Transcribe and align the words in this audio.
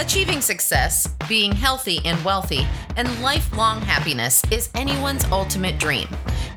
Achieving 0.00 0.40
success, 0.40 1.06
being 1.28 1.52
healthy 1.52 2.00
and 2.04 2.22
wealthy, 2.24 2.66
and 2.96 3.22
lifelong 3.22 3.80
happiness 3.80 4.42
is 4.50 4.68
anyone's 4.74 5.24
ultimate 5.26 5.78
dream. 5.78 6.08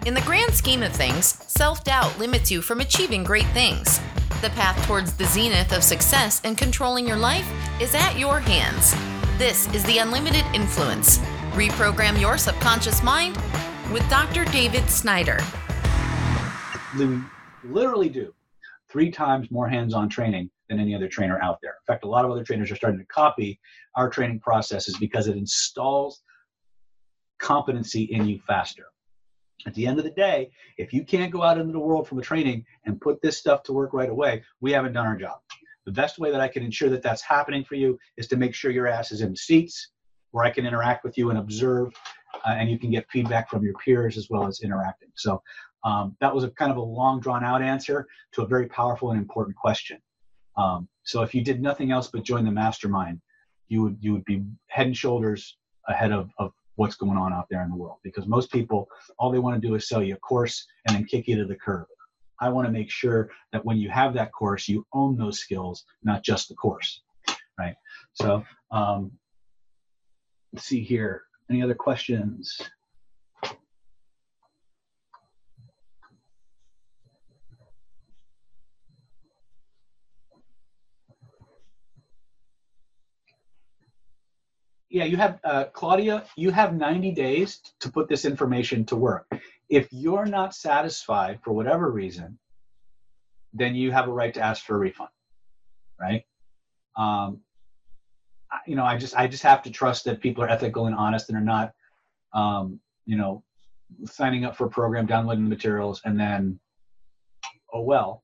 In 0.07 0.15
the 0.15 0.21
grand 0.21 0.55
scheme 0.55 0.81
of 0.81 0.91
things, 0.91 1.27
self 1.47 1.83
doubt 1.83 2.17
limits 2.17 2.49
you 2.49 2.63
from 2.63 2.81
achieving 2.81 3.23
great 3.23 3.45
things. 3.49 3.99
The 4.41 4.49
path 4.55 4.83
towards 4.87 5.13
the 5.13 5.25
zenith 5.25 5.71
of 5.71 5.83
success 5.83 6.41
and 6.45 6.57
controlling 6.57 7.07
your 7.07 7.17
life 7.17 7.47
is 7.79 7.93
at 7.93 8.17
your 8.17 8.39
hands. 8.39 8.95
This 9.37 9.71
is 9.71 9.83
the 9.83 9.99
Unlimited 9.99 10.45
Influence. 10.55 11.19
Reprogram 11.51 12.19
your 12.19 12.39
subconscious 12.39 13.03
mind 13.03 13.35
with 13.93 14.07
Dr. 14.09 14.45
David 14.45 14.89
Snyder. 14.89 15.39
We 16.97 17.19
literally 17.63 18.09
do 18.09 18.33
three 18.89 19.11
times 19.11 19.51
more 19.51 19.69
hands 19.69 19.93
on 19.93 20.09
training 20.09 20.49
than 20.69 20.79
any 20.79 20.95
other 20.95 21.07
trainer 21.07 21.39
out 21.41 21.59
there. 21.61 21.71
In 21.71 21.93
fact, 21.93 22.03
a 22.03 22.07
lot 22.07 22.25
of 22.25 22.31
other 22.31 22.43
trainers 22.43 22.71
are 22.71 22.75
starting 22.75 22.99
to 22.99 23.05
copy 23.05 23.59
our 23.95 24.09
training 24.09 24.39
processes 24.39 24.97
because 24.97 25.27
it 25.27 25.37
installs 25.37 26.21
competency 27.39 28.03
in 28.03 28.27
you 28.27 28.39
faster. 28.47 28.85
At 29.65 29.73
the 29.73 29.87
end 29.87 29.97
of 29.97 30.05
the 30.05 30.11
day, 30.11 30.51
if 30.77 30.93
you 30.93 31.03
can't 31.03 31.31
go 31.31 31.41
out 31.43 31.57
into 31.57 31.73
the 31.73 31.79
world 31.79 32.07
from 32.07 32.19
a 32.19 32.21
training 32.21 32.65
and 32.85 33.01
put 33.01 33.21
this 33.21 33.37
stuff 33.37 33.63
to 33.63 33.73
work 33.73 33.91
right 33.93 34.09
away, 34.09 34.43
we 34.61 34.71
haven't 34.71 34.93
done 34.93 35.07
our 35.07 35.15
job. 35.15 35.39
The 35.85 35.91
best 35.91 36.19
way 36.19 36.31
that 36.31 36.41
I 36.41 36.47
can 36.47 36.63
ensure 36.63 36.89
that 36.89 37.01
that's 37.01 37.21
happening 37.21 37.63
for 37.63 37.75
you 37.75 37.97
is 38.17 38.27
to 38.27 38.37
make 38.37 38.53
sure 38.53 38.71
your 38.71 38.87
ass 38.87 39.11
is 39.11 39.21
in 39.21 39.31
the 39.31 39.37
seats 39.37 39.89
where 40.31 40.45
I 40.45 40.51
can 40.51 40.65
interact 40.65 41.03
with 41.03 41.17
you 41.17 41.29
and 41.29 41.39
observe, 41.39 41.93
uh, 42.45 42.49
and 42.49 42.69
you 42.69 42.77
can 42.77 42.91
get 42.91 43.09
feedback 43.09 43.49
from 43.49 43.63
your 43.63 43.73
peers 43.73 44.17
as 44.17 44.29
well 44.29 44.45
as 44.45 44.59
interacting. 44.61 45.09
So 45.15 45.41
um, 45.83 46.15
that 46.19 46.33
was 46.33 46.43
a 46.43 46.49
kind 46.51 46.71
of 46.71 46.77
a 46.77 46.81
long, 46.81 47.19
drawn 47.19 47.43
out 47.43 47.61
answer 47.61 48.07
to 48.33 48.41
a 48.43 48.47
very 48.47 48.67
powerful 48.67 49.11
and 49.11 49.19
important 49.19 49.55
question. 49.55 49.99
Um, 50.57 50.87
so 51.03 51.21
if 51.21 51.33
you 51.33 51.43
did 51.43 51.61
nothing 51.61 51.91
else 51.91 52.09
but 52.11 52.23
join 52.23 52.45
the 52.45 52.51
mastermind, 52.51 53.21
you 53.67 53.83
would 53.83 53.97
you 53.99 54.13
would 54.13 54.25
be 54.25 54.43
head 54.67 54.87
and 54.87 54.97
shoulders 54.97 55.57
ahead 55.87 56.11
of, 56.11 56.29
of 56.37 56.51
what's 56.75 56.95
going 56.95 57.17
on 57.17 57.33
out 57.33 57.47
there 57.49 57.63
in 57.63 57.69
the 57.69 57.75
world. 57.75 57.97
Because 58.03 58.27
most 58.27 58.51
people, 58.51 58.87
all 59.19 59.31
they 59.31 59.39
want 59.39 59.59
to 59.59 59.67
do 59.67 59.75
is 59.75 59.87
sell 59.87 60.03
you 60.03 60.15
a 60.15 60.19
course 60.19 60.65
and 60.87 60.95
then 60.95 61.05
kick 61.05 61.27
you 61.27 61.35
to 61.37 61.45
the 61.45 61.55
curb. 61.55 61.87
I 62.39 62.49
want 62.49 62.67
to 62.67 62.71
make 62.71 62.91
sure 62.91 63.31
that 63.51 63.65
when 63.65 63.77
you 63.77 63.89
have 63.89 64.13
that 64.13 64.31
course, 64.31 64.67
you 64.67 64.85
own 64.93 65.17
those 65.17 65.39
skills, 65.39 65.85
not 66.03 66.23
just 66.23 66.49
the 66.49 66.55
course, 66.55 67.01
right? 67.59 67.75
So 68.13 68.43
um, 68.71 69.11
let's 70.53 70.65
see 70.65 70.83
here. 70.83 71.23
Any 71.49 71.63
other 71.63 71.75
questions? 71.75 72.59
Yeah, 84.97 85.03
you 85.03 85.17
have 85.17 85.39
uh, 85.43 85.65
Claudia. 85.65 86.25
You 86.35 86.49
have 86.51 86.75
90 86.75 87.11
days 87.11 87.61
to 87.79 87.91
put 87.91 88.09
this 88.09 88.25
information 88.25 88.83
to 88.85 88.95
work. 88.95 89.27
If 89.69 89.87
you're 89.91 90.25
not 90.25 90.55
satisfied 90.55 91.39
for 91.43 91.51
whatever 91.53 91.91
reason, 91.91 92.39
then 93.53 93.75
you 93.75 93.91
have 93.91 94.07
a 94.07 94.11
right 94.11 94.33
to 94.33 94.41
ask 94.41 94.65
for 94.65 94.75
a 94.75 94.79
refund, 94.79 95.09
right? 95.99 96.23
Um, 96.97 97.41
you 98.65 98.75
know, 98.75 98.85
I 98.85 98.97
just 98.97 99.15
I 99.15 99.27
just 99.27 99.43
have 99.43 99.61
to 99.63 99.71
trust 99.71 100.05
that 100.05 100.19
people 100.19 100.43
are 100.43 100.49
ethical 100.49 100.87
and 100.87 100.95
honest 100.95 101.29
and 101.29 101.37
are 101.37 101.41
not, 101.41 101.73
um, 102.33 102.79
you 103.05 103.17
know, 103.17 103.43
signing 104.05 104.45
up 104.45 104.55
for 104.57 104.65
a 104.65 104.69
program, 104.69 105.05
downloading 105.05 105.43
the 105.43 105.49
materials, 105.49 106.01
and 106.05 106.19
then, 106.19 106.59
oh 107.71 107.81
well. 107.81 108.23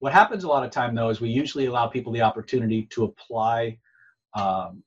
What 0.00 0.12
happens 0.12 0.44
a 0.44 0.48
lot 0.48 0.64
of 0.64 0.72
time 0.72 0.94
though 0.94 1.08
is 1.08 1.20
we 1.20 1.30
usually 1.30 1.66
allow 1.66 1.86
people 1.86 2.12
the 2.12 2.22
opportunity 2.22 2.88
to 2.90 3.04
apply 3.04 3.78
um, 4.34 4.82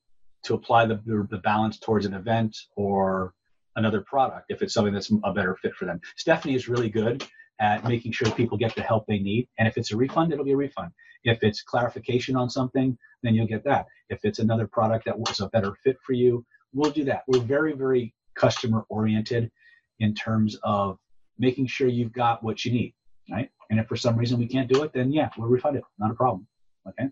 to 0.46 0.54
apply 0.54 0.86
the, 0.86 1.00
the 1.30 1.38
balance 1.38 1.78
towards 1.78 2.06
an 2.06 2.14
event 2.14 2.56
or 2.76 3.34
another 3.76 4.00
product 4.00 4.46
if 4.48 4.62
it's 4.62 4.72
something 4.72 4.94
that's 4.94 5.10
a 5.24 5.32
better 5.32 5.56
fit 5.56 5.74
for 5.74 5.84
them. 5.84 6.00
Stephanie 6.16 6.54
is 6.54 6.68
really 6.68 6.88
good 6.88 7.26
at 7.60 7.84
making 7.84 8.12
sure 8.12 8.30
people 8.30 8.56
get 8.56 8.74
the 8.74 8.82
help 8.82 9.06
they 9.06 9.18
need. 9.18 9.48
And 9.58 9.66
if 9.66 9.76
it's 9.76 9.92
a 9.92 9.96
refund, 9.96 10.32
it'll 10.32 10.44
be 10.44 10.52
a 10.52 10.56
refund. 10.56 10.92
If 11.24 11.42
it's 11.42 11.62
clarification 11.62 12.36
on 12.36 12.48
something, 12.48 12.96
then 13.22 13.34
you'll 13.34 13.46
get 13.46 13.64
that. 13.64 13.86
If 14.08 14.20
it's 14.24 14.38
another 14.38 14.66
product 14.66 15.04
that 15.06 15.18
was 15.18 15.40
a 15.40 15.48
better 15.48 15.74
fit 15.82 15.96
for 16.04 16.12
you, 16.12 16.44
we'll 16.72 16.90
do 16.90 17.04
that. 17.04 17.22
We're 17.26 17.40
very, 17.40 17.72
very 17.72 18.14
customer 18.34 18.84
oriented 18.88 19.50
in 19.98 20.14
terms 20.14 20.56
of 20.62 20.98
making 21.38 21.66
sure 21.66 21.88
you've 21.88 22.12
got 22.12 22.42
what 22.42 22.64
you 22.64 22.72
need, 22.72 22.94
right? 23.30 23.50
And 23.70 23.80
if 23.80 23.88
for 23.88 23.96
some 23.96 24.16
reason 24.16 24.38
we 24.38 24.46
can't 24.46 24.70
do 24.70 24.82
it, 24.84 24.92
then 24.92 25.10
yeah, 25.10 25.30
we'll 25.36 25.48
refund 25.48 25.76
it. 25.76 25.84
Not 25.98 26.10
a 26.10 26.14
problem. 26.14 26.46
Okay. 26.88 27.08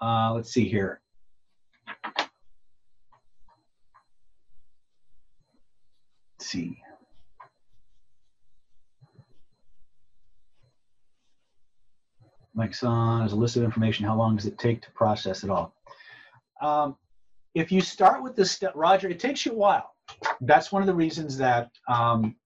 Uh, 0.00 0.32
let's 0.34 0.52
see 0.52 0.68
here. 0.68 1.00
Let's 2.06 2.28
see. 6.42 6.78
Mike's 12.54 12.82
on 12.82 13.22
as 13.22 13.32
a 13.32 13.36
list 13.36 13.56
of 13.56 13.62
information. 13.62 14.04
How 14.04 14.16
long 14.16 14.36
does 14.36 14.46
it 14.46 14.58
take 14.58 14.82
to 14.82 14.90
process 14.92 15.42
it 15.42 15.50
all? 15.50 15.74
Um, 16.60 16.96
if 17.54 17.72
you 17.72 17.80
start 17.80 18.22
with 18.22 18.36
the 18.36 18.44
step, 18.44 18.72
Roger, 18.74 19.08
it 19.08 19.18
takes 19.18 19.46
you 19.46 19.52
a 19.52 19.56
while. 19.56 19.94
That's 20.42 20.70
one 20.70 20.82
of 20.82 20.86
the 20.86 20.94
reasons 20.94 21.38
that 21.38 21.70
um, 21.88 22.36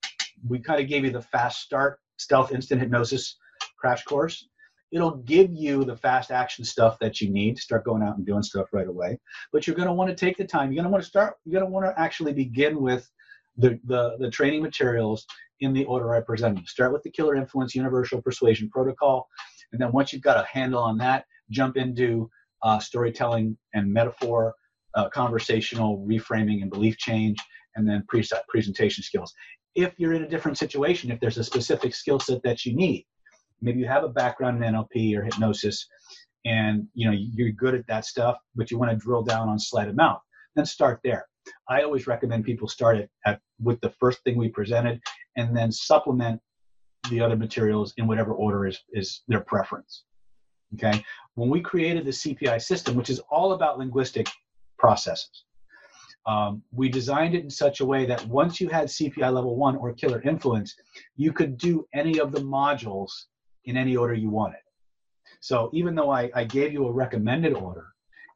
we 0.47 0.61
kind 0.61 0.81
of 0.81 0.89
gave 0.89 1.05
you 1.05 1.11
the 1.11 1.23
fast 1.23 1.61
start 1.61 1.99
stealth 2.19 2.53
instant 2.53 2.81
hypnosis 2.81 3.37
crash 3.79 4.05
course 4.05 4.49
it'll 4.93 5.17
give 5.17 5.53
you 5.53 5.85
the 5.85 5.97
fast 5.97 6.31
action 6.31 6.65
stuff 6.65 6.99
that 7.01 7.21
you 7.21 7.31
need 7.31 7.57
to 7.57 7.63
start 7.63 7.85
going 7.85 8.03
out 8.03 8.17
and 8.17 8.27
doing 8.27 8.43
stuff 8.43 8.69
right 8.73 8.87
away. 8.87 9.19
But 9.53 9.67
you're 9.67 9.77
going 9.77 9.89
to 9.89 9.95
want 9.95 10.11
to 10.11 10.17
take 10.17 10.37
the 10.37 10.45
time. 10.45 10.73
You're 10.73 10.83
going 10.83 10.91
to 10.91 10.93
want 10.93 11.05
to 11.05 11.09
start. 11.09 11.37
You're 11.45 11.61
going 11.61 11.71
to 11.71 11.73
want 11.73 11.87
to 11.87 12.01
actually 12.01 12.33
begin 12.33 12.81
with 12.81 13.09
the, 13.57 13.79
the, 13.85 14.17
the 14.19 14.31
training 14.31 14.63
materials 14.63 15.27
in 15.61 15.73
the 15.73 15.85
order 15.85 16.15
I 16.15 16.21
presented. 16.21 16.69
Start 16.69 16.93
with 16.93 17.03
the 17.03 17.11
Killer 17.11 17.35
Influence 17.35 17.75
Universal 17.75 18.23
Persuasion 18.23 18.69
Protocol, 18.71 19.29
and 19.73 19.81
then 19.81 19.93
once 19.93 20.13
you've 20.13 20.23
got 20.23 20.39
a 20.39 20.47
handle 20.47 20.81
on 20.81 20.99
that, 20.99 21.25
jump 21.51 21.77
into 21.77 22.31
uh, 22.63 22.79
storytelling 22.79 23.57
and 23.75 23.93
metaphor, 23.93 24.55
uh, 24.95 25.09
conversational 25.09 26.05
reframing 26.07 26.63
and 26.63 26.71
belief 26.71 26.97
change, 26.99 27.39
and 27.75 27.89
then 27.89 28.05
preset 28.13 28.41
presentation 28.49 29.03
skills. 29.03 29.33
If 29.75 29.93
you're 29.99 30.15
in 30.15 30.25
a 30.25 30.29
different 30.29 30.59
situation, 30.59 31.11
if 31.11 31.21
there's 31.21 31.39
a 31.39 31.45
specific 31.45 31.95
skill 31.95 32.19
set 32.19 32.43
that 32.45 32.65
you 32.65 32.75
need, 32.75 33.07
maybe 33.61 33.81
you 33.81 33.87
have 33.87 34.05
a 34.05 34.09
background 34.09 34.63
in 34.63 34.75
NLP 34.75 35.17
or 35.17 35.23
hypnosis 35.23 35.87
and 36.47 36.87
you 36.95 37.11
know 37.11 37.17
you're 37.17 37.51
good 37.51 37.75
at 37.75 37.87
that 37.89 38.05
stuff 38.05 38.37
but 38.55 38.71
you 38.71 38.79
want 38.79 38.91
to 38.91 38.97
drill 38.97 39.23
down 39.23 39.49
on 39.49 39.59
sleight 39.59 39.89
of 39.89 39.97
mouth 39.97 40.21
then 40.55 40.65
start 40.65 41.01
there 41.03 41.27
i 41.69 41.83
always 41.83 42.07
recommend 42.07 42.45
people 42.45 42.69
start 42.69 42.97
it 42.97 43.11
at 43.25 43.41
with 43.61 43.81
the 43.81 43.91
first 43.91 44.23
thing 44.23 44.37
we 44.37 44.49
presented 44.49 45.01
and 45.37 45.57
then 45.57 45.71
supplement 45.71 46.41
the 47.11 47.21
other 47.21 47.37
materials 47.37 47.93
in 47.97 48.07
whatever 48.07 48.33
order 48.33 48.67
is 48.67 48.79
is 48.93 49.23
their 49.29 49.41
preference 49.41 50.05
okay 50.75 51.05
when 51.35 51.49
we 51.49 51.61
created 51.61 52.05
the 52.05 52.11
cpi 52.11 52.61
system 52.61 52.95
which 52.95 53.11
is 53.11 53.21
all 53.31 53.53
about 53.53 53.79
linguistic 53.79 54.29
processes 54.79 55.45
um, 56.27 56.61
we 56.73 56.89
designed 56.89 57.37
it 57.37 57.45
in 57.45 57.51
such 57.51 57.79
a 57.79 57.87
way 57.87 58.05
that 58.05 58.27
once 58.27 58.61
you 58.61 58.69
had 58.69 58.89
cpi 58.89 59.33
level 59.33 59.57
one 59.57 59.77
or 59.77 59.93
killer 59.93 60.21
influence 60.23 60.75
you 61.17 61.33
could 61.33 61.57
do 61.57 61.87
any 61.95 62.19
of 62.19 62.33
the 62.33 62.41
modules 62.41 63.11
in 63.67 63.77
any 63.77 63.97
order 63.97 64.15
you 64.15 64.31
wanted. 64.31 64.61
So 65.41 65.71
even 65.73 65.95
though 65.95 66.11
I, 66.11 66.31
I 66.35 66.45
gave 66.45 66.73
you 66.73 66.87
a 66.87 66.93
recommended 66.93 67.53
order, 67.53 67.89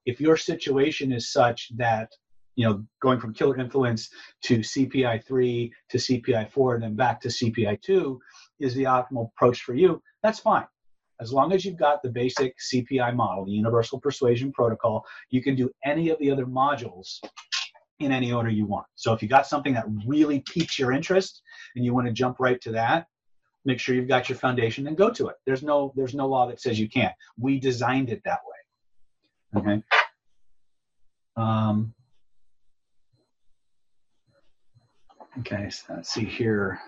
if 0.07 0.21
your 0.21 0.37
situation 0.37 1.13
is 1.13 1.33
such 1.33 1.71
that 1.77 2.11
you 2.57 2.67
know 2.67 2.85
going 3.01 3.21
from 3.21 3.33
killer 3.33 3.59
influence 3.59 4.11
to 4.43 4.59
CPI 4.59 5.25
three 5.25 5.73
to 5.89 5.99
CPI 5.99 6.51
four 6.51 6.75
and 6.75 6.83
then 6.83 6.95
back 6.95 7.21
to 7.23 7.29
CPI 7.29 7.81
two 7.83 8.21
is 8.59 8.75
the 8.75 8.85
optimal 8.85 9.29
approach 9.29 9.63
for 9.63 9.75
you, 9.75 10.03
that's 10.23 10.39
fine. 10.39 10.67
As 11.21 11.33
long 11.33 11.53
as 11.53 11.65
you've 11.65 11.77
got 11.77 12.03
the 12.03 12.09
basic 12.09 12.57
CPI 12.59 13.15
model, 13.15 13.45
the 13.45 13.53
Universal 13.53 14.01
Persuasion 14.01 14.53
Protocol, 14.53 15.05
you 15.29 15.43
can 15.43 15.55
do 15.55 15.71
any 15.85 16.09
of 16.09 16.19
the 16.19 16.31
other 16.31 16.47
modules 16.47 17.21
in 17.99 18.11
any 18.11 18.33
order 18.33 18.49
you 18.49 18.65
want. 18.65 18.87
So 18.95 19.13
if 19.13 19.23
you 19.23 19.29
got 19.29 19.47
something 19.47 19.75
that 19.75 19.85
really 20.07 20.41
piques 20.41 20.79
your 20.79 20.93
interest 20.93 21.43
and 21.77 21.85
you 21.85 21.93
want 21.93 22.07
to 22.07 22.13
jump 22.13 22.41
right 22.41 22.59
to 22.63 22.73
that, 22.73 23.07
make 23.65 23.79
sure 23.79 23.95
you've 23.95 24.09
got 24.09 24.29
your 24.29 24.39
foundation 24.39 24.87
and 24.87 24.97
go 24.97 25.11
to 25.11 25.29
it 25.29 25.37
there's 25.47 25.63
no 25.63 25.93
there's 25.97 26.15
no 26.15 26.27
law 26.27 26.47
that 26.47 26.61
says 26.61 26.79
you 26.79 26.89
can't 26.89 27.15
we 27.39 27.59
designed 27.59 28.11
it 28.11 28.23
that 28.25 28.41
way 29.55 29.61
okay 29.61 29.83
um, 31.37 31.95
okay 35.39 35.71
so 35.71 35.95
let's 35.95 36.13
see 36.13 36.25
here 36.25 36.81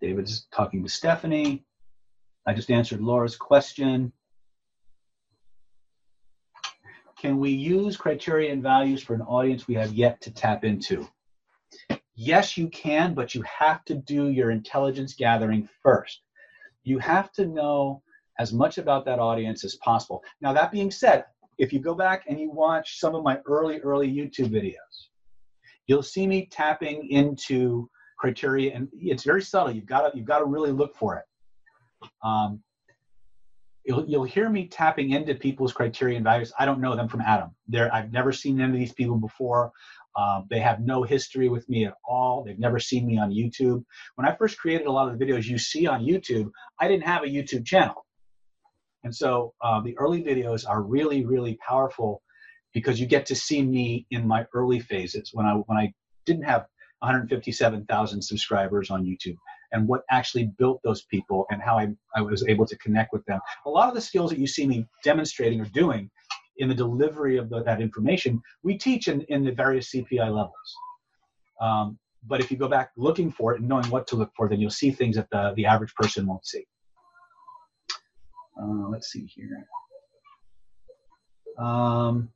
david's 0.00 0.46
talking 0.52 0.82
to 0.82 0.88
stephanie 0.88 1.64
i 2.46 2.52
just 2.52 2.70
answered 2.70 3.00
laura's 3.00 3.36
question 3.36 4.12
can 7.18 7.38
we 7.38 7.50
use 7.50 7.96
criteria 7.96 8.52
and 8.52 8.62
values 8.62 9.02
for 9.02 9.14
an 9.14 9.22
audience 9.22 9.68
we 9.68 9.74
have 9.74 9.92
yet 9.92 10.20
to 10.20 10.30
tap 10.30 10.64
into 10.64 11.06
yes, 12.18 12.56
you 12.58 12.68
can, 12.68 13.14
but 13.14 13.34
you 13.34 13.42
have 13.42 13.84
to 13.84 13.94
do 13.94 14.28
your 14.28 14.50
intelligence 14.50 15.14
gathering 15.14 15.68
first. 15.82 16.20
You 16.82 16.98
have 16.98 17.32
to 17.32 17.46
know 17.46 18.02
as 18.40 18.52
much 18.52 18.76
about 18.76 19.04
that 19.04 19.20
audience 19.20 19.64
as 19.64 19.76
possible. 19.76 20.22
Now, 20.40 20.52
that 20.52 20.72
being 20.72 20.90
said, 20.90 21.24
if 21.58 21.72
you 21.72 21.78
go 21.78 21.94
back 21.94 22.24
and 22.28 22.38
you 22.38 22.50
watch 22.50 22.98
some 22.98 23.14
of 23.14 23.22
my 23.22 23.38
early, 23.46 23.78
early 23.78 24.08
YouTube 24.08 24.50
videos, 24.50 25.08
you'll 25.88 26.02
see 26.02 26.26
me 26.26 26.46
tapping 26.50 27.08
into 27.10 27.90
criteria, 28.18 28.74
and 28.74 28.88
it's 28.92 29.24
very 29.24 29.42
subtle. 29.42 29.72
You've 29.72 29.86
got 29.86 30.02
to 30.02 30.16
you've 30.16 30.26
got 30.26 30.38
to 30.38 30.44
really 30.44 30.70
look 30.70 30.94
for 30.94 31.16
it. 31.16 31.24
Um, 32.22 32.62
you'll 33.84 34.04
you'll 34.06 34.24
hear 34.24 34.48
me 34.48 34.68
tapping 34.68 35.10
into 35.10 35.34
people's 35.34 35.72
criteria 35.72 36.16
and 36.16 36.24
values. 36.24 36.52
I 36.58 36.66
don't 36.66 36.80
know 36.80 36.94
them 36.94 37.08
from 37.08 37.22
Adam. 37.22 37.50
There, 37.66 37.92
I've 37.92 38.12
never 38.12 38.30
seen 38.30 38.60
any 38.60 38.72
of 38.72 38.78
these 38.78 38.92
people 38.92 39.16
before. 39.16 39.72
Um, 40.16 40.46
they 40.50 40.58
have 40.60 40.80
no 40.80 41.02
history 41.02 41.48
with 41.48 41.68
me 41.68 41.86
at 41.86 41.94
all. 42.06 42.42
They've 42.44 42.58
never 42.58 42.78
seen 42.78 43.06
me 43.06 43.18
on 43.18 43.30
YouTube. 43.30 43.84
When 44.16 44.26
I 44.26 44.34
first 44.34 44.58
created 44.58 44.86
a 44.86 44.92
lot 44.92 45.08
of 45.08 45.18
the 45.18 45.24
videos 45.24 45.44
you 45.44 45.58
see 45.58 45.86
on 45.86 46.04
YouTube, 46.04 46.50
I 46.80 46.88
didn't 46.88 47.04
have 47.04 47.22
a 47.22 47.26
YouTube 47.26 47.64
channel. 47.64 48.04
And 49.04 49.14
so 49.14 49.54
uh, 49.62 49.80
the 49.80 49.96
early 49.96 50.24
videos 50.24 50.68
are 50.68 50.82
really, 50.82 51.24
really 51.24 51.56
powerful 51.66 52.20
because 52.74 53.00
you 53.00 53.06
get 53.06 53.26
to 53.26 53.34
see 53.34 53.62
me 53.62 54.06
in 54.10 54.26
my 54.26 54.46
early 54.54 54.80
phases 54.80 55.30
when 55.32 55.46
I 55.46 55.54
when 55.54 55.78
I 55.78 55.92
didn't 56.26 56.44
have 56.44 56.66
157,000 57.00 58.22
subscribers 58.22 58.90
on 58.90 59.04
YouTube 59.04 59.36
and 59.72 59.86
what 59.86 60.02
actually 60.10 60.50
built 60.58 60.80
those 60.82 61.02
people 61.02 61.46
and 61.50 61.62
how 61.62 61.78
I, 61.78 61.88
I 62.16 62.22
was 62.22 62.44
able 62.46 62.66
to 62.66 62.76
connect 62.78 63.12
with 63.12 63.24
them. 63.26 63.40
A 63.66 63.70
lot 63.70 63.88
of 63.88 63.94
the 63.94 64.00
skills 64.00 64.30
that 64.30 64.38
you 64.38 64.46
see 64.46 64.66
me 64.66 64.86
demonstrating 65.04 65.60
or 65.60 65.66
doing 65.66 66.10
in 66.56 66.68
the 66.68 66.74
delivery 66.74 67.36
of 67.36 67.48
the, 67.50 67.62
that 67.62 67.80
information, 67.80 68.42
we 68.62 68.76
teach 68.76 69.08
in, 69.08 69.22
in 69.28 69.44
the 69.44 69.52
various 69.52 69.92
CPI 69.92 70.26
levels. 70.26 70.76
Um, 71.60 71.98
but 72.26 72.40
if 72.40 72.50
you 72.50 72.56
go 72.56 72.68
back 72.68 72.90
looking 72.96 73.30
for 73.30 73.54
it 73.54 73.60
and 73.60 73.68
knowing 73.68 73.88
what 73.90 74.06
to 74.08 74.16
look 74.16 74.32
for, 74.36 74.48
then 74.48 74.60
you'll 74.60 74.70
see 74.70 74.90
things 74.90 75.16
that 75.16 75.28
the, 75.30 75.52
the 75.56 75.66
average 75.66 75.94
person 75.94 76.26
won't 76.26 76.46
see. 76.46 76.66
Uh, 78.60 78.88
let's 78.88 79.12
see 79.12 79.26
here. 79.26 79.66
Um, 81.58 82.28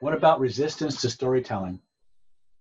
what 0.00 0.14
about 0.14 0.40
resistance 0.40 1.00
to 1.02 1.10
storytelling? 1.10 1.80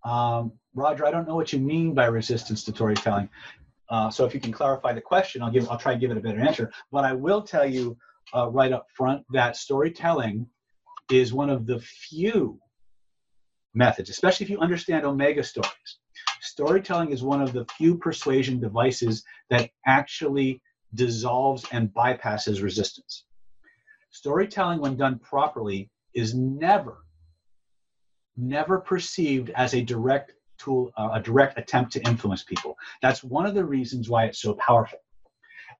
Um, 0.03 0.53
Roger, 0.75 1.05
I 1.05 1.11
don't 1.11 1.27
know 1.27 1.35
what 1.35 1.53
you 1.53 1.59
mean 1.59 1.93
by 1.93 2.05
resistance 2.05 2.63
to 2.65 2.71
storytelling. 2.71 3.29
Uh, 3.89 4.09
so 4.09 4.25
if 4.25 4.33
you 4.33 4.39
can 4.39 4.51
clarify 4.51 4.93
the 4.93 5.01
question, 5.01 5.41
I'll 5.41 5.51
give. 5.51 5.69
I'll 5.69 5.77
try 5.77 5.93
and 5.93 6.01
give 6.01 6.11
it 6.11 6.17
a 6.17 6.21
better 6.21 6.39
answer. 6.39 6.71
But 6.91 7.05
I 7.05 7.13
will 7.13 7.41
tell 7.41 7.65
you 7.65 7.97
uh, 8.35 8.49
right 8.49 8.71
up 8.71 8.87
front 8.93 9.23
that 9.31 9.55
storytelling 9.55 10.47
is 11.11 11.33
one 11.33 11.49
of 11.49 11.65
the 11.65 11.79
few 11.79 12.59
methods, 13.73 14.09
especially 14.09 14.45
if 14.45 14.49
you 14.49 14.59
understand 14.59 15.05
Omega 15.05 15.43
stories. 15.43 15.99
Storytelling 16.41 17.11
is 17.11 17.23
one 17.23 17.41
of 17.41 17.53
the 17.53 17.65
few 17.77 17.97
persuasion 17.97 18.59
devices 18.59 19.23
that 19.49 19.69
actually 19.85 20.61
dissolves 20.95 21.65
and 21.71 21.93
bypasses 21.93 22.61
resistance. 22.61 23.23
Storytelling, 24.11 24.79
when 24.79 24.97
done 24.97 25.19
properly, 25.19 25.89
is 26.13 26.33
never, 26.33 27.05
never 28.37 28.79
perceived 28.79 29.49
as 29.55 29.73
a 29.73 29.81
direct 29.81 30.33
tool, 30.57 30.91
uh, 30.97 31.09
a 31.13 31.21
direct 31.21 31.57
attempt 31.57 31.91
to 31.93 32.01
influence 32.07 32.43
people. 32.43 32.77
That's 33.01 33.23
one 33.23 33.45
of 33.45 33.55
the 33.55 33.65
reasons 33.65 34.09
why 34.09 34.25
it's 34.25 34.41
so 34.41 34.53
powerful. 34.55 34.99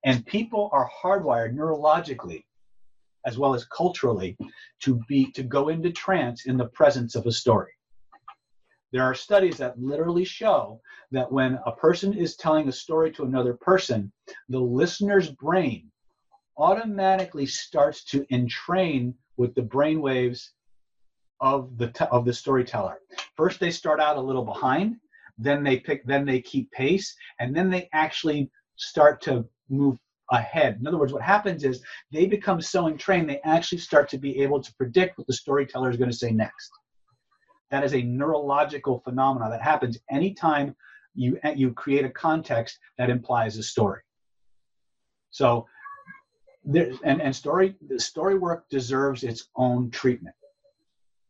And 0.04 0.26
people 0.26 0.70
are 0.74 0.90
hardwired 1.02 1.56
neurologically 1.56 2.44
as 3.26 3.38
well 3.38 3.54
as 3.54 3.66
culturally 3.66 4.38
to 4.80 5.02
be 5.08 5.32
to 5.32 5.44
go 5.44 5.70
into 5.70 5.92
trance 5.92 6.46
in 6.46 6.58
the 6.58 6.68
presence 6.70 7.16
of 7.16 7.26
a 7.26 7.32
story. 7.32 7.72
There 8.94 9.04
are 9.04 9.14
studies 9.14 9.58
that 9.58 9.78
literally 9.80 10.24
show 10.24 10.82
that 11.12 11.30
when 11.30 11.60
a 11.66 11.74
person 11.74 12.14
is 12.14 12.38
telling 12.38 12.70
a 12.70 12.72
story 12.72 13.12
to 13.12 13.24
another 13.24 13.54
person, 13.56 14.12
the 14.48 14.60
listener's 14.60 15.30
brain 15.30 15.92
automatically 16.58 17.46
starts 17.46 18.06
to 18.06 18.26
entrain 18.32 19.14
with 19.36 19.54
the 19.56 19.62
brain 19.62 20.02
waves 20.02 20.54
of 21.40 21.78
the 21.78 22.08
of 22.12 22.26
the 22.26 22.34
storyteller. 22.34 23.00
First, 23.36 23.60
they 23.60 23.72
start 23.72 24.00
out 24.00 24.18
a 24.18 24.22
little 24.22 24.46
behind, 24.46 24.98
then 25.38 25.64
they 25.64 25.80
pick, 25.80 26.06
then 26.06 26.26
they 26.26 26.42
keep 26.42 26.72
pace, 26.72 27.16
and 27.40 27.56
then 27.56 27.70
they 27.70 27.90
actually 27.94 28.50
start 28.76 29.22
to 29.22 29.46
move 29.70 29.98
ahead. 30.32 30.78
In 30.80 30.88
other 30.88 30.98
words, 30.98 31.14
what 31.14 31.22
happens 31.22 31.64
is 31.64 31.84
they 32.12 32.26
become 32.26 32.62
so 32.62 32.88
entrained 32.88 33.30
they 33.30 33.40
actually 33.42 33.78
start 33.78 34.10
to 34.10 34.18
be 34.18 34.42
able 34.42 34.62
to 34.62 34.74
predict 34.76 35.18
what 35.18 35.28
the 35.28 35.34
storyteller 35.34 35.90
is 35.90 35.98
going 35.98 36.12
to 36.12 36.18
say 36.18 36.32
next. 36.32 36.72
That 37.72 37.84
is 37.84 37.94
a 37.94 38.02
neurological 38.02 39.00
phenomenon 39.00 39.52
that 39.52 39.62
happens 39.62 39.98
anytime 40.10 40.76
you 41.16 41.40
you 41.56 41.74
create 41.74 42.06
a 42.06 42.10
context 42.10 42.80
that 42.98 43.10
implies 43.10 43.58
a 43.58 43.64
story. 43.64 44.02
So, 45.32 45.68
there, 46.64 46.92
and 47.04 47.22
and 47.22 47.36
story 47.36 47.76
the 47.88 48.00
story 48.00 48.38
work 48.38 48.70
deserves 48.70 49.24
its 49.24 49.50
own 49.56 49.90
treatment. 49.92 50.36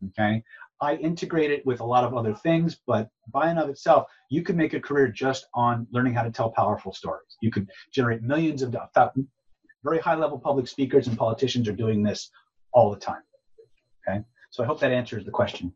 Okay, 0.10 0.44
I 0.82 0.96
integrate 0.96 1.52
it 1.52 1.66
with 1.66 1.80
a 1.80 1.84
lot 1.84 2.04
of 2.04 2.14
other 2.16 2.36
things, 2.36 2.78
but 2.86 3.10
by 3.32 3.50
and 3.50 3.58
of 3.58 3.70
itself, 3.70 4.08
you 4.30 4.44
can 4.44 4.56
make 4.56 4.74
a 4.74 4.80
career 4.80 5.08
just 5.08 5.48
on 5.54 5.88
learning 5.92 6.14
how 6.14 6.24
to 6.24 6.32
tell 6.32 6.52
powerful 6.52 6.94
stories. 6.94 7.38
You 7.42 7.52
could 7.52 7.68
generate 7.92 8.22
millions 8.22 8.62
of 8.62 8.76
very 9.84 10.00
high 10.00 10.16
level 10.16 10.40
public 10.40 10.68
speakers 10.68 11.08
and 11.08 11.18
politicians 11.18 11.68
are 11.68 11.74
doing 11.74 12.04
this 12.04 12.30
all 12.74 12.92
the 12.92 13.00
time. 13.00 13.24
Okay, 14.08 14.24
so 14.52 14.64
I 14.64 14.68
hope 14.68 14.80
that 14.82 14.92
answers 14.92 15.26
the 15.26 15.32
question. 15.32 15.74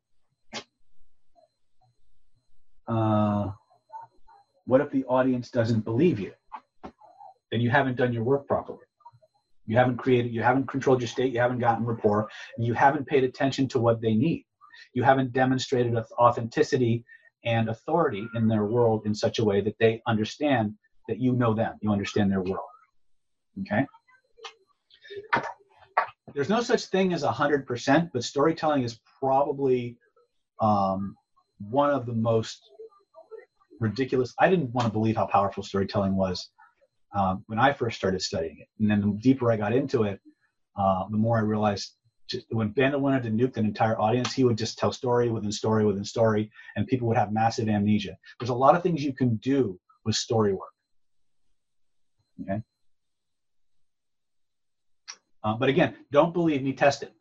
Uh, 2.88 3.52
what 4.66 4.82
if 4.82 4.92
the 4.92 5.04
audience 5.06 5.50
doesn't 5.50 5.82
believe 5.82 6.20
you? 6.20 6.34
Then 7.52 7.62
you 7.62 7.70
haven't 7.70 7.98
done 7.98 8.14
your 8.14 8.24
work 8.24 8.48
properly. 8.48 8.86
You 9.66 9.78
haven't 9.78 9.98
created, 9.98 10.34
you 10.34 10.42
haven't 10.42 10.68
controlled 10.68 11.02
your 11.02 11.08
state, 11.08 11.34
you 11.34 11.40
haven't 11.40 11.60
gotten 11.60 11.86
rapport, 11.86 12.30
you 12.58 12.74
haven't 12.74 13.08
paid 13.08 13.24
attention 13.24 13.68
to 13.70 13.80
what 13.80 14.02
they 14.02 14.14
need. 14.14 14.46
You 14.94 15.04
haven't 15.04 15.34
demonstrated 15.34 15.96
authenticity 16.20 17.06
and 17.46 17.70
authority 17.70 18.28
in 18.36 18.48
their 18.48 18.66
world 18.66 19.04
in 19.06 19.16
such 19.16 19.40
a 19.40 19.44
way 19.44 19.62
that 19.62 19.76
they 19.80 20.02
understand 20.08 20.74
that 21.08 21.20
you 21.20 21.34
know 21.34 21.54
them, 21.54 21.78
you 21.82 21.92
understand 21.92 22.32
their 22.32 22.42
world. 22.42 22.66
Okay? 23.62 23.86
There's 26.34 26.50
no 26.50 26.62
such 26.62 26.86
thing 26.86 27.14
as 27.14 27.24
100%, 27.24 28.10
but 28.14 28.24
storytelling 28.24 28.84
is 28.84 29.00
probably 29.20 29.98
um, 30.62 31.16
one 31.60 31.90
of 31.90 32.06
the 32.06 32.14
most 32.14 32.70
ridiculous. 33.80 34.34
I 34.40 34.50
didn't 34.50 34.72
want 34.72 34.88
to 34.88 34.94
believe 34.94 35.18
how 35.18 35.26
powerful 35.26 35.64
storytelling 35.64 36.16
was 36.16 36.50
um, 37.14 37.44
when 37.48 37.60
I 37.60 37.74
first 37.74 37.98
started 37.98 38.22
studying 38.22 38.60
it. 38.60 38.68
And 38.80 38.90
then 38.90 39.02
the 39.02 39.18
deeper 39.22 39.52
I 39.52 39.58
got 39.58 39.74
into 39.74 40.04
it, 40.04 40.20
uh, 40.78 41.04
the 41.10 41.18
more 41.18 41.38
I 41.38 41.42
realized 41.42 41.94
just, 42.30 42.46
when 42.50 42.74
Bandler 42.74 43.00
wanted 43.00 43.24
to 43.24 43.30
nuke 43.30 43.58
an 43.58 43.66
entire 43.66 44.00
audience, 44.00 44.34
he 44.34 44.44
would 44.44 44.58
just 44.58 44.78
tell 44.78 44.92
story 44.92 45.30
within 45.30 45.52
story 45.52 45.86
within 45.86 46.06
story, 46.06 46.50
and 46.76 46.88
people 46.88 47.08
would 47.10 47.18
have 47.18 47.32
massive 47.34 47.68
amnesia. 47.68 48.18
There's 48.40 48.50
a 48.50 48.56
lot 48.56 48.76
of 48.76 48.84
things 48.84 49.04
you 49.04 49.14
can 49.14 49.36
do 49.38 49.80
with 50.06 50.16
story 50.16 50.54
work. 50.54 50.72
Okay. 52.42 52.62
Uh, 55.44 55.56
but 55.56 55.70
again, 55.70 55.96
don't 56.12 56.34
believe 56.34 56.64
me, 56.64 56.74
test 56.74 57.04
it. 57.04 57.14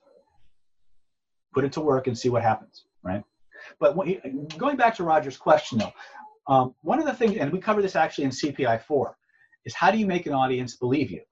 Put 1.53 1.65
it 1.65 1.73
to 1.73 1.81
work 1.81 2.07
and 2.07 2.17
see 2.17 2.29
what 2.29 2.43
happens, 2.43 2.85
right? 3.03 3.23
But 3.81 3.97
going 4.57 4.76
back 4.76 4.95
to 4.97 5.05
Roger's 5.05 5.37
question, 5.37 5.79
though, 5.79 5.93
um, 6.47 6.75
one 6.83 6.99
of 6.99 7.07
the 7.07 7.12
things, 7.12 7.37
and 7.37 7.53
we 7.53 7.59
cover 7.59 7.83
this 7.83 7.97
actually 7.97 8.25
in 8.25 8.31
CPI 8.31 8.83
4, 8.83 9.17
is 9.64 9.75
how 9.75 9.90
do 9.90 9.99
you 9.99 10.07
make 10.07 10.26
an 10.26 10.33
audience 10.33 10.76
believe 10.76 11.11
you? 11.11 11.23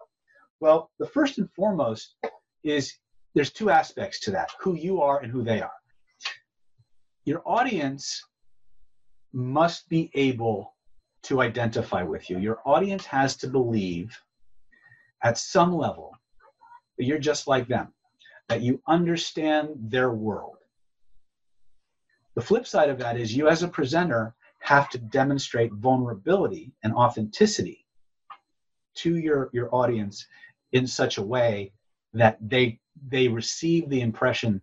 Well, 0.60 0.90
the 0.98 1.06
first 1.06 1.38
and 1.38 1.50
foremost 1.52 2.16
is 2.64 2.94
there's 3.34 3.52
two 3.52 3.70
aspects 3.70 4.20
to 4.20 4.30
that 4.32 4.50
who 4.60 4.74
you 4.74 5.00
are 5.00 5.20
and 5.20 5.30
who 5.30 5.42
they 5.42 5.60
are. 5.60 5.70
Your 7.24 7.42
audience 7.46 8.24
must 9.32 9.88
be 9.88 10.10
able 10.14 10.74
to 11.24 11.42
identify 11.42 12.02
with 12.02 12.30
you. 12.30 12.38
Your 12.38 12.60
audience 12.64 13.04
has 13.06 13.36
to 13.36 13.48
believe 13.48 14.18
at 15.22 15.38
some 15.38 15.74
level 15.74 16.12
that 16.96 17.04
you're 17.04 17.18
just 17.18 17.46
like 17.46 17.68
them, 17.68 17.92
that 18.48 18.62
you 18.62 18.80
understand 18.88 19.68
their 19.76 20.10
world. 20.10 20.56
The 22.34 22.40
flip 22.40 22.66
side 22.66 22.88
of 22.88 22.98
that 22.98 23.18
is 23.18 23.36
you, 23.36 23.48
as 23.48 23.62
a 23.62 23.68
presenter, 23.68 24.34
have 24.60 24.88
to 24.90 24.98
demonstrate 24.98 25.72
vulnerability 25.72 26.72
and 26.82 26.92
authenticity 26.94 27.84
to 28.98 29.16
your, 29.16 29.50
your 29.52 29.74
audience 29.74 30.26
in 30.72 30.86
such 30.86 31.18
a 31.18 31.22
way 31.22 31.72
that 32.14 32.36
they 32.40 32.80
they 33.08 33.28
receive 33.28 33.88
the 33.88 34.00
impression 34.00 34.60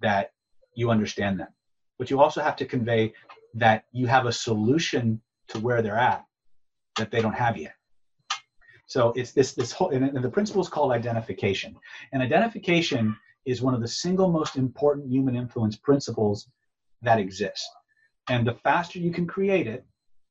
that 0.00 0.32
you 0.74 0.90
understand 0.90 1.40
them. 1.40 1.48
But 1.98 2.10
you 2.10 2.20
also 2.20 2.40
have 2.40 2.56
to 2.56 2.64
convey 2.64 3.12
that 3.54 3.84
you 3.92 4.06
have 4.06 4.26
a 4.26 4.32
solution 4.32 5.20
to 5.48 5.58
where 5.58 5.82
they're 5.82 5.98
at 5.98 6.24
that 6.96 7.10
they 7.10 7.20
don't 7.20 7.34
have 7.34 7.56
yet. 7.56 7.74
So 8.86 9.12
it's 9.16 9.32
this 9.32 9.52
this 9.54 9.72
whole 9.72 9.90
and 9.90 10.22
the 10.22 10.30
principle 10.30 10.62
is 10.62 10.68
called 10.68 10.92
identification. 10.92 11.76
And 12.12 12.22
identification 12.22 13.16
is 13.44 13.62
one 13.62 13.74
of 13.74 13.80
the 13.80 13.88
single 13.88 14.30
most 14.30 14.56
important 14.56 15.10
human 15.10 15.34
influence 15.34 15.76
principles 15.76 16.48
that 17.02 17.18
exist. 17.18 17.68
And 18.28 18.46
the 18.46 18.54
faster 18.54 18.98
you 18.98 19.10
can 19.10 19.26
create 19.26 19.66
it, 19.66 19.84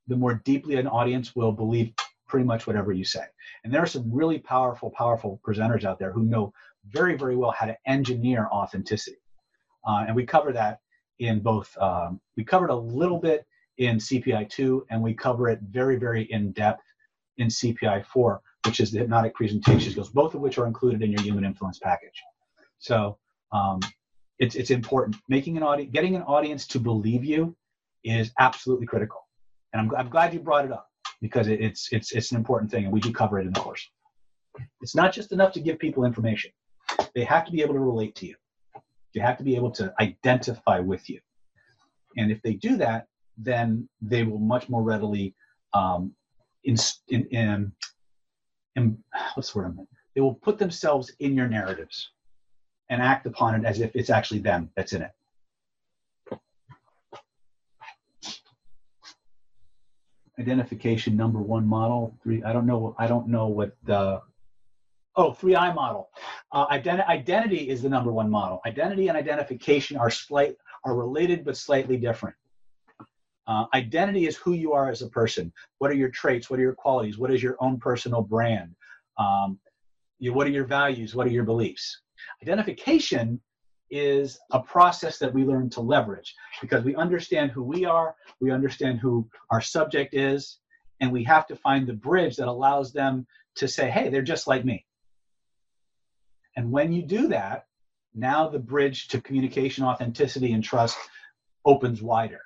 the 0.08 0.16
more 0.16 0.36
deeply 0.46 0.76
an 0.76 0.88
audience 0.88 1.36
will 1.36 1.52
believe 1.52 1.94
pretty 2.32 2.46
much 2.46 2.66
whatever 2.66 2.94
you 2.94 3.04
say. 3.04 3.26
And 3.64 3.74
there 3.74 3.84
are 3.84 3.86
some 3.86 4.10
really 4.10 4.40
powerful, 4.40 4.90
powerful 4.90 5.42
presenters 5.46 5.84
out 5.84 6.00
there 6.00 6.14
who 6.14 6.24
know 6.24 6.54
very, 6.90 7.18
very 7.18 7.36
well 7.36 7.52
how 7.52 7.66
to 7.66 7.76
engineer 7.86 8.48
authenticity. 8.54 9.18
Uh, 9.86 10.06
and 10.08 10.16
we 10.16 10.26
cover 10.26 10.54
that 10.54 10.80
in 11.20 11.42
both, 11.42 11.78
um, 11.78 12.22
we 12.38 12.46
covered 12.46 12.70
a 12.70 12.76
little 12.76 13.20
bit 13.20 13.46
in 13.80 13.98
CPI 13.98 14.50
2, 14.50 14.88
and 14.90 15.02
we 15.02 15.14
cover 15.14 15.50
it 15.50 15.60
very, 15.70 15.98
very 15.98 16.24
in 16.32 16.54
depth 16.54 16.84
in 17.38 17.50
CPI 17.50 18.06
4, 18.06 18.42
which 18.66 18.80
is 18.80 18.92
the 18.92 19.00
hypnotic 19.00 19.36
presentation 19.36 19.92
skills, 19.92 20.10
both 20.10 20.34
of 20.34 20.40
which 20.40 20.58
are 20.58 20.68
included 20.68 21.02
in 21.02 21.12
your 21.12 21.22
human 21.22 21.44
influence 21.44 21.80
package. 21.80 22.24
So 22.80 23.18
um, 23.52 23.82
it's, 24.40 24.56
it's 24.56 24.72
important. 24.72 25.18
Making 25.28 25.58
an 25.58 25.64
audience, 25.64 25.92
getting 25.92 26.16
an 26.16 26.22
audience 26.22 26.66
to 26.68 26.80
believe 26.80 27.26
you 27.26 27.58
is 28.06 28.32
absolutely 28.40 28.86
critical. 28.86 29.28
And 29.74 29.82
I'm, 29.82 29.96
I'm 29.98 30.10
glad 30.10 30.34
you 30.34 30.40
brought 30.40 30.64
it 30.64 30.72
up 30.72 30.91
because 31.22 31.48
it's, 31.48 31.90
it's, 31.92 32.12
it's 32.12 32.32
an 32.32 32.38
important 32.38 32.72
thing, 32.72 32.86
and 32.86 32.94
we 32.94 33.00
do 33.00 33.12
cover 33.12 33.40
it 33.40 33.46
in 33.46 33.54
the 33.54 33.60
course. 33.60 33.88
It's 34.82 34.96
not 34.96 35.14
just 35.14 35.32
enough 35.32 35.54
to 35.54 35.60
give 35.60 35.80
people 35.80 36.04
information. 36.04 36.52
They 37.16 37.24
have 37.24 37.46
to 37.46 37.52
be 37.52 37.62
able 37.62 37.76
to 37.76 37.80
relate 37.80 38.16
to 38.16 38.28
you. 38.28 38.36
They 39.14 39.22
have 39.22 39.38
to 39.38 39.44
be 39.44 39.56
able 39.56 39.72
to 39.72 39.94
identify 40.00 40.80
with 40.80 41.10
you. 41.10 41.20
And 42.18 42.32
if 42.32 42.42
they 42.42 42.54
do 42.54 42.78
that, 42.78 43.08
then 43.38 43.88
they 44.02 44.24
will 44.24 44.40
much 44.40 44.70
more 44.70 44.84
readily 44.84 45.36
um, 45.74 46.14
in, 46.64 46.76
in, 47.08 47.26
in, 47.28 47.72
in 48.76 48.98
what's 49.34 49.54
the 49.54 49.60
word 49.60 49.78
They 50.16 50.22
will 50.22 50.36
put 50.36 50.58
themselves 50.58 51.12
in 51.20 51.36
your 51.36 51.48
narratives 51.48 52.12
and 52.90 53.02
act 53.02 53.26
upon 53.26 53.56
it 53.56 53.66
as 53.66 53.80
if 53.80 53.96
it's 53.96 54.10
actually 54.10 54.40
them 54.40 54.70
that's 54.76 54.94
in 54.94 55.02
it. 55.02 55.12
Identification 60.42 61.16
number 61.16 61.40
one 61.40 61.68
model 61.68 62.18
three. 62.24 62.42
I 62.44 62.52
don't 62.52 62.66
know. 62.66 62.96
I 62.98 63.06
don't 63.06 63.28
know 63.28 63.48
what 63.48 63.78
the 63.84 64.22
oh 65.16 65.34
three 65.34 65.56
I 65.56 65.72
model. 65.72 66.10
Uh, 66.52 66.68
identi- 66.68 67.08
identity 67.08 67.70
is 67.70 67.84
the 67.84 67.90
number 67.90 68.12
one 68.12 68.30
model. 68.30 68.60
Identity 68.66 69.08
and 69.08 69.16
identification 69.16 69.98
are 69.98 70.10
slight 70.10 70.56
are 70.84 70.96
related 70.96 71.46
but 71.46 71.58
slightly 71.58 71.96
different. 71.98 72.36
Uh, 73.46 73.66
identity 73.76 74.26
is 74.26 74.36
who 74.36 74.54
you 74.54 74.74
are 74.74 74.90
as 74.90 75.04
a 75.04 75.10
person. 75.10 75.54
What 75.78 75.92
are 75.92 75.96
your 75.96 76.10
traits? 76.10 76.50
What 76.50 76.60
are 76.60 76.64
your 76.64 76.74
qualities? 76.74 77.20
What 77.20 77.32
is 77.32 77.44
your 77.44 77.58
own 77.60 77.80
personal 77.80 78.24
brand? 78.24 78.74
Um, 79.20 79.60
you, 80.18 80.34
what 80.34 80.48
are 80.48 80.52
your 80.52 80.66
values? 80.66 81.14
What 81.14 81.28
are 81.28 81.32
your 81.32 81.44
beliefs? 81.44 82.02
Identification 82.42 83.40
is 83.92 84.40
a 84.52 84.60
process 84.60 85.20
that 85.20 85.34
we 85.34 85.44
learn 85.44 85.70
to 85.72 85.82
leverage 85.82 86.34
because 86.62 86.84
we 86.84 86.96
understand 86.96 87.52
who 87.52 87.64
we 87.64 87.86
are, 87.86 88.16
we 88.40 88.52
understand 88.52 89.00
who 89.00 89.28
our 89.50 89.62
subject 89.62 90.14
is, 90.14 90.60
and 91.02 91.12
we 91.12 91.24
have 91.24 91.46
to 91.48 91.56
find 91.56 91.86
the 91.86 91.94
bridge 91.94 92.38
that 92.38 92.48
allows 92.48 92.94
them 92.94 93.28
to 93.56 93.68
say, 93.68 93.90
hey, 93.90 94.10
they're 94.10 94.22
just 94.22 94.48
like 94.48 94.64
me. 94.64 94.86
And 96.56 96.72
when 96.72 96.92
you 96.92 97.02
do 97.02 97.28
that, 97.30 97.66
now 98.14 98.48
the 98.48 98.60
bridge 98.60 99.08
to 99.10 99.22
communication, 99.22 99.84
authenticity, 99.84 100.54
and 100.54 100.64
trust 100.64 100.98
opens 101.66 102.02
wider. 102.02 102.42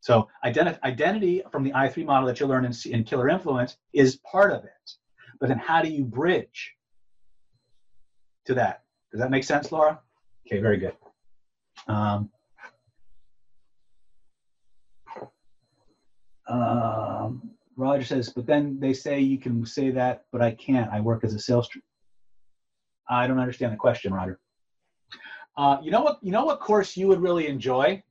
So 0.00 0.28
identi- 0.44 0.82
identity 0.82 1.42
from 1.52 1.62
the 1.62 1.70
I3 1.70 2.04
model 2.04 2.26
that 2.26 2.40
you 2.40 2.46
learn 2.46 2.64
in, 2.64 2.72
in 2.86 3.04
Killer 3.04 3.28
Influence 3.28 3.76
is 3.92 4.16
part 4.16 4.52
of 4.52 4.64
it. 4.64 4.90
But 5.38 5.48
then 5.48 5.58
how 5.58 5.82
do 5.82 5.88
you 5.88 6.04
bridge 6.04 6.74
to 8.46 8.54
that? 8.54 8.81
Does 9.12 9.20
that 9.20 9.30
make 9.30 9.44
sense, 9.44 9.70
Laura? 9.70 10.00
Okay, 10.46 10.60
very 10.60 10.78
good. 10.78 10.96
Um, 11.86 12.30
um, 16.48 17.50
Roger 17.76 18.04
says, 18.04 18.30
but 18.30 18.46
then 18.46 18.80
they 18.80 18.92
say 18.92 19.20
you 19.20 19.38
can 19.38 19.64
say 19.64 19.90
that, 19.90 20.24
but 20.32 20.42
I 20.42 20.52
can't. 20.52 20.90
I 20.90 21.00
work 21.00 21.24
as 21.24 21.34
a 21.34 21.38
sales. 21.38 21.68
I 23.08 23.26
don't 23.26 23.38
understand 23.38 23.72
the 23.72 23.76
question, 23.76 24.12
Roger. 24.14 24.40
Uh, 25.56 25.76
you 25.82 25.90
know 25.90 26.00
what? 26.00 26.18
You 26.22 26.32
know 26.32 26.44
what 26.44 26.60
course 26.60 26.96
you 26.96 27.08
would 27.08 27.20
really 27.20 27.46
enjoy? 27.46 28.02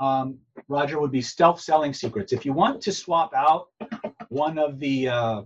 um, 0.00 0.38
Roger, 0.68 0.98
would 0.98 1.12
be 1.12 1.22
stealth 1.22 1.60
selling 1.60 1.92
secrets. 1.92 2.32
If 2.32 2.44
you 2.44 2.52
want 2.52 2.80
to 2.82 2.92
swap 2.92 3.32
out 3.34 3.68
one 4.30 4.58
of 4.58 4.80
the 4.80 5.08
uh, 5.08 5.42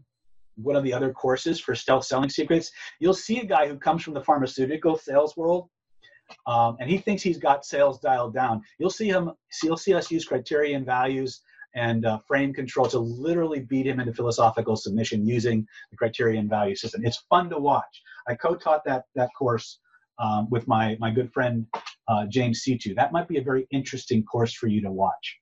one 0.56 0.76
of 0.76 0.84
the 0.84 0.92
other 0.92 1.12
courses 1.12 1.60
for 1.60 1.74
stealth 1.74 2.04
selling 2.04 2.30
secrets, 2.30 2.70
you'll 3.00 3.14
see 3.14 3.40
a 3.40 3.44
guy 3.44 3.66
who 3.66 3.78
comes 3.78 4.02
from 4.02 4.14
the 4.14 4.22
pharmaceutical 4.22 4.96
sales 4.96 5.36
world, 5.36 5.68
um, 6.46 6.76
and 6.80 6.88
he 6.88 6.98
thinks 6.98 7.22
he's 7.22 7.38
got 7.38 7.64
sales 7.64 8.00
dialed 8.00 8.34
down. 8.34 8.62
You'll 8.78 8.90
see 8.90 9.08
him. 9.08 9.32
You'll 9.62 9.76
see 9.76 9.94
us 9.94 10.10
use 10.10 10.24
criterion 10.24 10.84
values 10.84 11.40
and 11.74 12.06
uh, 12.06 12.18
frame 12.26 12.54
control 12.54 12.86
to 12.86 12.98
literally 12.98 13.60
beat 13.60 13.86
him 13.86 14.00
into 14.00 14.12
philosophical 14.12 14.76
submission 14.76 15.26
using 15.26 15.66
the 15.90 15.96
criterion 15.96 16.48
value 16.48 16.76
system. 16.76 17.04
It's 17.04 17.24
fun 17.28 17.50
to 17.50 17.58
watch. 17.58 18.02
I 18.28 18.34
co-taught 18.34 18.84
that 18.84 19.04
that 19.14 19.30
course 19.36 19.80
um, 20.18 20.48
with 20.50 20.66
my 20.68 20.96
my 21.00 21.10
good 21.10 21.32
friend 21.32 21.66
uh, 22.08 22.26
James 22.26 22.62
Situ. 22.62 22.94
That 22.94 23.12
might 23.12 23.28
be 23.28 23.38
a 23.38 23.42
very 23.42 23.66
interesting 23.70 24.24
course 24.24 24.54
for 24.54 24.68
you 24.68 24.80
to 24.82 24.90
watch. 24.90 25.38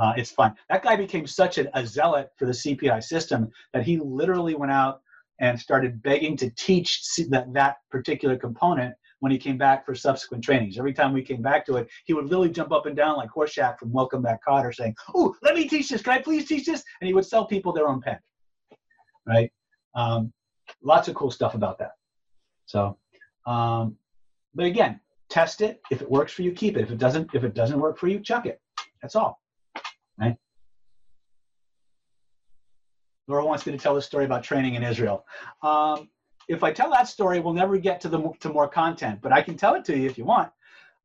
Uh, 0.00 0.12
it's 0.16 0.30
fun. 0.30 0.54
That 0.70 0.82
guy 0.82 0.96
became 0.96 1.26
such 1.26 1.58
a, 1.58 1.78
a 1.78 1.86
zealot 1.86 2.30
for 2.38 2.46
the 2.46 2.52
CPI 2.52 3.02
system 3.02 3.50
that 3.72 3.84
he 3.84 3.98
literally 3.98 4.54
went 4.54 4.72
out 4.72 5.02
and 5.40 5.58
started 5.58 6.02
begging 6.02 6.36
to 6.38 6.50
teach 6.50 7.02
that, 7.28 7.52
that 7.52 7.76
particular 7.90 8.36
component 8.36 8.94
when 9.20 9.30
he 9.30 9.38
came 9.38 9.58
back 9.58 9.84
for 9.84 9.94
subsequent 9.94 10.42
trainings. 10.42 10.78
Every 10.78 10.92
time 10.92 11.12
we 11.12 11.22
came 11.22 11.42
back 11.42 11.66
to 11.66 11.76
it, 11.76 11.88
he 12.06 12.12
would 12.12 12.24
literally 12.24 12.48
jump 12.48 12.72
up 12.72 12.86
and 12.86 12.96
down 12.96 13.16
like 13.16 13.30
Horshack 13.30 13.78
from 13.78 13.92
Welcome 13.92 14.22
Back 14.22 14.40
Kotter 14.46 14.74
saying, 14.74 14.94
Oh, 15.14 15.34
let 15.42 15.54
me 15.54 15.68
teach 15.68 15.90
this. 15.90 16.02
Can 16.02 16.14
I 16.14 16.20
please 16.20 16.48
teach 16.48 16.66
this? 16.66 16.82
And 17.00 17.08
he 17.08 17.14
would 17.14 17.26
sell 17.26 17.44
people 17.44 17.72
their 17.72 17.88
own 17.88 18.00
pen. 18.00 18.18
Right? 19.26 19.52
Um, 19.94 20.32
lots 20.82 21.08
of 21.08 21.14
cool 21.14 21.30
stuff 21.30 21.54
about 21.54 21.78
that. 21.78 21.92
So, 22.66 22.98
um, 23.46 23.96
but 24.54 24.66
again, 24.66 25.00
test 25.28 25.60
it. 25.60 25.80
If 25.90 26.02
it 26.02 26.10
works 26.10 26.32
for 26.32 26.42
you, 26.42 26.52
keep 26.52 26.76
it. 26.76 26.82
If 26.82 26.90
it 26.90 26.98
doesn't, 26.98 27.34
if 27.34 27.44
it 27.44 27.54
doesn't 27.54 27.78
work 27.78 27.98
for 27.98 28.08
you, 28.08 28.20
chuck 28.20 28.46
it. 28.46 28.60
That's 29.02 29.16
all. 29.16 29.41
Right? 30.18 30.36
Laura 33.28 33.44
wants 33.44 33.66
me 33.66 33.72
to 33.72 33.78
tell 33.78 33.94
the 33.94 34.02
story 34.02 34.24
about 34.24 34.42
training 34.42 34.74
in 34.74 34.82
Israel. 34.82 35.24
Um, 35.62 36.08
if 36.48 36.62
I 36.62 36.72
tell 36.72 36.90
that 36.90 37.08
story, 37.08 37.40
we'll 37.40 37.54
never 37.54 37.76
get 37.78 38.00
to 38.02 38.08
the 38.08 38.30
to 38.40 38.48
more 38.48 38.68
content, 38.68 39.20
but 39.22 39.32
I 39.32 39.42
can 39.42 39.56
tell 39.56 39.74
it 39.74 39.84
to 39.86 39.96
you 39.96 40.08
if 40.08 40.18
you 40.18 40.24
want. 40.24 40.50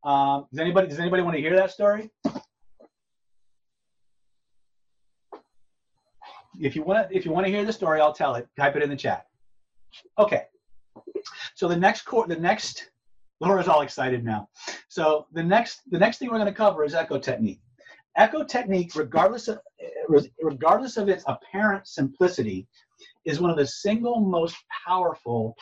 Um, 0.03 0.47
does 0.51 0.59
anybody 0.59 0.87
does 0.87 0.99
anybody 0.99 1.21
want 1.23 1.35
to 1.35 1.41
hear 1.41 1.55
that 1.55 1.71
story? 1.71 2.09
If 6.59 6.75
you 6.75 6.83
want 6.83 7.09
to 7.09 7.15
if 7.15 7.25
you 7.25 7.31
want 7.31 7.45
to 7.45 7.51
hear 7.51 7.65
the 7.65 7.73
story, 7.73 8.01
I'll 8.01 8.13
tell 8.13 8.35
it. 8.35 8.47
Type 8.57 8.75
it 8.75 8.81
in 8.81 8.89
the 8.89 8.95
chat. 8.95 9.27
Okay. 10.17 10.43
So 11.55 11.67
the 11.67 11.75
next 11.75 12.01
core 12.01 12.27
the 12.27 12.35
next 12.35 12.89
Laura's 13.39 13.67
all 13.67 13.81
excited 13.81 14.23
now. 14.23 14.49
So 14.87 15.27
the 15.33 15.43
next 15.43 15.81
the 15.91 15.99
next 15.99 16.17
thing 16.17 16.29
we're 16.29 16.39
going 16.39 16.47
to 16.47 16.53
cover 16.53 16.83
is 16.83 16.95
echo 16.95 17.19
technique. 17.19 17.61
Echo 18.17 18.43
technique, 18.43 18.95
regardless 18.95 19.47
of 19.47 19.59
regardless 20.39 20.97
of 20.97 21.07
its 21.07 21.24
apparent 21.27 21.88
simplicity, 21.88 22.67
is 23.25 23.39
one 23.39 23.51
of 23.51 23.57
the 23.57 23.67
single 23.67 24.19
most 24.19 24.57
powerful 24.88 25.55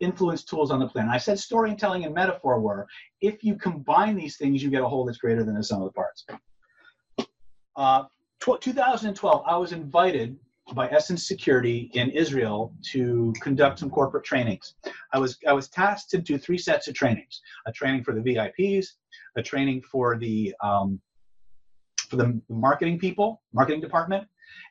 influence 0.00 0.42
tools 0.42 0.70
on 0.70 0.80
the 0.80 0.88
planet. 0.88 1.12
I 1.12 1.18
said 1.18 1.38
storytelling 1.38 2.04
and 2.04 2.14
metaphor 2.14 2.58
were. 2.58 2.86
If 3.20 3.44
you 3.44 3.56
combine 3.56 4.16
these 4.16 4.36
things, 4.36 4.62
you 4.62 4.70
get 4.70 4.82
a 4.82 4.88
whole 4.88 5.04
that's 5.04 5.18
greater 5.18 5.44
than 5.44 5.54
the 5.54 5.62
sum 5.62 5.82
of 5.82 5.88
the 5.88 5.92
parts. 5.92 6.24
Uh, 7.76 8.04
2012, 8.40 9.42
I 9.46 9.56
was 9.56 9.72
invited 9.72 10.38
by 10.74 10.88
Essence 10.88 11.26
Security 11.26 11.90
in 11.94 12.10
Israel 12.10 12.72
to 12.92 13.34
conduct 13.42 13.80
some 13.80 13.90
corporate 13.90 14.24
trainings. 14.24 14.74
I 15.12 15.18
was 15.18 15.36
I 15.46 15.52
was 15.52 15.68
tasked 15.68 16.10
to 16.10 16.18
do 16.18 16.38
three 16.38 16.58
sets 16.58 16.88
of 16.88 16.94
trainings: 16.94 17.42
a 17.66 17.72
training 17.72 18.04
for 18.04 18.14
the 18.14 18.20
VIPs, 18.20 18.86
a 19.36 19.42
training 19.42 19.82
for 19.82 20.16
the 20.16 20.54
um, 20.62 21.00
for 22.10 22.16
the 22.16 22.40
marketing 22.48 22.98
people, 22.98 23.40
marketing 23.52 23.80
department, 23.80 24.26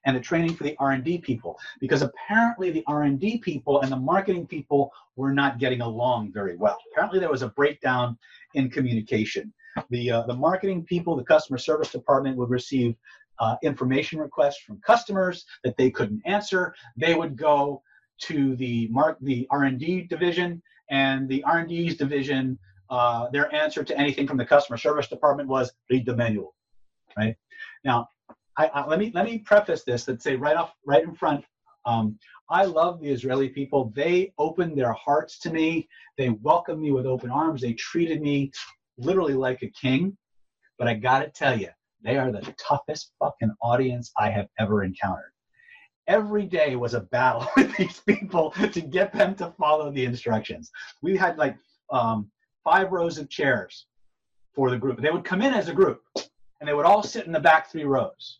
and 0.06 0.16
the 0.16 0.20
training 0.20 0.54
for 0.54 0.66
the 0.66 0.76
R&D 0.78 1.20
people. 1.20 1.58
Because 1.80 2.02
apparently 2.02 2.70
the 2.70 2.84
R&D 2.86 3.38
people 3.40 3.82
and 3.82 3.92
the 3.92 3.98
marketing 3.98 4.46
people 4.46 4.92
were 5.16 5.32
not 5.32 5.58
getting 5.58 5.82
along 5.82 6.34
very 6.34 6.58
well. 6.58 6.78
Apparently 6.92 7.20
there 7.20 7.32
was 7.32 7.42
a 7.42 7.50
breakdown 7.50 8.18
in 8.54 8.70
communication. 8.70 9.54
The 9.90 10.12
uh, 10.12 10.22
the 10.24 10.36
marketing 10.36 10.84
people, 10.84 11.16
the 11.16 11.24
customer 11.24 11.58
service 11.58 11.92
department 11.92 12.36
would 12.38 12.50
receive 12.50 12.96
uh, 13.40 13.56
information 13.64 14.20
requests 14.20 14.58
from 14.58 14.82
customers 14.82 15.46
that 15.64 15.78
they 15.78 15.90
couldn't 15.90 16.22
answer. 16.26 16.74
They 16.98 17.16
would 17.16 17.38
go 17.38 17.82
to 18.24 18.56
the 18.58 18.88
mark 18.90 19.18
the 19.22 19.48
R&D 19.50 20.04
division, 20.04 20.62
and 20.90 21.30
the 21.30 21.44
R&D's 21.44 21.96
division, 21.96 22.58
uh, 22.90 23.30
their 23.30 23.54
answer 23.54 23.84
to 23.84 23.98
anything 23.98 24.28
from 24.28 24.38
the 24.38 24.46
customer 24.46 24.78
service 24.78 25.08
department 25.08 25.48
was 25.48 25.72
read 25.90 26.06
the 26.06 26.16
manual. 26.16 26.56
Right 27.18 27.36
now, 27.84 28.10
I, 28.58 28.68
I, 28.68 28.88
let 28.88 29.00
me 29.00 29.12
let 29.14 29.26
me 29.26 29.40
preface 29.40 29.84
this 29.84 30.06
that 30.06 30.22
say 30.22 30.36
right 30.36 30.56
off 30.56 30.74
right 30.86 31.04
in 31.04 31.16
front. 31.16 31.46
Um, 31.86 32.18
I 32.50 32.66
love 32.66 33.02
the 33.02 33.10
Israeli 33.10 33.50
people. 33.50 33.92
They 33.96 34.34
opened 34.38 34.78
their 34.78 34.94
hearts 34.94 35.40
to 35.40 35.52
me. 35.52 35.88
They 36.18 36.30
welcomed 36.30 36.82
me 36.82 36.92
with 36.92 37.06
open 37.06 37.32
arms. 37.32 37.62
They 37.62 37.74
treated 37.74 38.22
me 38.22 38.52
literally 38.98 39.34
like 39.36 39.64
a 39.64 39.70
king. 39.70 40.18
But 40.78 40.88
I 40.88 40.96
got 40.96 41.20
to 41.20 41.30
tell 41.30 41.60
you, 41.60 41.70
they 42.04 42.18
are 42.18 42.32
the 42.32 42.54
toughest 42.58 43.14
fucking 43.20 43.54
audience 43.62 44.12
I 44.18 44.30
have 44.30 44.48
ever 44.60 44.84
encountered. 44.84 45.32
every 46.08 46.46
day 46.46 46.76
was 46.76 46.94
a 46.94 47.02
battle 47.02 47.48
with 47.58 47.76
these 47.78 48.02
people 48.02 48.52
to 48.52 48.82
get 48.82 49.14
them 49.14 49.36
to 49.36 49.54
follow 49.60 49.92
the 49.92 50.06
instructions. 50.06 50.72
We 51.02 51.16
had 51.18 51.38
like 51.38 51.56
um, 51.92 52.30
five 52.64 52.92
rows 52.92 53.18
of 53.18 53.30
chairs 53.30 53.88
for 54.56 54.70
the 54.70 54.78
group. 54.78 55.02
They 55.02 55.12
would 55.12 55.24
come 55.24 55.42
in 55.42 55.54
as 55.54 55.70
a 55.70 55.74
group, 55.74 56.02
and 56.60 56.68
they 56.68 56.74
would 56.74 56.86
all 56.86 57.04
sit 57.04 57.26
in 57.26 57.32
the 57.32 57.40
back 57.40 57.70
three 57.70 57.86
rows. 57.86 58.40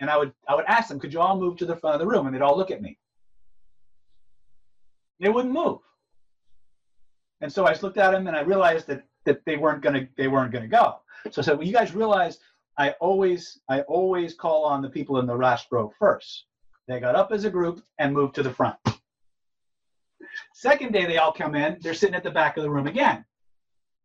And 0.00 0.10
I 0.10 0.16
would 0.16 0.32
I 0.48 0.54
would 0.54 0.64
ask 0.66 0.88
them, 0.88 0.98
"Could 0.98 1.12
you 1.12 1.20
all 1.20 1.38
move 1.38 1.56
to 1.58 1.66
the 1.66 1.76
front 1.76 1.94
of 1.94 2.00
the 2.00 2.06
room?" 2.06 2.26
And 2.26 2.34
they'd 2.34 2.42
all 2.42 2.56
look 2.56 2.70
at 2.70 2.82
me. 2.82 2.98
They 5.20 5.28
wouldn't 5.28 5.54
move. 5.54 5.78
And 7.40 7.52
so 7.52 7.66
I 7.66 7.70
just 7.70 7.82
looked 7.82 7.98
at 7.98 8.10
them, 8.10 8.26
and 8.26 8.36
I 8.36 8.40
realized 8.40 8.86
that 8.88 9.04
that 9.24 9.44
they 9.44 9.56
weren't 9.56 9.82
gonna 9.82 10.08
they 10.16 10.28
weren't 10.28 10.52
gonna 10.52 10.68
go. 10.68 11.00
So 11.30 11.40
I 11.40 11.44
said, 11.44 11.58
"Well, 11.58 11.66
you 11.66 11.72
guys 11.72 11.94
realize 11.94 12.40
I 12.78 12.90
always 13.00 13.60
I 13.68 13.82
always 13.82 14.34
call 14.34 14.64
on 14.64 14.82
the 14.82 14.90
people 14.90 15.18
in 15.18 15.26
the 15.26 15.36
last 15.36 15.68
row 15.70 15.92
first. 15.98 16.46
They 16.88 16.98
got 17.00 17.14
up 17.14 17.30
as 17.32 17.44
a 17.44 17.50
group 17.50 17.84
and 17.98 18.12
moved 18.12 18.34
to 18.36 18.42
the 18.42 18.52
front. 18.52 18.76
Second 20.54 20.92
day 20.92 21.06
they 21.06 21.18
all 21.18 21.32
come 21.32 21.54
in, 21.54 21.78
they're 21.80 21.94
sitting 21.94 22.14
at 22.14 22.22
the 22.22 22.30
back 22.30 22.56
of 22.56 22.62
the 22.62 22.70
room 22.70 22.86
again. 22.86 23.24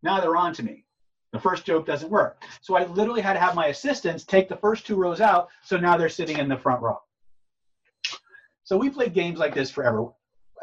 Now 0.04 0.20
they're 0.20 0.36
on 0.36 0.54
to 0.54 0.64
me. 0.64 0.86
The 1.34 1.40
first 1.40 1.66
joke 1.66 1.86
doesn't 1.86 2.10
work. 2.10 2.42
So 2.62 2.76
I 2.76 2.86
literally 2.86 3.22
had 3.22 3.34
to 3.34 3.40
have 3.40 3.54
my 3.56 3.68
assistants 3.68 4.24
take 4.24 4.48
the 4.48 4.56
first 4.56 4.86
two 4.86 4.96
rows 4.96 5.22
out, 5.22 5.50
so 5.64 5.78
now 5.78 5.98
they're 5.98 6.10
sitting 6.10 6.38
in 6.38 6.48
the 6.48 6.58
front 6.58 6.82
row. 6.82 7.00
So 8.64 8.78
we 8.78 8.90
played 8.90 9.14
games 9.14 9.40
like 9.40 9.54
this 9.54 9.70
forever. 9.70 10.08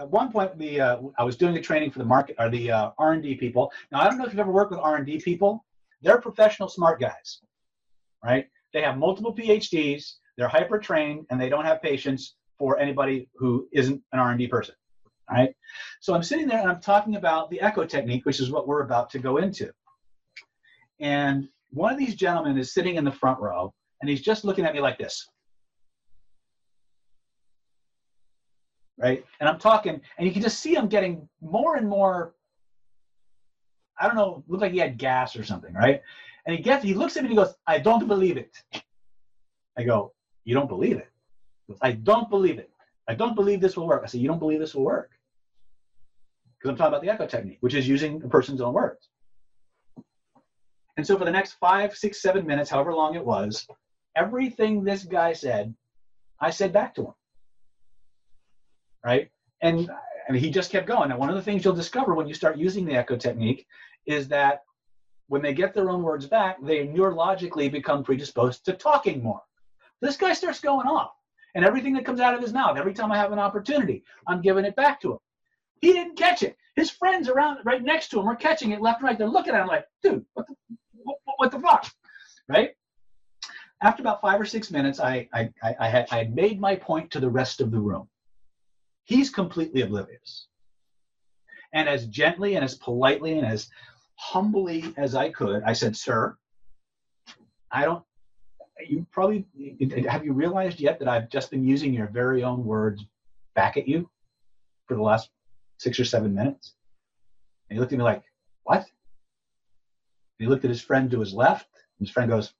At 0.00 0.10
one 0.10 0.32
point, 0.32 0.58
the 0.58 0.80
uh, 0.80 0.98
I 1.18 1.24
was 1.24 1.36
doing 1.36 1.56
a 1.56 1.60
training 1.60 1.90
for 1.90 2.00
the 2.00 2.04
market 2.04 2.36
or 2.38 2.48
the 2.48 2.70
uh, 2.70 2.90
R&D 2.98 3.36
people. 3.36 3.70
Now 3.92 4.00
I 4.00 4.08
don't 4.08 4.18
know 4.18 4.24
if 4.24 4.32
you've 4.32 4.40
ever 4.40 4.50
worked 4.50 4.70
with 4.72 4.80
R&D 4.80 5.20
people. 5.20 5.64
They're 6.02 6.20
professional 6.20 6.68
smart 6.68 7.00
guys 7.00 7.40
right? 8.24 8.46
They 8.72 8.82
have 8.82 8.98
multiple 8.98 9.34
PhDs, 9.34 10.14
they're 10.36 10.48
hyper 10.48 10.78
trained, 10.78 11.26
and 11.30 11.40
they 11.40 11.48
don't 11.48 11.64
have 11.64 11.82
patience 11.82 12.34
for 12.58 12.78
anybody 12.78 13.28
who 13.36 13.68
isn't 13.72 14.02
an 14.12 14.18
R&D 14.18 14.48
person, 14.48 14.74
right? 15.30 15.54
So 16.00 16.14
I'm 16.14 16.22
sitting 16.22 16.48
there 16.48 16.60
and 16.60 16.70
I'm 16.70 16.80
talking 16.80 17.16
about 17.16 17.50
the 17.50 17.60
echo 17.60 17.84
technique, 17.84 18.24
which 18.24 18.40
is 18.40 18.50
what 18.50 18.66
we're 18.66 18.82
about 18.82 19.10
to 19.10 19.18
go 19.18 19.36
into. 19.36 19.70
And 21.00 21.48
one 21.70 21.92
of 21.92 21.98
these 21.98 22.14
gentlemen 22.14 22.56
is 22.58 22.72
sitting 22.72 22.96
in 22.96 23.04
the 23.04 23.12
front 23.12 23.40
row, 23.40 23.72
and 24.00 24.08
he's 24.08 24.22
just 24.22 24.44
looking 24.44 24.64
at 24.64 24.74
me 24.74 24.80
like 24.80 24.98
this. 24.98 25.28
Right? 28.98 29.24
And 29.40 29.48
I'm 29.48 29.58
talking, 29.58 30.00
and 30.18 30.26
you 30.26 30.32
can 30.32 30.42
just 30.42 30.60
see 30.60 30.74
him 30.74 30.88
getting 30.88 31.28
more 31.40 31.76
and 31.76 31.88
more, 31.88 32.34
I 33.98 34.06
don't 34.06 34.14
know, 34.16 34.44
look 34.46 34.60
like 34.60 34.72
he 34.72 34.78
had 34.78 34.98
gas 34.98 35.36
or 35.36 35.44
something, 35.44 35.74
right? 35.74 36.00
And 36.46 36.56
he 36.56 36.62
gets, 36.62 36.84
he 36.84 36.94
looks 36.94 37.16
at 37.16 37.22
me 37.22 37.28
and 37.28 37.38
he 37.38 37.44
goes, 37.44 37.54
I 37.66 37.78
don't 37.78 38.06
believe 38.06 38.36
it. 38.36 38.56
I 39.76 39.82
go, 39.82 40.12
You 40.44 40.54
don't 40.54 40.68
believe 40.68 40.96
it? 40.96 41.08
Goes, 41.68 41.78
I 41.82 41.92
don't 41.92 42.30
believe 42.30 42.58
it. 42.58 42.70
I 43.08 43.14
don't 43.14 43.34
believe 43.34 43.60
this 43.60 43.76
will 43.76 43.86
work. 43.86 44.02
I 44.04 44.06
say, 44.06 44.18
You 44.18 44.28
don't 44.28 44.38
believe 44.38 44.60
this 44.60 44.74
will 44.74 44.84
work? 44.84 45.10
Because 46.58 46.70
I'm 46.70 46.76
talking 46.76 46.94
about 46.94 47.02
the 47.02 47.10
echo 47.10 47.26
technique, 47.26 47.58
which 47.60 47.74
is 47.74 47.88
using 47.88 48.22
a 48.22 48.28
person's 48.28 48.60
own 48.60 48.74
words. 48.74 49.08
And 50.96 51.06
so 51.06 51.18
for 51.18 51.24
the 51.24 51.30
next 51.30 51.54
five, 51.54 51.94
six, 51.96 52.22
seven 52.22 52.46
minutes, 52.46 52.70
however 52.70 52.94
long 52.94 53.14
it 53.14 53.24
was, 53.24 53.66
everything 54.16 54.84
this 54.84 55.04
guy 55.04 55.32
said, 55.32 55.74
I 56.40 56.50
said 56.50 56.72
back 56.72 56.94
to 56.94 57.02
him. 57.02 57.14
Right? 59.04 59.30
And, 59.60 59.90
and 60.28 60.36
he 60.36 60.50
just 60.50 60.70
kept 60.70 60.86
going. 60.86 61.10
And 61.10 61.18
one 61.18 61.30
of 61.30 61.36
the 61.36 61.42
things 61.42 61.64
you'll 61.64 61.74
discover 61.74 62.14
when 62.14 62.28
you 62.28 62.34
start 62.34 62.56
using 62.56 62.84
the 62.84 62.94
echo 62.94 63.16
technique 63.16 63.66
is 64.06 64.28
that 64.28 64.62
when 65.28 65.42
they 65.42 65.54
get 65.54 65.74
their 65.74 65.90
own 65.90 66.02
words 66.02 66.26
back, 66.26 66.62
they 66.62 66.86
neurologically 66.86 67.70
become 67.70 68.04
predisposed 68.04 68.64
to 68.64 68.72
talking 68.72 69.22
more. 69.22 69.42
This 70.00 70.16
guy 70.16 70.34
starts 70.34 70.60
going 70.60 70.86
off, 70.86 71.12
and 71.54 71.64
everything 71.64 71.94
that 71.94 72.04
comes 72.04 72.20
out 72.20 72.34
of 72.34 72.40
his 72.40 72.52
mouth, 72.52 72.76
every 72.76 72.92
time 72.92 73.10
I 73.10 73.16
have 73.16 73.32
an 73.32 73.38
opportunity, 73.38 74.04
I'm 74.26 74.42
giving 74.42 74.64
it 74.64 74.76
back 74.76 75.00
to 75.00 75.12
him. 75.12 75.18
He 75.80 75.92
didn't 75.92 76.18
catch 76.18 76.42
it. 76.42 76.56
His 76.76 76.90
friends 76.90 77.28
around 77.28 77.58
right 77.64 77.82
next 77.82 78.08
to 78.08 78.20
him 78.20 78.28
are 78.28 78.36
catching 78.36 78.72
it 78.72 78.82
left 78.82 79.00
and 79.00 79.08
right. 79.08 79.18
They're 79.18 79.28
looking 79.28 79.54
at 79.54 79.62
him 79.62 79.68
like, 79.68 79.86
dude, 80.02 80.24
what 80.34 80.46
the, 80.46 80.54
what, 81.36 81.50
the 81.50 81.60
fuck? 81.60 81.86
Right? 82.48 82.70
After 83.82 84.02
about 84.02 84.20
five 84.20 84.40
or 84.40 84.46
six 84.46 84.70
minutes, 84.70 85.00
I, 85.00 85.28
I, 85.32 85.50
I, 85.62 85.76
I, 85.80 85.88
had, 85.88 86.06
I 86.10 86.18
had 86.18 86.34
made 86.34 86.60
my 86.60 86.76
point 86.76 87.10
to 87.10 87.20
the 87.20 87.28
rest 87.28 87.60
of 87.60 87.70
the 87.70 87.78
room. 87.78 88.08
He's 89.04 89.30
completely 89.30 89.82
oblivious. 89.82 90.46
And 91.74 91.88
as 91.88 92.06
gently 92.06 92.54
and 92.54 92.64
as 92.64 92.76
politely 92.76 93.38
and 93.38 93.46
as 93.46 93.68
humbly 94.14 94.94
as 94.96 95.14
I 95.14 95.30
could, 95.30 95.62
I 95.64 95.72
said, 95.72 95.96
Sir, 95.96 96.36
I 97.70 97.84
don't, 97.84 98.04
you 98.88 99.06
probably, 99.10 99.46
have 100.08 100.24
you 100.24 100.32
realized 100.32 100.80
yet 100.80 100.98
that 101.00 101.08
I've 101.08 101.28
just 101.28 101.50
been 101.50 101.64
using 101.64 101.92
your 101.92 102.06
very 102.06 102.42
own 102.42 102.64
words 102.64 103.04
back 103.54 103.76
at 103.76 103.88
you 103.88 104.08
for 104.86 104.94
the 104.94 105.02
last 105.02 105.30
six 105.78 105.98
or 105.98 106.04
seven 106.04 106.34
minutes? 106.34 106.74
And 107.68 107.76
he 107.76 107.80
looked 107.80 107.92
at 107.92 107.98
me 107.98 108.04
like, 108.04 108.22
What? 108.62 108.86
He 110.38 110.46
looked 110.46 110.64
at 110.64 110.70
his 110.70 110.82
friend 110.82 111.10
to 111.10 111.20
his 111.20 111.32
left, 111.32 111.68
and 111.98 112.06
his 112.06 112.12
friend 112.12 112.30
goes, 112.30 112.52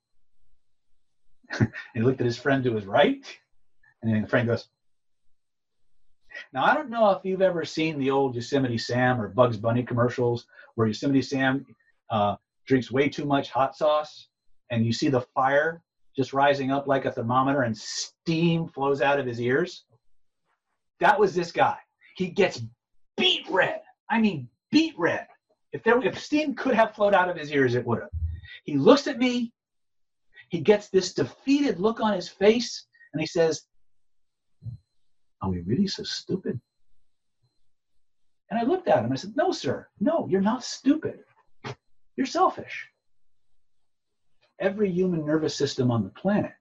he 1.95 2.01
looked 2.01 2.21
at 2.21 2.27
his 2.27 2.39
friend 2.39 2.65
to 2.65 2.75
his 2.75 2.87
right, 2.87 3.25
and 4.03 4.13
then 4.13 4.23
the 4.23 4.29
friend 4.29 4.49
goes, 4.49 4.69
now, 6.53 6.65
I 6.65 6.75
don't 6.75 6.91
know 6.91 7.11
if 7.11 7.25
you've 7.25 7.43
ever 7.43 7.65
seen 7.65 7.99
the 7.99 8.11
old 8.11 8.35
Yosemite 8.35 8.79
Sam 8.79 9.21
or 9.21 9.29
Bugs 9.29 9.57
Bunny 9.57 9.83
commercials 9.83 10.47
where 10.75 10.87
Yosemite 10.87 11.23
Sam 11.23 11.65
uh, 12.11 12.37
drinks 12.67 12.91
way 12.91 13.09
too 13.09 13.25
much 13.25 13.51
hot 13.51 13.77
sauce 13.77 14.29
and 14.71 14.85
you 14.85 14.93
see 14.93 15.09
the 15.09 15.21
fire 15.21 15.83
just 16.17 16.33
rising 16.33 16.71
up 16.71 16.87
like 16.87 17.05
a 17.05 17.13
thermometer 17.13 17.63
and 17.63 17.77
steam 17.77 18.69
flows 18.69 19.01
out 19.01 19.19
of 19.19 19.27
his 19.27 19.41
ears. 19.41 19.85
That 21.01 21.19
was 21.19 21.35
this 21.35 21.53
guy. 21.53 21.77
He 22.17 22.29
gets 22.29 22.63
beet 23.17 23.49
red. 23.51 23.81
I 24.11 24.21
mean, 24.21 24.49
beet 24.71 24.95
red. 24.97 25.27
If 25.75 25.83
there, 25.83 26.01
if 26.03 26.19
steam 26.19 26.55
could 26.55 26.75
have 26.75 26.95
flowed 26.95 27.13
out 27.13 27.29
of 27.29 27.37
his 27.37 27.53
ears, 27.53 27.75
it 27.75 27.85
would 27.85 28.01
have. 28.01 28.11
He 28.65 28.79
looks 28.79 29.07
at 29.07 29.19
me. 29.19 29.53
He 30.49 30.61
gets 30.61 30.89
this 30.89 31.13
defeated 31.13 31.81
look 31.81 32.01
on 32.01 32.15
his 32.15 32.29
face, 32.29 32.87
and 33.13 33.21
he 33.21 33.27
says, 33.27 33.67
are 35.45 35.51
we 35.51 35.61
really 35.61 35.87
so 35.87 36.03
stupid? 36.05 36.59
And 38.51 38.59
I 38.59 38.63
looked 38.63 38.89
at 38.89 39.05
him. 39.05 39.13
I 39.13 39.17
said, 39.17 39.37
No, 39.37 39.53
sir. 39.53 39.87
No, 40.01 40.27
you're 40.27 40.41
not 40.41 40.65
stupid. 40.65 41.19
You're 42.17 42.25
selfish. 42.25 42.89
Every 44.59 44.91
human 44.91 45.27
nervous 45.27 45.55
system 45.55 45.91
on 45.91 46.03
the 46.03 46.09
planet 46.09 46.53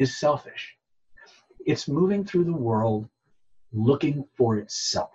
is 0.00 0.18
selfish. 0.18 0.74
It's 1.64 1.86
moving 1.86 2.24
through 2.24 2.44
the 2.44 2.52
world 2.52 3.08
looking 3.72 4.24
for 4.36 4.56
itself. 4.56 5.12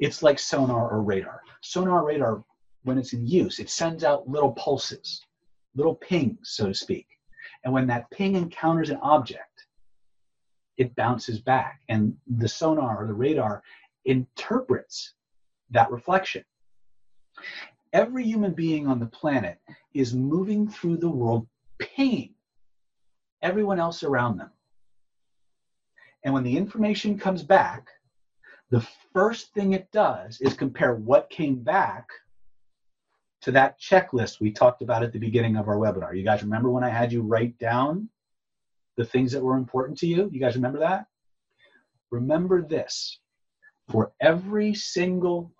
It's 0.00 0.20
like 0.20 0.40
sonar 0.40 0.90
or 0.90 1.00
radar. 1.00 1.42
Sonar 1.64 2.04
radar, 2.04 2.44
when 2.82 2.98
it's 2.98 3.14
in 3.14 3.26
use, 3.26 3.58
it 3.58 3.70
sends 3.70 4.04
out 4.04 4.28
little 4.28 4.52
pulses, 4.52 5.24
little 5.74 5.94
pings, 5.94 6.38
so 6.42 6.66
to 6.66 6.74
speak. 6.74 7.06
And 7.64 7.72
when 7.72 7.86
that 7.86 8.10
ping 8.10 8.34
encounters 8.34 8.90
an 8.90 8.98
object, 9.00 9.66
it 10.76 10.94
bounces 10.94 11.40
back. 11.40 11.80
And 11.88 12.14
the 12.36 12.48
sonar 12.48 13.02
or 13.02 13.06
the 13.06 13.14
radar 13.14 13.62
interprets 14.04 15.14
that 15.70 15.90
reflection. 15.90 16.44
Every 17.94 18.24
human 18.24 18.52
being 18.52 18.86
on 18.86 19.00
the 19.00 19.06
planet 19.06 19.58
is 19.94 20.12
moving 20.14 20.68
through 20.68 20.98
the 20.98 21.08
world 21.08 21.46
paying 21.78 22.34
everyone 23.40 23.80
else 23.80 24.02
around 24.02 24.36
them. 24.36 24.50
And 26.24 26.34
when 26.34 26.44
the 26.44 26.56
information 26.56 27.18
comes 27.18 27.42
back, 27.42 27.88
the 28.70 28.86
first 29.12 29.52
thing 29.54 29.72
it 29.72 29.90
does 29.92 30.40
is 30.40 30.54
compare 30.54 30.94
what 30.94 31.30
came 31.30 31.56
back 31.56 32.06
to 33.42 33.50
that 33.52 33.78
checklist 33.78 34.40
we 34.40 34.50
talked 34.50 34.82
about 34.82 35.02
at 35.02 35.12
the 35.12 35.18
beginning 35.18 35.56
of 35.56 35.68
our 35.68 35.76
webinar. 35.76 36.16
You 36.16 36.24
guys 36.24 36.42
remember 36.42 36.70
when 36.70 36.84
I 36.84 36.88
had 36.88 37.12
you 37.12 37.22
write 37.22 37.58
down 37.58 38.08
the 38.96 39.04
things 39.04 39.32
that 39.32 39.42
were 39.42 39.56
important 39.56 39.98
to 39.98 40.06
you. 40.06 40.30
You 40.32 40.40
guys 40.40 40.54
remember 40.54 40.78
that? 40.78 41.06
Remember 42.10 42.62
this 42.62 43.18
for 43.90 44.12
every 44.20 44.74
single 44.74 45.52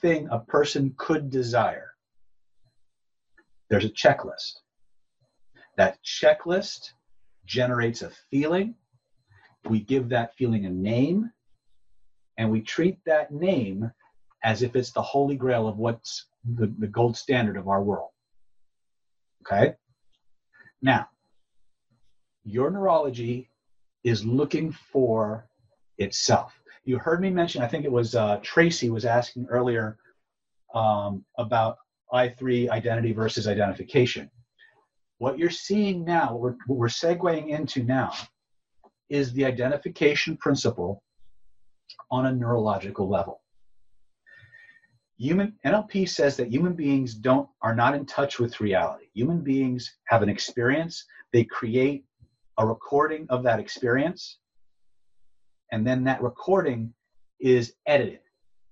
thing 0.00 0.28
a 0.30 0.38
person 0.38 0.94
could 0.96 1.30
desire, 1.30 1.94
there's 3.68 3.84
a 3.84 3.90
checklist. 3.90 4.52
That 5.76 5.98
checklist 6.04 6.90
generates 7.46 8.02
a 8.02 8.10
feeling. 8.30 8.74
We 9.68 9.80
give 9.80 10.08
that 10.08 10.34
feeling 10.36 10.66
a 10.66 10.70
name, 10.70 11.30
and 12.40 12.50
we 12.50 12.62
treat 12.62 12.96
that 13.04 13.30
name 13.30 13.90
as 14.42 14.62
if 14.62 14.74
it's 14.74 14.92
the 14.92 15.02
holy 15.02 15.36
grail 15.36 15.68
of 15.68 15.76
what's 15.76 16.24
the, 16.54 16.72
the 16.78 16.86
gold 16.86 17.14
standard 17.14 17.58
of 17.58 17.68
our 17.68 17.82
world. 17.82 18.08
Okay? 19.42 19.74
Now, 20.80 21.06
your 22.42 22.70
neurology 22.70 23.50
is 24.04 24.24
looking 24.24 24.72
for 24.72 25.46
itself. 25.98 26.58
You 26.84 26.96
heard 26.96 27.20
me 27.20 27.28
mention, 27.28 27.60
I 27.60 27.68
think 27.68 27.84
it 27.84 27.92
was 27.92 28.14
uh, 28.14 28.40
Tracy 28.42 28.88
was 28.88 29.04
asking 29.04 29.46
earlier 29.50 29.98
um, 30.74 31.26
about 31.36 31.76
I3 32.10 32.70
identity 32.70 33.12
versus 33.12 33.48
identification. 33.48 34.30
What 35.18 35.38
you're 35.38 35.50
seeing 35.50 36.06
now, 36.06 36.32
what 36.32 36.40
we're, 36.40 36.56
what 36.68 36.78
we're 36.78 36.86
segueing 36.86 37.50
into 37.50 37.82
now, 37.82 38.14
is 39.10 39.30
the 39.34 39.44
identification 39.44 40.38
principle 40.38 41.02
on 42.10 42.26
a 42.26 42.32
neurological 42.32 43.08
level. 43.08 43.40
Human 45.18 45.54
NLP 45.66 46.08
says 46.08 46.36
that 46.36 46.48
human 46.48 46.74
beings 46.74 47.14
don't 47.14 47.48
are 47.60 47.74
not 47.74 47.94
in 47.94 48.06
touch 48.06 48.38
with 48.38 48.60
reality. 48.60 49.06
Human 49.12 49.42
beings 49.42 49.98
have 50.06 50.22
an 50.22 50.30
experience, 50.30 51.04
they 51.32 51.44
create 51.44 52.04
a 52.58 52.66
recording 52.66 53.26
of 53.28 53.42
that 53.42 53.60
experience, 53.60 54.38
and 55.72 55.86
then 55.86 56.04
that 56.04 56.22
recording 56.22 56.92
is 57.38 57.74
edited 57.86 58.20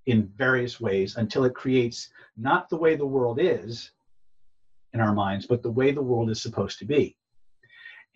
in 0.07 0.33
various 0.37 0.81
ways 0.81 1.16
until 1.16 1.44
it 1.44 1.54
creates 1.54 2.09
not 2.37 2.68
the 2.68 2.76
way 2.76 2.96
the 2.96 3.07
world 3.07 3.38
is 3.40 3.92
in 4.94 5.00
our 5.00 5.12
minds, 5.12 5.46
but 5.46 5.62
the 5.62 5.70
way 5.70 5.92
the 5.92 6.02
world 6.02 6.31
is 6.31 6.40
supposed 6.40 6.78
to 6.78 6.87
be. 6.87 7.14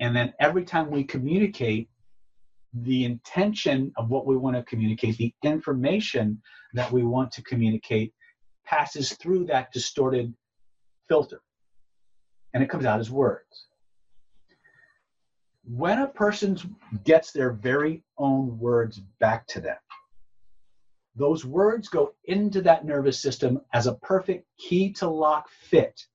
And 0.00 0.16
then 0.16 0.32
every 0.40 0.64
time 0.64 0.90
we 0.90 1.04
communicate, 1.04 1.90
the 2.72 3.04
intention 3.04 3.92
of 3.96 4.08
what 4.08 4.26
we 4.26 4.37
want 4.37 4.56
to 4.56 4.62
communicate, 4.62 5.16
the 5.18 5.35
information 5.42 6.40
that 6.74 6.90
we 6.90 7.02
want 7.02 7.30
to 7.32 7.42
communicate, 7.42 8.12
passes 8.64 9.12
through 9.14 9.44
that 9.46 9.72
distorted 9.72 10.32
filter. 11.08 11.40
And 12.54 12.62
it 12.62 12.70
comes 12.70 12.85
out 12.85 13.00
as 13.00 13.11
words. 13.11 13.66
When 15.64 15.98
a 16.00 16.08
person 16.08 16.58
gets 17.04 17.32
their 17.32 17.52
very 17.52 18.02
own 18.18 18.58
words 18.58 19.00
back 19.20 19.46
to 19.48 19.61
them, 19.61 19.76
those 21.14 21.44
words 21.44 21.88
go 21.88 22.14
into 22.24 22.62
that 22.62 22.87
nervous 22.87 23.20
system 23.20 23.61
as 23.74 23.87
a 23.87 23.94
perfect 23.96 24.46
key 24.58 24.92
to 24.94 25.08
lock 25.08 25.48
fit 25.50 26.06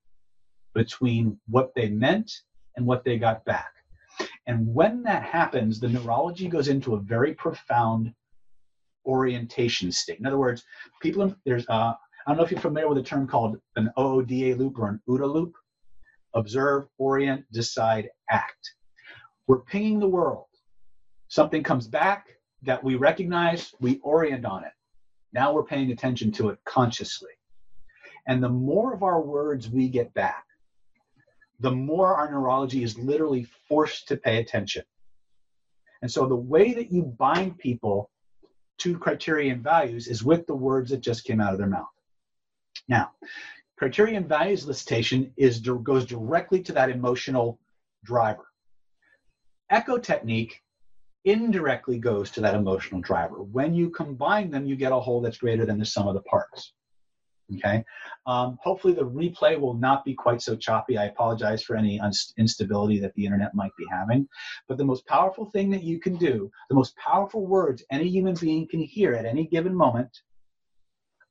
between 0.74 1.40
what 1.48 1.74
they 1.76 1.90
meant 1.90 2.32
and 2.76 2.86
what 2.86 3.04
they 3.04 3.18
got 3.18 3.46
back. 3.46 3.77
And 4.48 4.74
when 4.74 5.04
that 5.04 5.24
happens, 5.24 5.80
the 5.80 5.90
neurology 5.90 6.48
goes 6.48 6.70
into 6.70 6.96
a 6.96 7.00
very 7.00 7.34
profound 7.34 8.14
orientation 9.06 9.92
state. 9.92 10.20
In 10.20 10.26
other 10.26 10.38
words, 10.38 10.64
people 11.02 11.36
there's 11.46 11.68
uh, 11.68 11.94
I 11.94 12.32
don't 12.32 12.38
know 12.38 12.44
if 12.44 12.52
you're 12.52 12.60
familiar 12.60 12.90
with 12.90 12.98
a 12.98 13.04
term 13.04 13.28
called 13.28 13.58
an 13.76 13.90
OODA 13.98 14.58
loop 14.58 14.80
or 14.80 14.90
an 14.90 15.02
OODA 15.08 15.32
loop. 15.32 15.54
Observe, 16.34 16.88
orient, 16.98 17.46
decide, 17.52 18.10
act. 18.30 18.74
We're 19.48 19.62
pinging 19.62 20.00
the 20.00 20.10
world. 20.10 20.46
Something 21.30 21.64
comes 21.64 21.88
back 21.88 22.28
that 22.64 22.84
we 22.84 22.96
recognize, 22.96 23.74
we 23.80 24.00
orient 24.00 24.46
on 24.46 24.64
it. 24.64 24.72
Now 25.34 25.54
we're 25.54 25.64
paying 25.64 25.92
attention 25.92 26.32
to 26.34 26.50
it 26.50 26.60
consciously. 26.66 27.32
And 28.28 28.44
the 28.44 28.50
more 28.50 28.94
of 28.94 29.04
our 29.04 29.22
words 29.22 29.70
we 29.70 29.88
get 29.88 30.14
back, 30.14 30.44
the 31.60 31.72
more 31.72 32.16
our 32.16 32.30
neurology 32.30 32.84
is 32.84 32.98
literally 32.98 33.48
forced 33.68 34.08
to 34.08 34.18
pay 34.18 34.38
attention. 34.38 34.84
And 36.02 36.12
so 36.12 36.28
the 36.28 36.36
way 36.36 36.74
that 36.74 36.92
you 36.92 37.04
bind 37.04 37.58
people 37.58 38.12
to 38.80 38.98
criterion 38.98 39.64
values 39.64 40.08
is 40.08 40.24
with 40.24 40.46
the 40.46 40.56
words 40.56 40.92
that 40.92 41.02
just 41.02 41.24
came 41.24 41.42
out 41.42 41.54
of 41.54 41.58
their 41.58 41.68
mouth. 41.68 41.88
Now, 42.88 43.12
criterion 43.78 44.28
values 44.28 44.66
elicitation 44.66 45.32
is 45.38 45.60
goes 45.60 46.06
directly 46.06 46.62
to 46.64 46.72
that 46.74 46.90
emotional 46.90 47.60
driver. 48.04 48.46
Echo 49.70 49.98
technique 49.98 50.62
indirectly 51.26 51.98
goes 51.98 52.32
to 52.32 52.42
that 52.42 52.56
emotional 52.56 53.02
driver. 53.02 53.42
When 53.42 53.74
you 53.74 53.90
combine 53.90 54.50
them, 54.50 54.66
you 54.66 54.76
get 54.76 54.92
a 54.92 55.00
whole 55.00 55.22
that's 55.22 55.38
greater 55.38 55.66
than 55.66 55.80
the 55.80 55.86
sum 55.86 56.08
of 56.08 56.14
the 56.14 56.22
parts. 56.22 56.74
Okay. 57.56 57.84
Um, 58.26 58.58
hopefully 58.62 58.94
the 58.94 59.06
replay 59.06 59.58
will 59.58 59.74
not 59.74 60.04
be 60.04 60.14
quite 60.14 60.42
so 60.42 60.56
choppy. 60.56 60.98
I 60.98 61.06
apologize 61.06 61.64
for 61.64 61.78
any 61.78 62.00
instability 62.38 63.00
that 63.00 63.14
the 63.16 63.24
internet 63.24 63.56
might 63.56 63.72
be 63.78 63.86
having. 63.90 64.28
But 64.68 64.78
the 64.78 64.84
most 64.84 65.06
powerful 65.08 65.46
thing 65.46 65.70
that 65.72 65.84
you 65.84 65.98
can 66.00 66.18
do, 66.18 66.52
the 66.70 66.76
most 66.76 66.96
powerful 66.98 67.46
words 67.46 67.84
any 67.90 68.10
human 68.10 68.36
being 68.36 68.68
can 68.68 68.82
hear 68.82 69.14
at 69.14 69.26
any 69.26 69.48
given 69.48 69.74
moment, 69.74 70.10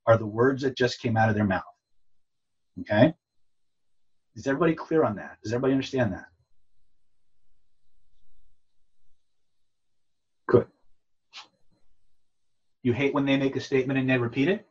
are 0.06 0.16
the 0.16 0.26
words 0.26 0.62
that 0.62 0.76
just 0.76 1.00
came 1.00 1.16
out 1.16 1.28
of 1.28 1.34
their 1.34 1.44
mouth. 1.44 1.64
Okay. 2.80 3.12
Is 4.36 4.46
everybody 4.46 4.74
clear 4.74 5.04
on 5.04 5.16
that? 5.16 5.36
Does 5.42 5.52
everybody 5.52 5.72
understand 5.72 6.12
that? 6.12 6.26
Good. 10.46 10.66
You 12.82 12.92
hate 12.92 13.12
when 13.12 13.26
they 13.26 13.36
make 13.36 13.56
a 13.56 13.60
statement 13.60 13.98
and 13.98 14.08
they 14.08 14.16
repeat 14.16 14.48
it? 14.48 14.66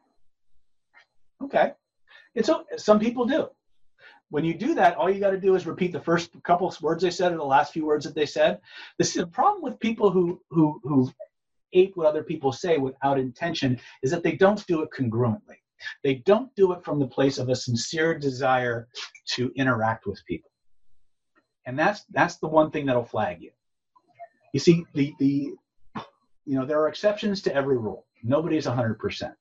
Okay. 1.44 1.74
It's 2.34 2.50
some 2.78 3.00
people 3.00 3.26
do. 3.26 3.50
When 4.30 4.44
you 4.44 4.56
do 4.56 4.74
that, 4.76 4.96
all 4.96 5.10
you 5.10 5.20
got 5.20 5.32
to 5.32 5.40
do 5.40 5.56
is 5.56 5.68
repeat 5.68 5.92
the 5.92 6.02
first 6.02 6.32
couple 6.44 6.68
of 6.68 6.82
words 6.82 7.04
they 7.04 7.12
said 7.12 7.32
or 7.32 7.38
the 7.38 7.44
last 7.44 7.74
few 7.74 7.86
words 7.86 8.06
that 8.06 8.16
they 8.16 8.26
said. 8.26 8.60
This 8.98 9.10
is 9.10 9.22
the 9.22 9.28
problem 9.28 9.62
with 9.62 9.80
people 9.80 10.10
who 10.10 10.42
who 10.50 10.80
who 10.84 11.12
ape 11.74 11.96
what 11.96 12.08
other 12.08 12.24
people 12.24 12.52
say 12.52 12.78
without 12.78 13.20
intention 13.20 13.80
is 14.02 14.12
that 14.12 14.24
they 14.24 14.34
don't 14.34 14.66
do 14.68 14.82
it 14.82 14.90
congruently. 14.98 15.60
They 16.04 16.16
don't 16.16 16.54
do 16.56 16.72
it 16.74 16.84
from 16.84 17.00
the 17.00 17.08
place 17.08 17.38
of 17.38 17.50
a 17.50 17.56
sincere 17.56 18.18
desire 18.18 18.88
to 19.36 19.52
interact 19.56 20.06
with 20.06 20.26
people. 20.26 20.52
And 21.66 21.78
that's 21.78 22.04
that's 22.12 22.38
the 22.38 22.48
one 22.48 22.72
thing 22.72 22.86
that'll 22.86 23.06
flag 23.06 23.42
you. 23.42 23.52
You 24.54 24.60
see, 24.60 24.86
the 24.94 25.14
the 25.20 25.54
you 26.46 26.60
know, 26.60 26.66
there 26.66 26.80
are 26.80 26.88
exceptions 26.88 27.42
to 27.44 27.56
every 27.56 27.78
rule. 27.78 28.06
Nobody's 28.24 28.68
100%. 28.68 29.34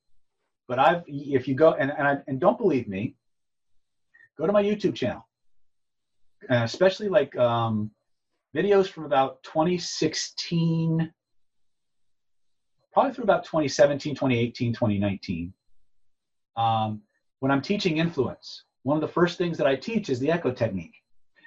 But 0.66 0.78
I've, 0.78 1.02
if 1.06 1.46
you 1.46 1.54
go, 1.54 1.72
and, 1.74 1.90
and, 1.90 2.06
I, 2.06 2.18
and 2.26 2.40
don't 2.40 2.58
believe 2.58 2.88
me, 2.88 3.14
go 4.38 4.46
to 4.46 4.52
my 4.52 4.62
YouTube 4.62 4.94
channel. 4.94 5.26
Especially 6.48 7.08
like 7.08 7.36
um, 7.36 7.90
videos 8.54 8.88
from 8.88 9.04
about 9.04 9.42
2016, 9.44 11.10
probably 12.92 13.12
through 13.12 13.24
about 13.24 13.44
2017, 13.44 14.14
2018, 14.14 14.72
2019. 14.72 15.52
Um, 16.56 17.00
when 17.40 17.50
I'm 17.50 17.62
teaching 17.62 17.98
influence, 17.98 18.64
one 18.82 18.96
of 18.96 19.00
the 19.00 19.08
first 19.08 19.38
things 19.38 19.56
that 19.58 19.66
I 19.66 19.76
teach 19.76 20.10
is 20.10 20.20
the 20.20 20.30
echo 20.30 20.50
technique. 20.50 20.94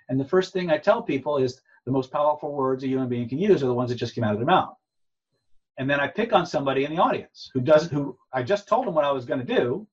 And 0.09 0.19
the 0.19 0.25
first 0.25 0.51
thing 0.53 0.71
I 0.71 0.77
tell 0.77 1.01
people 1.01 1.37
is 1.37 1.61
the 1.85 1.91
most 1.91 2.11
powerful 2.11 2.53
words 2.53 2.83
a 2.83 2.87
human 2.87 3.07
being 3.07 3.29
can 3.29 3.37
use 3.37 3.61
are 3.63 3.67
the 3.67 3.73
ones 3.73 3.89
that 3.89 3.97
just 3.97 4.15
came 4.15 4.23
out 4.23 4.33
of 4.33 4.39
their 4.39 4.45
mouth 4.45 4.75
and 5.77 5.89
then 5.89 5.99
I 5.99 6.07
pick 6.07 6.33
on 6.33 6.45
somebody 6.45 6.85
in 6.85 6.95
the 6.95 7.01
audience 7.01 7.49
who 7.53 7.61
doesn't 7.61 7.91
who 7.91 8.17
I 8.33 8.43
just 8.43 8.67
told 8.67 8.87
them 8.87 8.95
what 8.95 9.05
I 9.05 9.11
was 9.11 9.25
going 9.25 9.45
to 9.45 9.55
do 9.55 9.87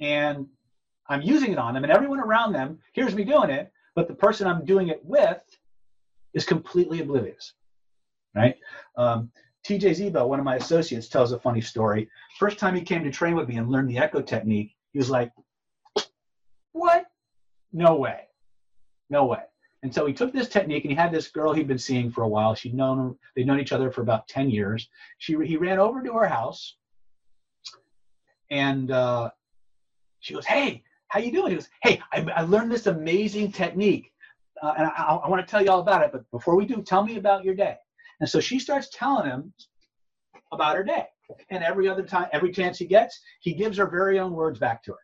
and 0.00 0.46
I'm 1.08 1.22
using 1.22 1.52
it 1.52 1.58
on 1.58 1.74
them 1.74 1.84
and 1.84 1.92
everyone 1.92 2.20
around 2.20 2.52
them 2.52 2.78
hears 2.92 3.14
me 3.14 3.24
doing 3.24 3.50
it 3.50 3.72
but 3.94 4.08
the 4.08 4.14
person 4.14 4.46
I'm 4.46 4.64
doing 4.64 4.88
it 4.88 5.04
with 5.04 5.42
is 6.34 6.44
completely 6.44 7.00
oblivious 7.00 7.54
right 8.34 8.56
um, 8.96 9.30
TJ 9.64 10.12
Zebo, 10.12 10.26
one 10.26 10.40
of 10.40 10.44
my 10.44 10.56
associates, 10.56 11.08
tells 11.08 11.30
a 11.30 11.38
funny 11.38 11.60
story. 11.60 12.08
First 12.38 12.58
time 12.58 12.74
he 12.74 12.82
came 12.82 13.04
to 13.04 13.12
train 13.12 13.36
with 13.36 13.48
me 13.48 13.58
and 13.58 13.70
learn 13.70 13.86
the 13.86 13.98
echo 13.98 14.20
technique, 14.20 14.74
he 14.92 14.98
was 14.98 15.08
like, 15.08 15.30
What? 16.72 17.06
No 17.72 17.96
way. 17.96 18.22
No 19.08 19.26
way. 19.26 19.42
And 19.82 19.92
so 19.92 20.06
he 20.06 20.12
took 20.12 20.32
this 20.32 20.48
technique 20.48 20.84
and 20.84 20.92
he 20.92 20.96
had 20.96 21.10
this 21.10 21.28
girl 21.28 21.52
he'd 21.52 21.66
been 21.66 21.78
seeing 21.78 22.10
for 22.10 22.22
a 22.22 22.28
while. 22.28 22.54
She'd 22.54 22.74
known 22.74 23.16
they'd 23.34 23.46
known 23.46 23.60
each 23.60 23.72
other 23.72 23.90
for 23.90 24.02
about 24.02 24.28
10 24.28 24.48
years. 24.50 24.88
She 25.18 25.36
he 25.44 25.56
ran 25.56 25.78
over 25.78 26.02
to 26.02 26.12
her 26.12 26.28
house 26.28 26.76
and 28.52 28.90
uh, 28.90 29.30
she 30.20 30.34
goes, 30.34 30.46
Hey, 30.46 30.84
how 31.08 31.18
you 31.18 31.32
doing? 31.32 31.50
He 31.50 31.56
goes, 31.56 31.68
Hey, 31.82 32.00
I, 32.12 32.20
I 32.36 32.42
learned 32.42 32.70
this 32.70 32.86
amazing 32.86 33.50
technique. 33.50 34.12
Uh, 34.62 34.74
and 34.78 34.86
I, 34.86 35.20
I 35.24 35.28
want 35.28 35.44
to 35.44 35.50
tell 35.50 35.62
you 35.62 35.70
all 35.70 35.80
about 35.80 36.04
it. 36.04 36.12
But 36.12 36.30
before 36.30 36.54
we 36.54 36.66
do, 36.66 36.82
tell 36.82 37.02
me 37.02 37.16
about 37.16 37.44
your 37.44 37.54
day. 37.54 37.76
And 38.20 38.28
so 38.28 38.38
she 38.38 38.58
starts 38.60 38.88
telling 38.92 39.28
him 39.28 39.52
about 40.52 40.76
her 40.76 40.84
day. 40.84 41.06
And 41.50 41.64
every 41.64 41.88
other 41.88 42.02
time, 42.04 42.28
every 42.32 42.52
chance 42.52 42.78
he 42.78 42.84
gets, 42.84 43.18
he 43.40 43.54
gives 43.54 43.78
her 43.78 43.86
very 43.86 44.18
own 44.18 44.32
words 44.32 44.58
back 44.58 44.82
to 44.84 44.92
her. 44.92 44.98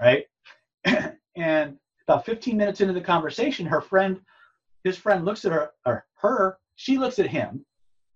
Right? 0.00 1.14
and 1.36 1.76
about 2.08 2.24
15 2.24 2.56
minutes 2.56 2.80
into 2.80 2.94
the 2.94 3.00
conversation, 3.00 3.66
her 3.66 3.82
friend, 3.82 4.20
his 4.82 4.96
friend 4.96 5.24
looks 5.24 5.44
at 5.44 5.52
her, 5.52 5.70
or 5.84 6.06
her, 6.20 6.58
she 6.76 6.96
looks 6.96 7.18
at 7.18 7.26
him, 7.26 7.64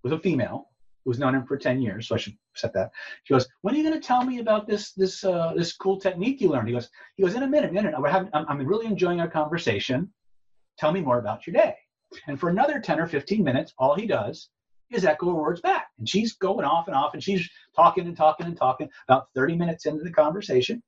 was 0.03 0.13
a 0.13 0.19
female, 0.19 0.69
who's 1.05 1.19
known 1.19 1.35
him 1.35 1.45
for 1.45 1.57
10 1.57 1.83
years, 1.83 2.09
so 2.09 2.15
I 2.15 2.19
should 2.19 2.37
set 2.55 2.73
that. 2.75 2.91
She 3.25 3.35
goes, 3.35 3.47
"When 3.61 3.75
are 3.75 3.77
you 3.77 3.83
going 3.83 4.01
to 4.01 4.07
tell 4.07 4.25
me 4.25 4.39
about 4.39 4.67
this 4.67 4.93
this 4.93 5.25
uh, 5.25 5.53
this 5.57 5.77
cool 5.77 5.99
technique 5.99 6.41
you 6.41 6.49
learned?" 6.49 6.69
He 6.69 6.75
goes, 6.75 6.89
"He 7.17 7.23
goes 7.23 7.35
in 7.35 7.43
a 7.43 7.49
minute, 7.49 7.71
in 7.71 7.77
a 7.77 7.83
minute. 7.83 7.95
Having, 8.09 8.31
I'm, 8.33 8.47
I'm 8.49 8.67
really 8.67 8.87
enjoying 8.87 9.21
our 9.21 9.29
conversation. 9.29 10.13
Tell 10.79 10.93
me 10.93 11.01
more 11.01 11.19
about 11.19 11.47
your 11.47 11.55
day." 11.55 11.75
And 12.27 12.39
for 12.39 12.51
another 12.51 12.79
10 12.79 13.01
or 13.01 13.07
15 13.07 13.43
minutes, 13.43 13.73
all 13.79 13.95
he 13.95 14.07
does 14.07 14.51
is 14.91 15.05
echo 15.05 15.27
her 15.27 15.35
words 15.35 15.61
back, 15.61 15.89
and 15.99 16.09
she's 16.09 16.35
going 16.35 16.65
off 16.65 16.87
and 16.87 16.97
off, 16.97 17.15
and 17.15 17.23
she's 17.23 17.49
talking 17.75 18.07
and 18.07 18.17
talking 18.17 18.47
and 18.47 18.57
talking. 18.57 18.89
About 19.09 19.29
30 19.35 19.57
minutes 19.57 19.87
into 19.87 20.05
the 20.05 20.13
conversation, 20.13 20.83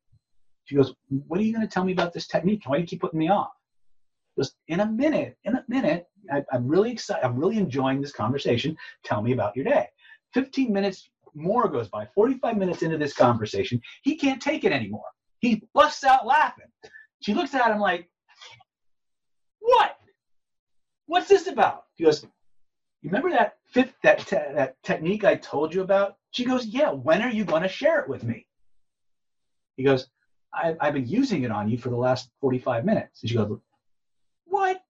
she 0.64 0.76
goes, 0.76 0.94
What 1.08 1.40
are 1.40 1.42
you 1.42 1.52
going 1.52 1.66
to 1.66 1.72
tell 1.72 1.84
me 1.84 1.92
about 1.92 2.12
this 2.12 2.26
technique? 2.26 2.62
Why 2.66 2.76
do 2.76 2.82
you 2.82 2.86
keep 2.86 3.00
putting 3.00 3.18
me 3.18 3.28
off? 3.28 3.50
Just 4.38 4.56
in 4.68 4.80
a 4.80 4.86
minute, 4.86 5.36
in 5.44 5.54
a 5.54 5.64
minute, 5.68 6.06
I, 6.32 6.42
I'm 6.52 6.66
really 6.66 6.90
excited. 6.90 7.24
I'm 7.24 7.36
really 7.36 7.58
enjoying 7.58 8.00
this 8.00 8.12
conversation. 8.12 8.76
Tell 9.04 9.22
me 9.22 9.32
about 9.32 9.54
your 9.54 9.64
day. 9.64 9.86
15 10.32 10.72
minutes 10.72 11.08
more 11.34 11.68
goes 11.68 11.88
by, 11.88 12.06
45 12.14 12.56
minutes 12.56 12.82
into 12.82 12.98
this 12.98 13.14
conversation. 13.14 13.80
He 14.02 14.16
can't 14.16 14.40
take 14.40 14.64
it 14.64 14.72
anymore. 14.72 15.04
He 15.40 15.62
busts 15.74 16.04
out 16.04 16.26
laughing. 16.26 16.66
She 17.20 17.34
looks 17.34 17.54
at 17.54 17.70
him 17.70 17.78
like, 17.78 18.08
What? 19.60 19.96
What's 21.06 21.28
this 21.28 21.46
about? 21.46 21.84
He 21.94 22.04
goes, 22.04 22.22
You 23.02 23.10
remember 23.10 23.30
that 23.30 23.58
fifth 23.66 23.94
that 24.02 24.20
te- 24.20 24.36
that 24.36 24.82
technique 24.82 25.24
I 25.24 25.36
told 25.36 25.74
you 25.74 25.82
about? 25.82 26.16
She 26.30 26.44
goes, 26.44 26.66
Yeah. 26.66 26.90
When 26.90 27.22
are 27.22 27.30
you 27.30 27.44
going 27.44 27.62
to 27.62 27.68
share 27.68 28.00
it 28.00 28.08
with 28.08 28.24
me? 28.24 28.46
He 29.76 29.84
goes, 29.84 30.08
I, 30.54 30.76
I've 30.80 30.94
been 30.94 31.06
using 31.06 31.42
it 31.42 31.50
on 31.50 31.68
you 31.68 31.78
for 31.78 31.90
the 31.90 31.96
last 31.96 32.30
45 32.40 32.84
minutes. 32.84 33.22
And 33.22 33.30
she 33.30 33.36
goes, 33.36 33.58
What? 34.46 34.82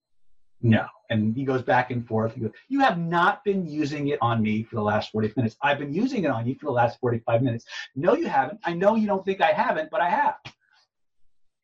No. 0.63 0.87
And 1.11 1.37
he 1.37 1.45
goes 1.45 1.63
back 1.63 1.91
and 1.91 2.07
forth. 2.07 2.35
He 2.35 2.41
goes, 2.41 2.53
You 2.69 2.81
have 2.81 2.99
not 2.99 3.45
been 3.45 3.67
using 3.67 4.09
it 4.09 4.19
on 4.21 4.43
me 4.43 4.63
for 4.63 4.77
the 4.77 4.83
last 4.83 5.11
40 5.13 5.33
minutes. 5.37 5.57
I've 5.63 5.79
been 5.79 5.93
using 5.93 6.25
it 6.25 6.31
on 6.31 6.47
you 6.47 6.55
for 6.55 6.67
the 6.67 6.73
last 6.73 6.99
45 7.01 7.43
minutes. 7.43 7.65
No, 7.95 8.15
you 8.15 8.29
haven't. 8.29 8.61
I 8.65 8.73
know 8.75 8.95
you 8.95 9.07
don't 9.07 9.25
think 9.25 9.41
I 9.41 9.53
haven't, 9.53 9.91
but 9.91 10.01
I 10.01 10.11
have. 10.11 10.37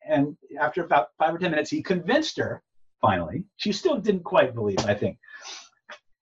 And 0.07 0.35
after 0.59 0.83
about 0.83 1.09
five 1.17 1.33
or 1.33 1.37
10 1.37 1.51
minutes, 1.51 1.69
he 1.69 1.81
convinced 1.81 2.37
her 2.37 2.63
finally. 3.01 3.43
She 3.57 3.71
still 3.71 3.97
didn't 3.97 4.23
quite 4.23 4.53
believe, 4.53 4.79
I 4.85 4.93
think. 4.93 5.17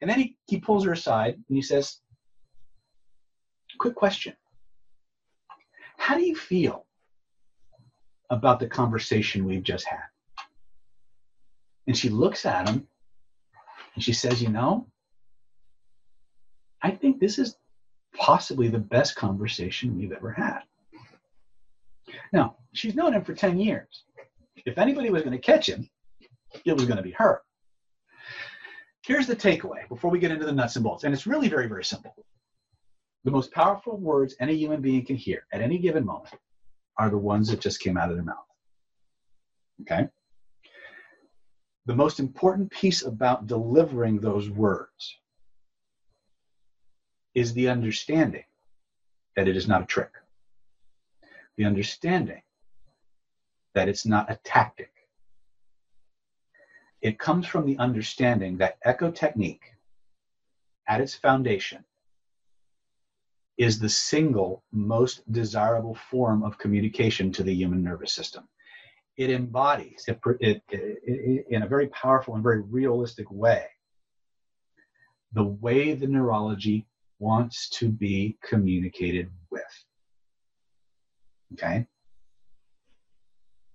And 0.02 0.10
then 0.10 0.20
he, 0.20 0.38
he 0.48 0.60
pulls 0.60 0.86
her 0.86 0.94
aside 0.94 1.36
and 1.36 1.56
he 1.56 1.62
says, 1.62 2.00
Quick 3.80 3.96
question. 3.96 4.34
How 5.98 6.16
do 6.16 6.26
you 6.26 6.36
feel 6.36 6.86
about 8.30 8.60
the 8.60 8.68
conversation 8.68 9.46
we've 9.46 9.64
just 9.64 9.86
had? 9.86 10.06
And 11.88 11.98
she 11.98 12.10
looks 12.10 12.46
at 12.46 12.70
him 12.70 12.88
and 13.96 14.04
she 14.04 14.14
says, 14.14 14.42
You 14.42 14.50
know, 14.50 14.88
I 16.82 16.92
think 16.92 17.20
this 17.20 17.40
is 17.40 17.58
possibly 18.18 18.68
the 18.68 18.80
best 18.80 19.16
conversation 19.16 19.98
we've 19.98 20.12
ever 20.12 20.32
had. 20.32 20.60
Now, 22.32 22.58
she's 22.74 22.96
known 22.96 23.14
him 23.14 23.24
for 23.24 23.34
10 23.34 23.60
years. 23.60 24.04
If 24.66 24.78
anybody 24.78 25.10
was 25.10 25.24
going 25.24 25.38
to 25.38 25.42
catch 25.42 25.68
him, 25.68 25.90
it 26.66 26.74
was 26.74 26.86
going 26.86 26.98
to 26.98 27.04
be 27.04 27.12
her. 27.12 27.42
Here's 29.04 29.28
the 29.28 29.36
takeaway 29.36 29.88
before 29.88 30.12
we 30.12 30.20
get 30.20 30.32
into 30.32 30.46
the 30.46 30.52
nuts 30.52 30.76
and 30.76 30.84
bolts, 30.84 31.04
and 31.04 31.14
it's 31.14 31.26
really 31.26 31.50
very, 31.50 31.68
very 31.68 31.84
simple. 31.84 32.14
The 33.24 33.32
most 33.32 33.52
powerful 33.52 33.98
words 33.98 34.36
any 34.40 34.56
human 34.56 34.82
being 34.82 35.06
can 35.06 35.16
hear 35.16 35.46
at 35.52 35.62
any 35.62 35.78
given 35.78 36.06
moment 36.06 36.36
are 37.00 37.10
the 37.10 37.18
ones 37.18 37.48
that 37.48 37.62
just 37.62 37.80
came 37.80 37.98
out 37.98 38.10
of 38.10 38.18
their 38.18 38.26
mouth. 38.26 38.36
Okay? 39.82 40.08
The 41.86 41.96
most 41.96 42.20
important 42.20 42.70
piece 42.70 43.04
about 43.04 43.48
delivering 43.48 44.20
those 44.20 44.50
words 44.50 45.16
is 47.34 47.54
the 47.54 47.70
understanding 47.70 48.44
that 49.36 49.48
it 49.48 49.56
is 49.56 49.68
not 49.68 49.82
a 49.82 49.86
trick, 49.86 50.12
the 51.58 51.64
understanding 51.64 52.42
that 53.74 53.88
it's 53.88 54.06
not 54.06 54.30
a 54.30 54.38
tactic. 54.44 54.92
It 57.02 57.18
comes 57.18 57.48
from 57.48 57.66
the 57.66 57.78
understanding 57.78 58.58
that 58.58 58.78
echo 58.84 59.10
technique, 59.10 59.64
at 60.90 61.00
its 61.00 61.16
foundation, 61.16 61.86
is 63.60 63.78
the 63.78 63.90
single 63.90 64.64
most 64.72 65.30
desirable 65.34 65.94
form 65.94 66.44
of 66.44 66.58
communication 66.58 67.30
to 67.30 67.44
the 67.44 67.54
human 67.54 67.84
nervous 67.84 68.14
system. 68.14 68.48
It 69.18 69.30
embodies, 69.30 70.06
it, 70.08 70.18
it, 70.40 70.64
it, 70.70 71.46
in 71.50 71.64
a 71.64 71.68
very 71.68 71.88
powerful 71.88 72.36
and 72.36 72.42
very 72.42 72.62
realistic 72.62 73.30
way, 73.30 73.66
the 75.34 75.44
way 75.44 75.94
the 75.94 76.08
neurology 76.08 76.88
wants 77.20 77.68
to 77.72 77.90
be 77.90 78.38
communicated 78.42 79.30
with. 79.52 79.62
Okay? 81.52 81.86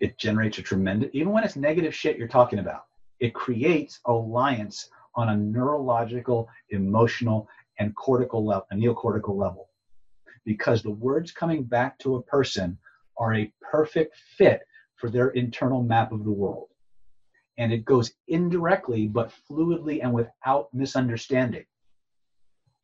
It 0.00 0.16
generates 0.16 0.56
a 0.56 0.62
tremendous, 0.62 1.10
even 1.12 1.30
when 1.30 1.44
it's 1.44 1.56
negative 1.56 1.94
shit 1.94 2.16
you're 2.16 2.26
talking 2.26 2.58
about, 2.58 2.84
it 3.20 3.34
creates 3.34 4.00
alliance 4.06 4.88
on 5.14 5.28
a 5.28 5.36
neurological, 5.36 6.48
emotional, 6.70 7.46
and 7.78 7.94
cortical 7.94 8.46
level, 8.46 8.66
a 8.70 8.74
neocortical 8.74 9.36
level. 9.36 9.68
Because 10.44 10.82
the 10.82 10.90
words 10.90 11.32
coming 11.32 11.64
back 11.64 11.98
to 12.00 12.16
a 12.16 12.22
person 12.22 12.78
are 13.16 13.34
a 13.34 13.52
perfect 13.60 14.16
fit 14.36 14.62
for 14.96 15.10
their 15.10 15.30
internal 15.30 15.82
map 15.82 16.12
of 16.12 16.24
the 16.24 16.30
world. 16.30 16.68
And 17.58 17.72
it 17.72 17.84
goes 17.84 18.12
indirectly, 18.28 19.06
but 19.06 19.32
fluidly 19.48 20.02
and 20.02 20.12
without 20.12 20.72
misunderstanding 20.72 21.64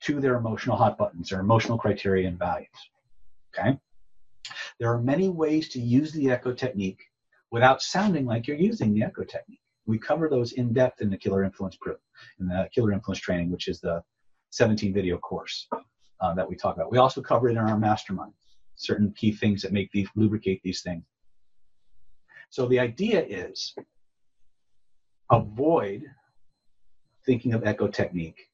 to 0.03 0.21
their 0.21 0.37
emotional 0.37 0.77
hot 0.77 0.97
buttons, 0.97 1.31
their 1.31 1.41
emotional 1.41 1.77
criteria 1.77 2.29
and 2.29 2.39
values. 2.39 2.69
Okay? 3.53 3.79
There 4.79 4.93
are 4.93 5.01
many 5.01 5.29
ways 5.29 5.69
to 5.71 5.81
use 5.81 6.13
the 6.13 6.31
echo 6.31 6.53
technique 6.53 7.03
without 7.51 7.83
sounding 7.83 8.27
like 8.27 8.47
you're 8.47 8.57
using 8.57 8.95
the 8.95 9.03
echo 9.03 9.25
technique. 9.25 9.61
We 9.87 9.99
cover 9.99 10.29
those 10.29 10.53
in 10.53 10.73
depth 10.73 11.03
in 11.03 11.11
the 11.11 11.19
Killer 11.19 11.43
Influence 11.43 11.77
proof, 11.77 11.99
in 12.39 12.47
the 12.47 12.69
Killer 12.73 12.93
Influence 12.93 13.21
training, 13.21 13.51
which 13.51 13.69
is 13.69 13.81
the 13.81 14.03
17 14.51 14.95
video 14.95 15.19
course 15.19 15.69
uh, 16.21 16.35
that 16.35 16.49
we 16.49 16.57
talk 16.57 16.77
about. 16.77 16.91
We 16.91 16.99
also 16.99 17.21
cover 17.21 17.49
it 17.49 17.53
in 17.53 17.59
our 17.59 17.79
mastermind, 17.79 18.33
certain 18.77 19.13
key 19.17 19.33
things 19.33 19.63
that 19.63 19.73
make 19.73 19.91
these 19.93 20.09
lubricate 20.15 20.61
these 20.63 20.83
things. 20.83 21.05
So 22.51 22.67
the 22.67 22.81
idea 22.81 23.25
is 23.25 23.75
avoid 25.31 26.03
thinking 27.25 27.55
of 27.55 27.65
echo 27.65 27.87
technique 27.87 28.51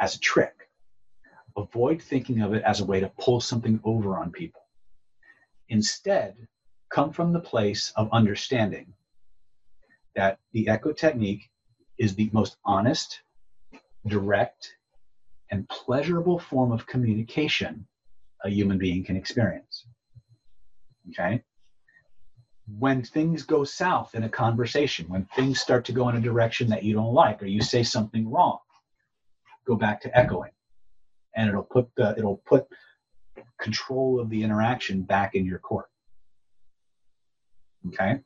as 0.00 0.16
a 0.16 0.20
trick. 0.20 0.68
Avoid 1.56 2.02
thinking 2.02 2.42
of 2.42 2.52
it 2.54 2.62
as 2.64 2.80
a 2.80 2.84
way 2.84 3.00
to 3.00 3.12
pull 3.18 3.40
something 3.40 3.80
over 3.84 4.16
on 4.16 4.32
people. 4.32 4.62
Instead, 5.68 6.34
come 6.90 7.12
from 7.12 7.32
the 7.32 7.40
place 7.40 7.92
of 7.96 8.08
understanding 8.12 8.92
that 10.16 10.38
the 10.52 10.68
echo 10.68 10.92
technique 10.92 11.50
is 11.98 12.14
the 12.14 12.30
most 12.32 12.56
honest, 12.64 13.22
direct, 14.06 14.74
and 15.50 15.68
pleasurable 15.68 16.38
form 16.38 16.72
of 16.72 16.86
communication 16.86 17.86
a 18.44 18.50
human 18.50 18.78
being 18.78 19.04
can 19.04 19.16
experience. 19.16 19.86
Okay? 21.10 21.42
When 22.78 23.02
things 23.02 23.42
go 23.42 23.64
south 23.64 24.14
in 24.14 24.24
a 24.24 24.28
conversation, 24.28 25.06
when 25.08 25.26
things 25.36 25.60
start 25.60 25.84
to 25.86 25.92
go 25.92 26.08
in 26.08 26.16
a 26.16 26.20
direction 26.20 26.68
that 26.70 26.82
you 26.82 26.94
don't 26.94 27.12
like, 27.12 27.42
or 27.42 27.46
you 27.46 27.62
say 27.62 27.82
something 27.82 28.30
wrong, 28.30 28.58
go 29.66 29.76
back 29.76 30.00
to 30.02 30.18
echoing. 30.18 30.52
And 31.36 31.48
it'll 31.48 31.62
put 31.62 31.88
the 31.96 32.14
it'll 32.16 32.42
put 32.46 32.66
control 33.60 34.20
of 34.20 34.30
the 34.30 34.42
interaction 34.42 35.02
back 35.02 35.34
in 35.34 35.44
your 35.44 35.58
court. 35.58 35.86
Okay? 37.88 38.20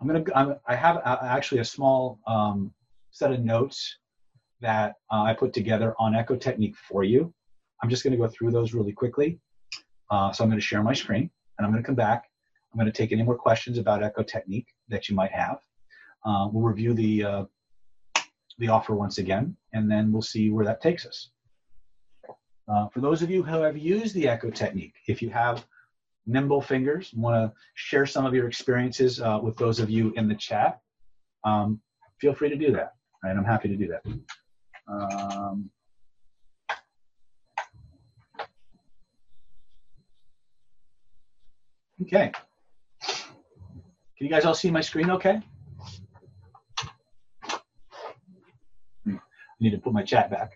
I'm 0.00 0.06
gonna. 0.06 0.24
I'm, 0.34 0.56
I 0.66 0.74
have 0.74 1.00
actually 1.04 1.60
a 1.60 1.64
small 1.64 2.18
um, 2.26 2.72
set 3.10 3.32
of 3.32 3.40
notes 3.40 3.96
that 4.60 4.94
uh, 5.12 5.22
I 5.22 5.34
put 5.34 5.52
together 5.52 5.94
on 5.98 6.14
echo 6.14 6.36
technique 6.36 6.76
for 6.88 7.04
you. 7.04 7.32
I'm 7.82 7.90
just 7.90 8.02
going 8.02 8.12
to 8.12 8.18
go 8.18 8.28
through 8.28 8.50
those 8.50 8.72
really 8.72 8.92
quickly. 8.92 9.38
Uh, 10.10 10.32
so 10.32 10.44
I'm 10.44 10.50
going 10.50 10.60
to 10.60 10.64
share 10.66 10.82
my 10.82 10.92
screen, 10.92 11.30
and 11.58 11.66
I'm 11.66 11.72
going 11.72 11.82
to 11.82 11.86
come 11.86 11.94
back. 11.94 12.24
I'm 12.72 12.78
going 12.78 12.90
to 12.90 12.96
take 12.96 13.12
any 13.12 13.22
more 13.22 13.36
questions 13.36 13.78
about 13.78 14.02
echo 14.02 14.22
technique 14.22 14.68
that 14.88 15.08
you 15.08 15.14
might 15.14 15.32
have. 15.32 15.58
Uh, 16.24 16.48
we'll 16.50 16.64
review 16.64 16.94
the 16.94 17.24
uh, 17.24 17.44
the 18.58 18.68
offer 18.68 18.94
once 18.94 19.18
again, 19.18 19.56
and 19.72 19.90
then 19.90 20.12
we'll 20.12 20.22
see 20.22 20.50
where 20.50 20.64
that 20.64 20.80
takes 20.80 21.06
us. 21.06 21.30
Uh, 22.68 22.88
for 22.88 23.00
those 23.00 23.20
of 23.20 23.30
you 23.30 23.42
who 23.42 23.60
have 23.60 23.76
used 23.76 24.14
the 24.14 24.28
echo 24.28 24.50
technique, 24.50 24.94
if 25.06 25.20
you 25.20 25.28
have 25.28 25.66
nimble 26.26 26.62
fingers, 26.62 27.12
want 27.14 27.34
to 27.34 27.52
share 27.74 28.06
some 28.06 28.24
of 28.24 28.34
your 28.34 28.48
experiences 28.48 29.20
uh, 29.20 29.38
with 29.42 29.56
those 29.56 29.80
of 29.80 29.90
you 29.90 30.12
in 30.16 30.28
the 30.28 30.34
chat, 30.34 30.80
um, 31.44 31.80
feel 32.20 32.32
free 32.32 32.48
to 32.48 32.56
do 32.56 32.72
that. 32.72 32.94
Right, 33.22 33.36
I'm 33.36 33.44
happy 33.44 33.68
to 33.68 33.76
do 33.76 33.88
that. 33.88 34.02
Um, 34.86 35.70
okay. 42.02 42.32
Can 44.16 44.26
you 44.26 44.30
guys 44.30 44.44
all 44.44 44.54
see 44.54 44.70
my 44.70 44.80
screen 44.80 45.10
okay? 45.10 45.40
Hmm. 49.04 49.16
I 49.16 49.58
need 49.60 49.70
to 49.70 49.78
put 49.78 49.92
my 49.92 50.02
chat 50.02 50.30
back. 50.30 50.52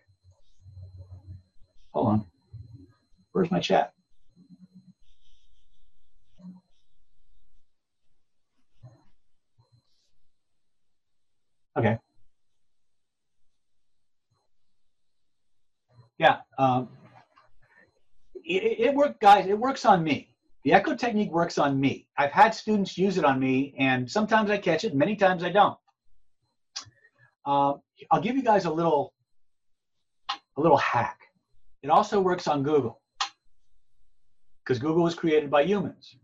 Hold 1.93 2.09
on. 2.09 2.27
Where's 3.33 3.51
my 3.51 3.61
chat? 3.61 3.93
Okay. 11.77 11.99
Yeah. 16.19 16.39
Um, 16.59 16.89
it, 18.45 18.81
it 18.81 18.95
works, 18.95 19.17
guys. 19.21 19.47
It 19.47 19.59
works 19.59 19.85
on 19.85 20.03
me. 20.03 20.35
The 20.65 20.73
echo 20.73 20.95
technique 20.95 21.31
works 21.31 21.59
on 21.59 21.79
me. 21.79 22.09
I've 22.17 22.33
had 22.33 22.55
students 22.55 22.99
use 22.99 23.17
it 23.17 23.25
on 23.25 23.39
me, 23.39 23.75
and 23.79 24.11
sometimes 24.11 24.51
I 24.51 24.59
catch 24.59 24.85
it, 24.85 24.95
many 24.95 25.17
times 25.17 25.45
I 25.45 25.51
don't. 25.51 25.79
Uh, 27.47 27.75
I'll 28.11 28.21
give 28.21 28.37
you 28.37 28.43
guys 28.43 28.65
a 28.65 28.71
little, 28.71 29.15
a 30.57 30.61
little 30.61 30.77
hack. 30.77 31.21
It 31.83 31.91
also 31.91 32.21
works 32.21 32.49
on 32.49 32.63
Google 32.63 33.01
because 34.65 34.79
Google 34.79 35.05
was 35.05 35.15
created 35.15 35.51
by 35.51 35.63
humans 35.63 36.17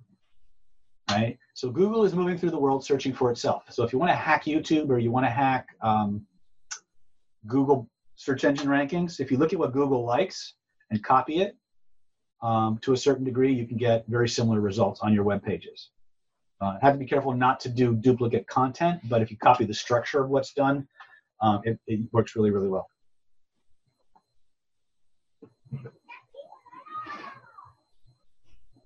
right? 1.11 1.39
So 1.55 1.71
Google 1.71 2.05
is 2.05 2.15
moving 2.15 2.37
through 2.37 2.51
the 2.51 2.59
world 2.59 2.85
searching 2.85 3.13
for 3.13 3.31
itself. 3.31 3.65
So 3.71 3.85
if 3.85 3.93
you 3.93 3.99
want 3.99 4.11
to 4.11 4.17
hack 4.17 4.45
YouTube 4.45 4.89
or 4.89 4.99
you 4.99 5.11
want 5.11 5.27
to 5.27 5.31
hack 5.31 5.69
um, 5.81 6.27
Google 7.47 7.89
search 8.17 8.45
engine 8.45 8.69
rankings. 8.69 9.21
If 9.21 9.31
you 9.31 9.39
look 9.39 9.53
at 9.53 9.59
what 9.59 9.73
Google 9.73 10.05
likes 10.05 10.55
and 10.91 11.03
copy 11.03 11.41
it, 11.41 11.57
um, 12.43 12.79
to 12.83 12.93
a 12.93 12.97
certain 12.97 13.25
degree, 13.25 13.53
you 13.53 13.67
can 13.67 13.79
get 13.79 14.05
very 14.07 14.29
similar 14.29 14.61
results 14.61 15.01
on 15.01 15.15
your 15.15 15.25
web 15.25 15.43
pages. 15.43 15.91
Uh, 16.61 16.77
have 16.83 16.93
to 16.93 16.99
be 16.99 17.07
careful 17.07 17.33
not 17.33 17.59
to 17.61 17.69
do 17.69 17.95
duplicate 17.95 18.47
content, 18.47 19.01
but 19.09 19.23
if 19.23 19.31
you 19.31 19.37
copy 19.37 19.65
the 19.65 19.75
structure 19.75 20.23
of 20.23 20.31
what's 20.31 20.53
done, 20.53 20.87
um, 21.41 21.61
it, 21.65 21.79
it 21.87 22.01
works 22.13 22.37
really, 22.37 22.51
really 22.51 22.69
well. 22.69 22.89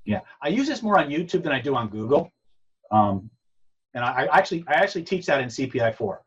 Yeah, 0.04 0.20
I 0.40 0.48
use 0.48 0.66
this 0.66 0.82
more 0.82 0.98
on 0.98 1.10
YouTube 1.10 1.42
than 1.42 1.52
I 1.52 1.60
do 1.60 1.74
on 1.74 1.88
Google. 1.88 2.32
Um, 2.90 3.30
and 3.94 4.02
I, 4.02 4.24
I, 4.24 4.38
actually 4.38 4.64
I 4.66 4.74
actually 4.74 5.02
teach 5.02 5.26
that 5.26 5.40
in 5.40 5.48
CPI 5.48 5.94
four, 5.94 6.22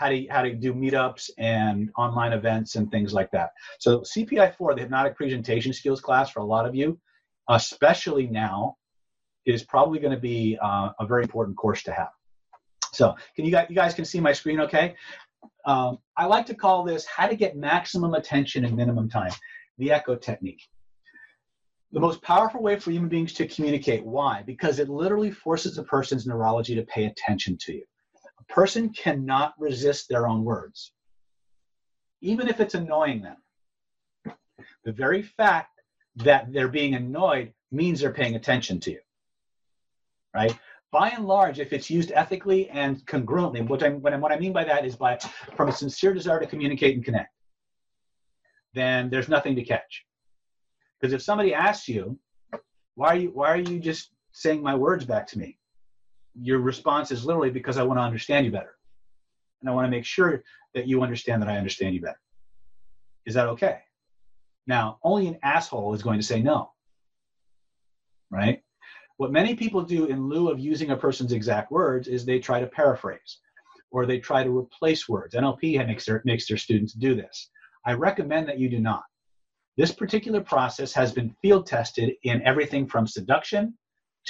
how 0.00 0.08
to 0.08 0.26
how 0.30 0.40
to 0.40 0.54
do 0.54 0.72
meetups 0.72 1.28
and 1.36 1.90
online 1.98 2.32
events 2.32 2.76
and 2.76 2.90
things 2.90 3.12
like 3.12 3.30
that. 3.32 3.50
So 3.78 4.00
CPI 4.00 4.56
four, 4.56 4.74
the 4.74 4.80
hypnotic 4.80 5.14
presentation 5.14 5.74
skills 5.74 6.00
class 6.00 6.30
for 6.30 6.40
a 6.40 6.44
lot 6.44 6.66
of 6.66 6.74
you, 6.74 6.98
especially 7.50 8.26
now, 8.26 8.76
is 9.44 9.62
probably 9.62 9.98
going 9.98 10.14
to 10.14 10.20
be 10.20 10.58
uh, 10.62 10.90
a 10.98 11.06
very 11.06 11.22
important 11.22 11.58
course 11.58 11.82
to 11.82 11.92
have. 11.92 12.08
So 12.94 13.14
can 13.36 13.44
you 13.44 13.50
guys 13.50 13.66
you 13.68 13.76
guys 13.76 13.92
can 13.92 14.06
see 14.06 14.20
my 14.20 14.32
screen 14.32 14.60
okay? 14.60 14.94
Um, 15.66 15.98
I 16.16 16.24
like 16.24 16.46
to 16.46 16.54
call 16.54 16.82
this 16.82 17.04
how 17.04 17.26
to 17.26 17.36
get 17.36 17.54
maximum 17.56 18.14
attention 18.14 18.64
in 18.64 18.74
minimum 18.74 19.10
time, 19.10 19.32
the 19.76 19.92
echo 19.92 20.16
technique 20.16 20.62
the 21.92 21.98
most 21.98 22.22
powerful 22.22 22.62
way 22.62 22.78
for 22.78 22.92
human 22.92 23.08
beings 23.08 23.32
to 23.32 23.48
communicate. 23.48 24.04
Why? 24.04 24.44
Because 24.46 24.78
it 24.78 24.88
literally 24.88 25.32
forces 25.32 25.76
a 25.76 25.82
person's 25.82 26.24
neurology 26.24 26.76
to 26.76 26.82
pay 26.82 27.06
attention 27.06 27.58
to 27.62 27.72
you. 27.72 27.84
A 28.40 28.44
person 28.52 28.90
cannot 28.90 29.54
resist 29.58 30.08
their 30.08 30.26
own 30.26 30.44
words, 30.44 30.92
even 32.20 32.48
if 32.48 32.60
it's 32.60 32.74
annoying 32.74 33.22
them. 33.22 33.36
The 34.84 34.92
very 34.92 35.22
fact 35.22 35.80
that 36.16 36.52
they're 36.52 36.68
being 36.68 36.94
annoyed 36.94 37.52
means 37.70 38.00
they're 38.00 38.12
paying 38.12 38.34
attention 38.34 38.80
to 38.80 38.92
you. 38.92 39.00
Right? 40.34 40.58
By 40.90 41.10
and 41.10 41.26
large, 41.26 41.60
if 41.60 41.72
it's 41.72 41.90
used 41.90 42.10
ethically 42.12 42.68
and 42.70 43.04
congruently, 43.06 43.66
what, 43.66 43.82
I, 43.82 43.90
what 43.90 44.32
I 44.32 44.38
mean 44.38 44.52
by 44.52 44.64
that 44.64 44.84
is 44.84 44.96
by 44.96 45.18
from 45.56 45.68
a 45.68 45.72
sincere 45.72 46.12
desire 46.12 46.40
to 46.40 46.46
communicate 46.46 46.96
and 46.96 47.04
connect, 47.04 47.32
then 48.74 49.10
there's 49.10 49.28
nothing 49.28 49.54
to 49.56 49.62
catch 49.62 50.04
because 51.00 51.12
if 51.14 51.22
somebody 51.22 51.54
asks 51.54 51.88
you, 51.88 52.18
why 52.94 53.08
are 53.08 53.16
you 53.16 53.30
why 53.30 53.48
are 53.50 53.58
you 53.58 53.80
just 53.80 54.10
saying 54.32 54.62
my 54.62 54.74
words 54.74 55.04
back 55.04 55.26
to 55.28 55.38
me? 55.38 55.58
Your 56.34 56.58
response 56.58 57.10
is 57.10 57.24
literally 57.24 57.50
because 57.50 57.76
I 57.76 57.82
want 57.82 57.98
to 57.98 58.02
understand 58.02 58.46
you 58.46 58.52
better. 58.52 58.76
And 59.60 59.68
I 59.68 59.72
want 59.72 59.86
to 59.86 59.90
make 59.90 60.04
sure 60.04 60.42
that 60.74 60.86
you 60.86 61.02
understand 61.02 61.42
that 61.42 61.48
I 61.48 61.56
understand 61.56 61.94
you 61.94 62.00
better. 62.00 62.20
Is 63.26 63.34
that 63.34 63.48
okay? 63.48 63.80
Now, 64.66 64.98
only 65.02 65.26
an 65.26 65.38
asshole 65.42 65.94
is 65.94 66.02
going 66.02 66.18
to 66.18 66.26
say 66.26 66.40
no. 66.40 66.72
Right? 68.30 68.62
What 69.16 69.32
many 69.32 69.54
people 69.54 69.82
do 69.82 70.06
in 70.06 70.28
lieu 70.28 70.48
of 70.48 70.58
using 70.58 70.90
a 70.90 70.96
person's 70.96 71.32
exact 71.32 71.70
words 71.70 72.08
is 72.08 72.24
they 72.24 72.38
try 72.38 72.60
to 72.60 72.66
paraphrase 72.66 73.38
or 73.90 74.06
they 74.06 74.18
try 74.18 74.42
to 74.42 74.56
replace 74.56 75.08
words. 75.08 75.34
NLP 75.34 75.84
makes 75.86 76.06
their, 76.06 76.22
makes 76.24 76.46
their 76.46 76.56
students 76.56 76.92
do 76.92 77.14
this. 77.14 77.50
I 77.84 77.94
recommend 77.94 78.48
that 78.48 78.58
you 78.58 78.68
do 78.68 78.78
not. 78.78 79.02
This 79.76 79.92
particular 79.92 80.40
process 80.40 80.92
has 80.92 81.12
been 81.12 81.34
field 81.42 81.66
tested 81.66 82.14
in 82.22 82.42
everything 82.42 82.86
from 82.86 83.06
seduction 83.06 83.74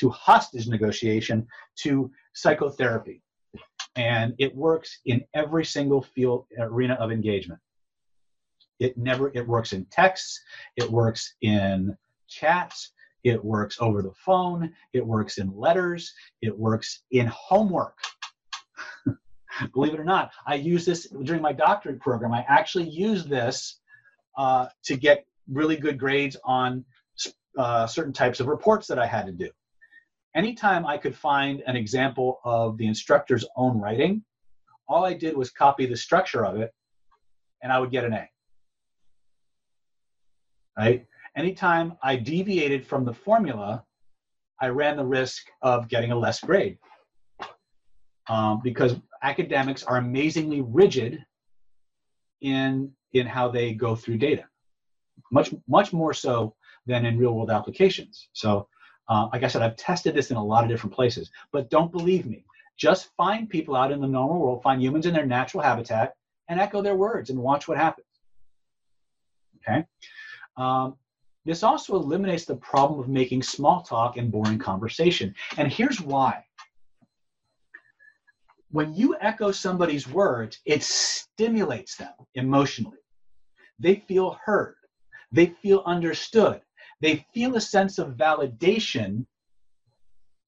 to 0.01 0.11
hostage 0.11 0.67
negotiation 0.67 1.47
to 1.77 2.11
psychotherapy. 2.33 3.23
And 3.97 4.35
it 4.39 4.55
works 4.55 5.01
in 5.05 5.23
every 5.35 5.65
single 5.65 6.01
field 6.01 6.47
arena 6.59 6.95
of 6.95 7.13
engagement. 7.13 7.61
It 8.79 8.97
never 8.97 9.31
it 9.35 9.47
works 9.47 9.75
in 9.75 9.85
texts, 9.87 10.41
it 10.77 10.91
works 10.91 11.35
in 11.43 11.97
chats, 12.29 12.93
it 13.25 13.45
works 13.45 13.77
over 13.81 14.01
the 14.01 14.15
phone, 14.15 14.73
it 14.95 15.07
works 15.07 15.37
in 15.37 15.55
letters, 15.55 16.15
it 16.41 16.57
works 16.59 17.03
in 17.11 17.27
homework. 17.27 17.99
Believe 19.75 19.93
it 19.93 20.01
or 20.01 20.05
not, 20.05 20.31
I 20.47 20.55
use 20.55 20.87
this 20.87 21.09
during 21.25 21.43
my 21.43 21.53
doctorate 21.53 22.01
program. 22.01 22.33
I 22.33 22.47
actually 22.49 22.89
use 22.89 23.27
this 23.27 23.81
uh, 24.39 24.69
to 24.85 24.97
get 24.97 25.27
really 25.47 25.77
good 25.77 25.99
grades 25.99 26.39
on 26.45 26.87
uh, 27.59 27.87
certain 27.87 28.15
types 28.15 28.41
of 28.41 28.47
reports 28.47 28.87
that 28.87 28.99
I 28.99 29.07
had 29.07 29.27
to 29.27 29.33
do. 29.33 29.51
Anytime 30.35 30.87
I 30.87 30.97
could 30.97 31.16
find 31.16 31.62
an 31.66 31.77
example 31.77 32.40
of 32.45 32.77
the 32.79 32.87
instructor's 32.87 33.45
own 33.57 33.81
writing, 33.81 34.23
all 34.88 35.05
I 35.05 35.14
did 35.14 35.37
was 35.37 35.51
copy 35.51 35.87
the 35.87 35.97
structure 35.97 36.45
of 36.45 36.57
it 36.61 36.73
and 37.62 37.73
I 37.73 37.79
would 37.79 37.90
get 37.90 38.05
an 38.05 38.12
A. 38.12 38.29
Right? 40.79 41.07
Anytime 41.37 41.97
I 42.03 42.16
deviated 42.16 42.87
from 42.87 43.05
the 43.05 43.12
formula, 43.12 43.85
I 44.61 44.69
ran 44.69 44.97
the 44.97 45.05
risk 45.05 45.47
of 45.62 45.88
getting 45.88 46.12
a 46.12 46.19
less 46.19 46.40
grade. 46.40 46.79
Um, 48.29 48.61
because 48.62 48.97
academics 49.23 49.83
are 49.83 49.97
amazingly 49.97 50.61
rigid 50.61 51.25
in, 52.40 52.93
in 53.12 53.27
how 53.27 53.49
they 53.49 53.75
go 53.75 53.97
through 53.97 54.19
data 54.19 54.45
much 55.31 55.55
much 55.69 55.93
more 55.93 56.14
so 56.14 56.55
than 56.87 57.07
in 57.07 57.19
real 57.19 57.35
world 57.35 57.51
applications. 57.51 58.29
So, 58.33 58.69
uh, 59.11 59.29
like 59.33 59.42
I 59.42 59.49
said, 59.49 59.61
I've 59.61 59.77
tested 59.77 60.14
this 60.14 60.31
in 60.31 60.37
a 60.37 60.44
lot 60.44 60.62
of 60.62 60.70
different 60.70 60.94
places, 60.94 61.31
but 61.53 61.68
don't 61.68 61.90
believe 61.90 62.27
me. 62.27 62.44
Just 62.79 63.11
find 63.16 63.51
people 63.51 63.75
out 63.77 63.92
in 63.92 64.01
the 64.01 64.07
normal 64.07 64.38
world, 64.40 64.62
find 64.62 64.81
humans 64.81 65.05
in 65.05 65.12
their 65.12 65.27
natural 65.27 65.62
habitat, 65.62 66.14
and 66.49 66.61
echo 66.61 66.81
their 66.81 66.94
words 66.94 67.29
and 67.29 67.38
watch 67.38 67.68
what 67.68 67.77
happens. 67.77 68.07
Okay. 69.57 69.85
Um, 70.57 70.96
this 71.44 71.62
also 71.62 71.96
eliminates 71.96 72.44
the 72.44 72.57
problem 72.57 73.01
of 73.01 73.09
making 73.09 73.42
small 73.42 73.83
talk 73.83 74.16
and 74.16 74.31
boring 74.31 74.59
conversation. 74.59 75.35
And 75.59 75.70
here's 75.70 76.01
why. 76.01 76.44
When 78.70 78.94
you 78.94 79.16
echo 79.20 79.51
somebody's 79.51 80.07
words, 80.09 80.61
it 80.64 80.85
stimulates 80.85 81.96
them 81.96 82.12
emotionally. 82.37 82.99
They 83.81 83.96
feel 83.96 84.38
heard. 84.44 84.77
They 85.33 85.46
feel 85.46 85.83
understood. 85.85 86.61
They 87.01 87.25
feel 87.33 87.57
a 87.57 87.61
sense 87.61 87.99
of 87.99 88.17
validation 88.17 89.27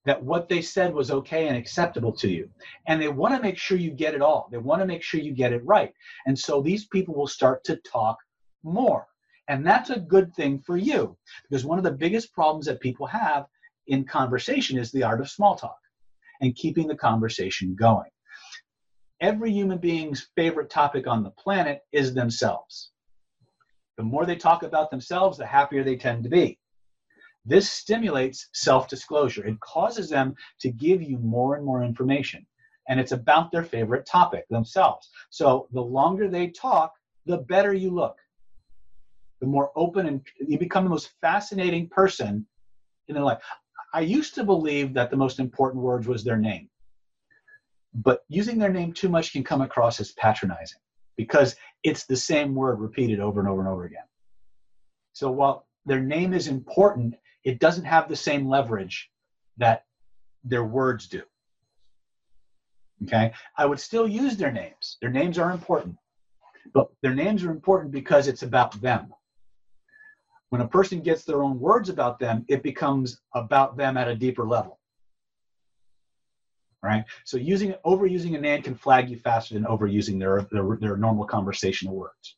that 0.04 0.22
what 0.22 0.48
they 0.48 0.60
said 0.60 0.92
was 0.92 1.10
okay 1.10 1.48
and 1.48 1.56
acceptable 1.56 2.12
to 2.12 2.28
you. 2.28 2.50
And 2.86 3.00
they 3.00 3.08
want 3.08 3.34
to 3.34 3.42
make 3.42 3.56
sure 3.56 3.78
you 3.78 3.90
get 3.90 4.14
it 4.14 4.22
all. 4.22 4.48
They 4.50 4.58
want 4.58 4.80
to 4.80 4.86
make 4.86 5.02
sure 5.02 5.20
you 5.20 5.32
get 5.32 5.52
it 5.52 5.64
right. 5.64 5.92
And 6.26 6.36
so 6.38 6.60
these 6.60 6.86
people 6.86 7.14
will 7.14 7.28
start 7.28 7.62
to 7.64 7.76
talk 7.76 8.18
more. 8.64 9.06
And 9.48 9.66
that's 9.66 9.90
a 9.90 10.00
good 10.00 10.34
thing 10.34 10.60
for 10.60 10.76
you 10.76 11.16
because 11.48 11.64
one 11.64 11.78
of 11.78 11.84
the 11.84 11.92
biggest 11.92 12.32
problems 12.32 12.66
that 12.66 12.80
people 12.80 13.06
have 13.06 13.46
in 13.86 14.04
conversation 14.04 14.78
is 14.78 14.90
the 14.90 15.02
art 15.02 15.20
of 15.20 15.30
small 15.30 15.56
talk 15.56 15.78
and 16.40 16.54
keeping 16.56 16.88
the 16.88 16.96
conversation 16.96 17.76
going. 17.78 18.10
Every 19.20 19.52
human 19.52 19.78
being's 19.78 20.28
favorite 20.34 20.70
topic 20.70 21.06
on 21.06 21.22
the 21.22 21.30
planet 21.30 21.80
is 21.92 22.12
themselves. 22.12 22.90
The 24.02 24.08
more 24.08 24.26
they 24.26 24.34
talk 24.34 24.64
about 24.64 24.90
themselves, 24.90 25.38
the 25.38 25.46
happier 25.46 25.84
they 25.84 25.94
tend 25.94 26.24
to 26.24 26.28
be. 26.28 26.58
This 27.44 27.70
stimulates 27.70 28.48
self 28.52 28.88
disclosure. 28.88 29.46
It 29.46 29.60
causes 29.60 30.10
them 30.10 30.34
to 30.58 30.72
give 30.72 31.00
you 31.00 31.18
more 31.18 31.54
and 31.54 31.64
more 31.64 31.84
information. 31.84 32.44
And 32.88 32.98
it's 32.98 33.12
about 33.12 33.52
their 33.52 33.62
favorite 33.62 34.04
topic 34.04 34.44
themselves. 34.50 35.08
So 35.30 35.68
the 35.70 35.80
longer 35.80 36.26
they 36.26 36.48
talk, 36.48 36.94
the 37.26 37.38
better 37.38 37.72
you 37.72 37.92
look. 37.92 38.16
The 39.40 39.46
more 39.46 39.70
open 39.76 40.06
and 40.06 40.20
you 40.48 40.58
become 40.58 40.82
the 40.82 40.90
most 40.90 41.12
fascinating 41.20 41.88
person 41.88 42.44
in 43.06 43.14
their 43.14 43.22
life. 43.22 43.40
I 43.94 44.00
used 44.00 44.34
to 44.34 44.42
believe 44.42 44.94
that 44.94 45.12
the 45.12 45.16
most 45.16 45.38
important 45.38 45.80
words 45.80 46.08
was 46.08 46.24
their 46.24 46.38
name. 46.38 46.68
But 47.94 48.24
using 48.28 48.58
their 48.58 48.72
name 48.72 48.94
too 48.94 49.08
much 49.08 49.32
can 49.32 49.44
come 49.44 49.60
across 49.60 50.00
as 50.00 50.10
patronizing 50.10 50.80
because 51.16 51.54
it's 51.82 52.04
the 52.04 52.16
same 52.16 52.54
word 52.54 52.80
repeated 52.80 53.20
over 53.20 53.40
and 53.40 53.48
over 53.48 53.60
and 53.60 53.68
over 53.68 53.84
again. 53.84 54.04
So 55.12 55.30
while 55.30 55.66
their 55.84 56.00
name 56.00 56.32
is 56.32 56.48
important, 56.48 57.14
it 57.44 57.58
doesn't 57.58 57.84
have 57.84 58.08
the 58.08 58.16
same 58.16 58.48
leverage 58.48 59.10
that 59.58 59.84
their 60.44 60.64
words 60.64 61.08
do. 61.08 61.22
Okay? 63.04 63.32
I 63.58 63.66
would 63.66 63.80
still 63.80 64.06
use 64.06 64.36
their 64.36 64.52
names. 64.52 64.96
Their 65.00 65.10
names 65.10 65.38
are 65.38 65.50
important. 65.50 65.96
But 66.72 66.90
their 67.02 67.14
names 67.14 67.42
are 67.42 67.50
important 67.50 67.90
because 67.90 68.28
it's 68.28 68.42
about 68.42 68.80
them. 68.80 69.12
When 70.50 70.60
a 70.60 70.68
person 70.68 71.00
gets 71.00 71.24
their 71.24 71.42
own 71.42 71.58
words 71.58 71.88
about 71.88 72.18
them, 72.18 72.44
it 72.48 72.62
becomes 72.62 73.20
about 73.34 73.76
them 73.76 73.96
at 73.96 74.08
a 74.08 74.14
deeper 74.14 74.46
level 74.46 74.78
right? 76.82 77.04
So 77.24 77.36
using 77.36 77.74
overusing 77.84 78.36
a 78.36 78.40
name 78.40 78.62
can 78.62 78.74
flag 78.74 79.08
you 79.08 79.16
faster 79.16 79.54
than 79.54 79.64
overusing 79.64 80.18
their 80.18 80.46
their, 80.50 80.76
their 80.80 80.96
normal 80.96 81.24
conversational 81.24 81.94
words. 81.94 82.36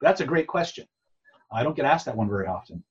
That's 0.00 0.20
a 0.20 0.26
great 0.26 0.46
question. 0.46 0.86
I 1.52 1.62
don't 1.62 1.76
get 1.76 1.84
asked 1.84 2.06
that 2.06 2.16
one 2.16 2.28
very 2.28 2.46
often. 2.46 2.82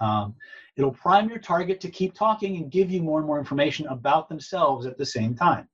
Um, 0.00 0.34
it'll 0.76 0.92
prime 0.92 1.28
your 1.28 1.38
target 1.38 1.80
to 1.80 1.90
keep 1.90 2.14
talking 2.14 2.56
and 2.56 2.70
give 2.70 2.90
you 2.90 3.02
more 3.02 3.18
and 3.18 3.26
more 3.26 3.38
information 3.38 3.86
about 3.88 4.28
themselves 4.28 4.86
at 4.86 4.96
the 4.96 5.04
same 5.04 5.34
time. 5.34 5.68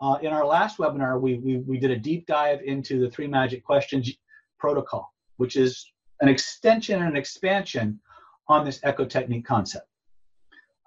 Uh, 0.00 0.18
in 0.22 0.32
our 0.32 0.44
last 0.44 0.78
webinar, 0.78 1.20
we, 1.20 1.38
we, 1.38 1.58
we 1.58 1.78
did 1.78 1.90
a 1.90 1.98
deep 1.98 2.26
dive 2.26 2.60
into 2.64 3.00
the 3.00 3.10
three 3.10 3.26
magic 3.26 3.64
questions 3.64 4.10
protocol, 4.58 5.12
which 5.36 5.56
is 5.56 5.92
an 6.20 6.28
extension 6.28 7.00
and 7.00 7.10
an 7.10 7.16
expansion 7.16 8.00
on 8.48 8.64
this 8.64 8.80
echo 8.82 9.04
technique 9.04 9.44
concept. 9.44 9.86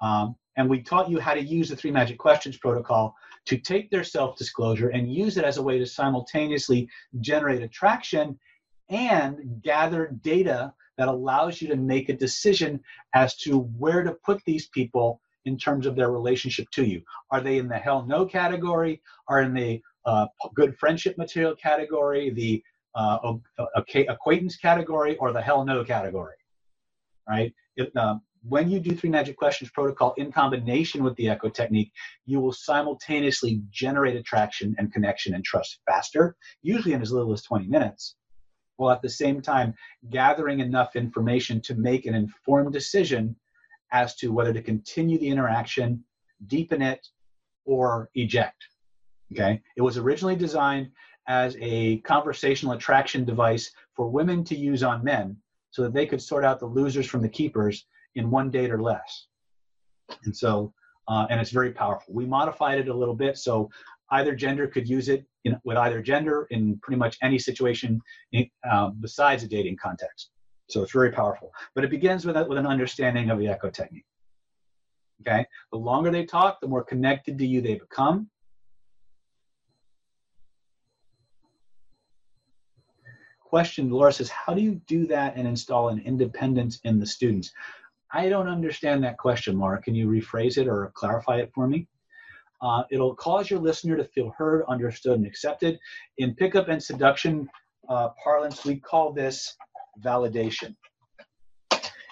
Um, 0.01 0.35
and 0.57 0.69
we 0.69 0.81
taught 0.81 1.09
you 1.09 1.19
how 1.19 1.33
to 1.33 1.41
use 1.41 1.69
the 1.69 1.75
three 1.75 1.91
magic 1.91 2.17
questions 2.17 2.57
protocol 2.57 3.15
to 3.45 3.57
take 3.57 3.89
their 3.89 4.03
self-disclosure 4.03 4.89
and 4.89 5.13
use 5.13 5.37
it 5.37 5.43
as 5.43 5.57
a 5.57 5.63
way 5.63 5.77
to 5.77 5.85
simultaneously 5.85 6.87
generate 7.21 7.61
attraction 7.61 8.37
and 8.89 9.61
gather 9.63 10.07
data 10.21 10.73
that 10.97 11.07
allows 11.07 11.61
you 11.61 11.67
to 11.69 11.75
make 11.77 12.09
a 12.09 12.13
decision 12.13 12.79
as 13.13 13.35
to 13.37 13.59
where 13.77 14.03
to 14.03 14.11
put 14.25 14.43
these 14.45 14.67
people 14.67 15.21
in 15.45 15.57
terms 15.57 15.85
of 15.85 15.95
their 15.95 16.11
relationship 16.11 16.69
to 16.71 16.83
you. 16.83 17.01
Are 17.31 17.41
they 17.41 17.57
in 17.57 17.67
the 17.67 17.77
hell 17.77 18.05
no 18.05 18.25
category? 18.25 19.01
Are 19.27 19.41
in 19.41 19.53
the 19.53 19.81
uh, 20.05 20.27
good 20.55 20.77
friendship 20.77 21.17
material 21.17 21.55
category, 21.55 22.29
the 22.31 22.61
uh, 22.95 23.33
acquaintance 24.09 24.57
category, 24.57 25.15
or 25.17 25.31
the 25.31 25.41
hell 25.41 25.63
no 25.63 25.83
category? 25.83 26.35
Right? 27.27 27.53
Uh, 27.95 28.15
when 28.47 28.69
you 28.69 28.79
do 28.79 28.95
three 28.95 29.09
magic 29.09 29.37
questions 29.37 29.71
protocol 29.71 30.13
in 30.17 30.31
combination 30.31 31.03
with 31.03 31.15
the 31.15 31.29
echo 31.29 31.49
technique, 31.49 31.91
you 32.25 32.39
will 32.39 32.53
simultaneously 32.53 33.61
generate 33.69 34.15
attraction 34.15 34.75
and 34.77 34.93
connection 34.93 35.33
and 35.33 35.43
trust 35.43 35.79
faster, 35.85 36.35
usually 36.61 36.93
in 36.93 37.01
as 37.01 37.11
little 37.11 37.33
as 37.33 37.43
20 37.43 37.67
minutes, 37.67 38.15
while 38.77 38.91
at 38.91 39.01
the 39.01 39.09
same 39.09 39.41
time 39.41 39.73
gathering 40.09 40.59
enough 40.59 40.95
information 40.95 41.61
to 41.61 41.75
make 41.75 42.05
an 42.05 42.15
informed 42.15 42.71
decision 42.71 43.35
as 43.91 44.15
to 44.15 44.31
whether 44.31 44.53
to 44.53 44.61
continue 44.61 45.17
the 45.17 45.27
interaction, 45.27 46.03
deepen 46.47 46.81
it, 46.81 47.05
or 47.65 48.09
eject. 48.15 48.63
Okay, 49.31 49.61
it 49.75 49.81
was 49.81 49.97
originally 49.97 50.35
designed 50.35 50.89
as 51.27 51.55
a 51.59 51.99
conversational 51.99 52.73
attraction 52.73 53.25
device 53.25 53.71
for 53.95 54.09
women 54.09 54.43
to 54.43 54.55
use 54.55 54.81
on 54.81 55.03
men 55.03 55.37
so 55.69 55.83
that 55.83 55.93
they 55.93 56.05
could 56.05 56.21
sort 56.21 56.43
out 56.43 56.59
the 56.59 56.65
losers 56.65 57.05
from 57.05 57.21
the 57.21 57.29
keepers 57.29 57.85
in 58.15 58.29
one 58.29 58.49
date 58.49 58.71
or 58.71 58.81
less. 58.81 59.27
And 60.23 60.35
so, 60.35 60.73
uh, 61.07 61.27
and 61.29 61.39
it's 61.39 61.51
very 61.51 61.71
powerful. 61.71 62.13
We 62.13 62.25
modified 62.25 62.79
it 62.79 62.87
a 62.87 62.93
little 62.93 63.15
bit 63.15 63.37
so 63.37 63.69
either 64.11 64.35
gender 64.35 64.67
could 64.67 64.87
use 64.87 65.09
it 65.09 65.25
in, 65.45 65.59
with 65.63 65.77
either 65.77 66.01
gender 66.01 66.47
in 66.49 66.79
pretty 66.81 66.97
much 66.97 67.17
any 67.21 67.39
situation 67.39 68.01
in, 68.31 68.49
uh, 68.69 68.89
besides 68.99 69.43
a 69.43 69.47
dating 69.47 69.77
context. 69.81 70.31
So 70.67 70.83
it's 70.83 70.91
very 70.91 71.11
powerful. 71.11 71.51
But 71.75 71.83
it 71.83 71.89
begins 71.89 72.25
with, 72.25 72.37
a, 72.37 72.45
with 72.45 72.57
an 72.57 72.67
understanding 72.67 73.29
of 73.29 73.39
the 73.39 73.47
echo 73.47 73.69
technique. 73.69 74.05
Okay? 75.21 75.45
The 75.71 75.77
longer 75.77 76.11
they 76.11 76.25
talk, 76.25 76.59
the 76.61 76.67
more 76.67 76.83
connected 76.83 77.37
to 77.37 77.45
you 77.45 77.61
they 77.61 77.75
become. 77.75 78.29
Question, 83.39 83.89
Laura 83.89 84.13
says, 84.13 84.29
how 84.29 84.53
do 84.53 84.61
you 84.61 84.75
do 84.85 85.07
that 85.07 85.35
and 85.35 85.47
install 85.47 85.89
an 85.89 85.99
independence 86.05 86.79
in 86.83 86.99
the 86.99 87.05
students? 87.05 87.51
I 88.11 88.29
don't 88.29 88.47
understand 88.47 89.03
that 89.03 89.17
question, 89.17 89.59
Laura. 89.59 89.81
Can 89.81 89.93
you 89.93 90.07
rephrase 90.07 90.57
it 90.57 90.67
or 90.67 90.91
clarify 90.95 91.37
it 91.37 91.51
for 91.53 91.67
me? 91.67 91.87
Uh, 92.61 92.83
it'll 92.91 93.15
cause 93.15 93.49
your 93.49 93.59
listener 93.59 93.95
to 93.95 94.03
feel 94.03 94.33
heard, 94.37 94.63
understood, 94.67 95.13
and 95.13 95.25
accepted. 95.25 95.79
In 96.17 96.35
pickup 96.35 96.67
and 96.67 96.81
seduction 96.81 97.47
uh, 97.87 98.09
parlance, 98.21 98.65
we 98.65 98.77
call 98.77 99.13
this 99.13 99.55
validation. 100.01 100.75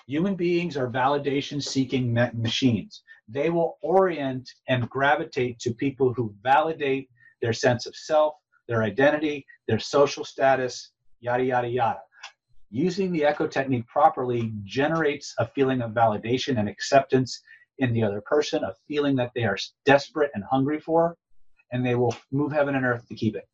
Human 0.07 0.35
beings 0.35 0.77
are 0.77 0.89
validation 0.89 1.61
seeking 1.61 2.13
machines. 2.33 3.03
They 3.27 3.49
will 3.49 3.77
orient 3.81 4.49
and 4.69 4.89
gravitate 4.89 5.59
to 5.59 5.73
people 5.73 6.13
who 6.13 6.33
validate 6.41 7.09
their 7.41 7.51
sense 7.51 7.85
of 7.85 7.95
self, 7.95 8.35
their 8.69 8.83
identity, 8.83 9.45
their 9.67 9.79
social 9.79 10.23
status, 10.23 10.91
yada, 11.19 11.43
yada, 11.43 11.67
yada. 11.67 11.99
Using 12.69 13.11
the 13.11 13.23
echo 13.23 13.47
technique 13.47 13.87
properly 13.87 14.51
generates 14.63 15.33
a 15.39 15.47
feeling 15.47 15.81
of 15.81 15.91
validation 15.91 16.59
and 16.59 16.67
acceptance 16.67 17.41
in 17.79 17.93
the 17.93 18.03
other 18.03 18.21
person, 18.21 18.63
a 18.63 18.73
feeling 18.87 19.15
that 19.15 19.31
they 19.35 19.43
are 19.43 19.57
desperate 19.85 20.31
and 20.33 20.43
hungry 20.43 20.79
for, 20.79 21.15
and 21.71 21.85
they 21.85 21.95
will 21.95 22.15
move 22.31 22.51
heaven 22.51 22.75
and 22.75 22.85
earth 22.85 23.07
to 23.07 23.15
keep 23.15 23.35
it. 23.35 23.47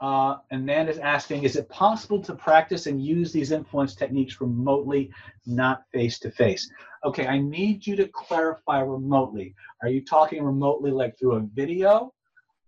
Uh, 0.00 0.36
is 0.52 0.98
asking, 0.98 1.42
is 1.42 1.56
it 1.56 1.68
possible 1.68 2.20
to 2.22 2.34
practice 2.34 2.86
and 2.86 3.04
use 3.04 3.32
these 3.32 3.50
influence 3.50 3.94
techniques 3.94 4.40
remotely, 4.40 5.10
not 5.46 5.82
face 5.92 6.18
to 6.20 6.30
face? 6.30 6.70
Okay, 7.04 7.26
I 7.26 7.38
need 7.38 7.86
you 7.86 7.96
to 7.96 8.08
clarify 8.08 8.80
remotely. 8.80 9.54
Are 9.82 9.88
you 9.88 10.04
talking 10.04 10.44
remotely 10.44 10.92
like 10.92 11.18
through 11.18 11.36
a 11.36 11.46
video 11.52 12.12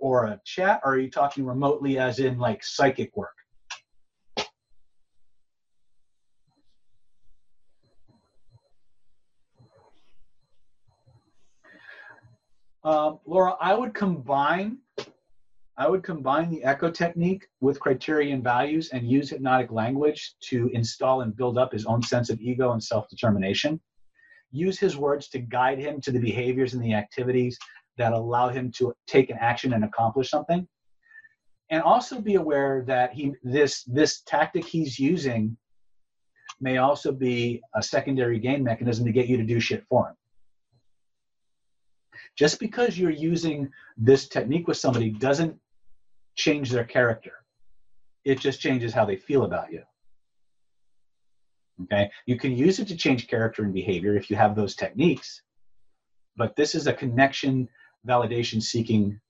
or 0.01 0.25
a 0.27 0.41
chat, 0.45 0.81
or 0.85 0.95
are 0.95 0.99
you 0.99 1.11
talking 1.11 1.45
remotely 1.45 1.99
as 1.99 2.19
in 2.19 2.39
like 2.39 2.65
psychic 2.65 3.17
work? 3.17 3.35
Uh, 12.83 13.13
Laura, 13.27 13.57
I 13.61 13.75
would 13.75 13.95
combine 13.95 14.79
I 15.77 15.89
would 15.89 16.03
combine 16.03 16.51
the 16.51 16.63
echo 16.63 16.91
technique 16.91 17.47
with 17.63 17.81
criterion 17.81 18.43
values 18.43 18.91
and 18.91 19.09
use 19.09 19.31
hypnotic 19.31 19.71
language 19.71 20.35
to 20.51 20.69
install 20.75 21.23
and 21.23 21.35
build 21.35 21.57
up 21.57 21.73
his 21.73 21.87
own 21.87 22.03
sense 22.03 22.29
of 22.29 22.39
ego 22.39 22.73
and 22.73 22.85
self-determination. 22.85 23.81
Use 24.51 24.79
his 24.79 24.99
words 24.99 25.29
to 25.29 25.39
guide 25.39 25.79
him 25.79 25.99
to 26.03 26.13
the 26.13 26.19
behaviors 26.19 26.75
and 26.75 26.85
the 26.85 26.93
activities 26.93 27.59
that 28.01 28.15
allow 28.15 28.49
him 28.49 28.73
to 28.73 28.95
take 29.07 29.29
an 29.29 29.37
action 29.39 29.75
and 29.75 29.85
accomplish 29.85 30.31
something. 30.31 30.67
And 31.71 31.83
also 31.83 32.19
be 32.21 32.35
aware 32.35 32.83
that 32.87 33.13
he 33.13 33.35
this 33.45 33.85
this 33.85 34.23
tactic 34.23 34.65
he's 34.65 34.99
using 34.99 35.57
may 36.61 36.79
also 36.79 37.13
be 37.13 37.63
a 37.75 37.83
secondary 37.83 38.39
gain 38.39 38.65
mechanism 38.65 39.05
to 39.05 39.13
get 39.13 39.29
you 39.29 39.37
to 39.37 39.45
do 39.45 39.61
shit 39.61 39.85
for 39.89 40.09
him. 40.09 40.17
Just 42.37 42.59
because 42.59 42.99
you're 42.99 43.11
using 43.33 43.71
this 43.97 44.29
technique 44.29 44.67
with 44.67 44.79
somebody 44.79 45.11
doesn't 45.11 45.55
change 46.37 46.71
their 46.71 46.85
character. 46.85 47.33
It 48.25 48.41
just 48.41 48.61
changes 48.61 48.95
how 48.95 49.05
they 49.05 49.17
feel 49.17 49.45
about 49.45 49.71
you. 49.73 49.83
Okay? 51.85 52.11
You 52.27 52.37
can 52.39 52.57
use 52.57 52.79
it 52.79 52.89
to 52.89 52.97
change 52.97 53.29
character 53.29 53.63
and 53.63 53.75
behavior 53.75 54.17
if 54.17 54.31
you 54.31 54.37
have 54.37 54.57
those 54.57 54.75
techniques, 54.75 55.43
but 56.37 56.57
this 56.57 56.75
is 56.75 56.87
a 56.87 56.93
connection, 56.93 57.69
validation 58.07 58.63
seeking, 58.63 59.21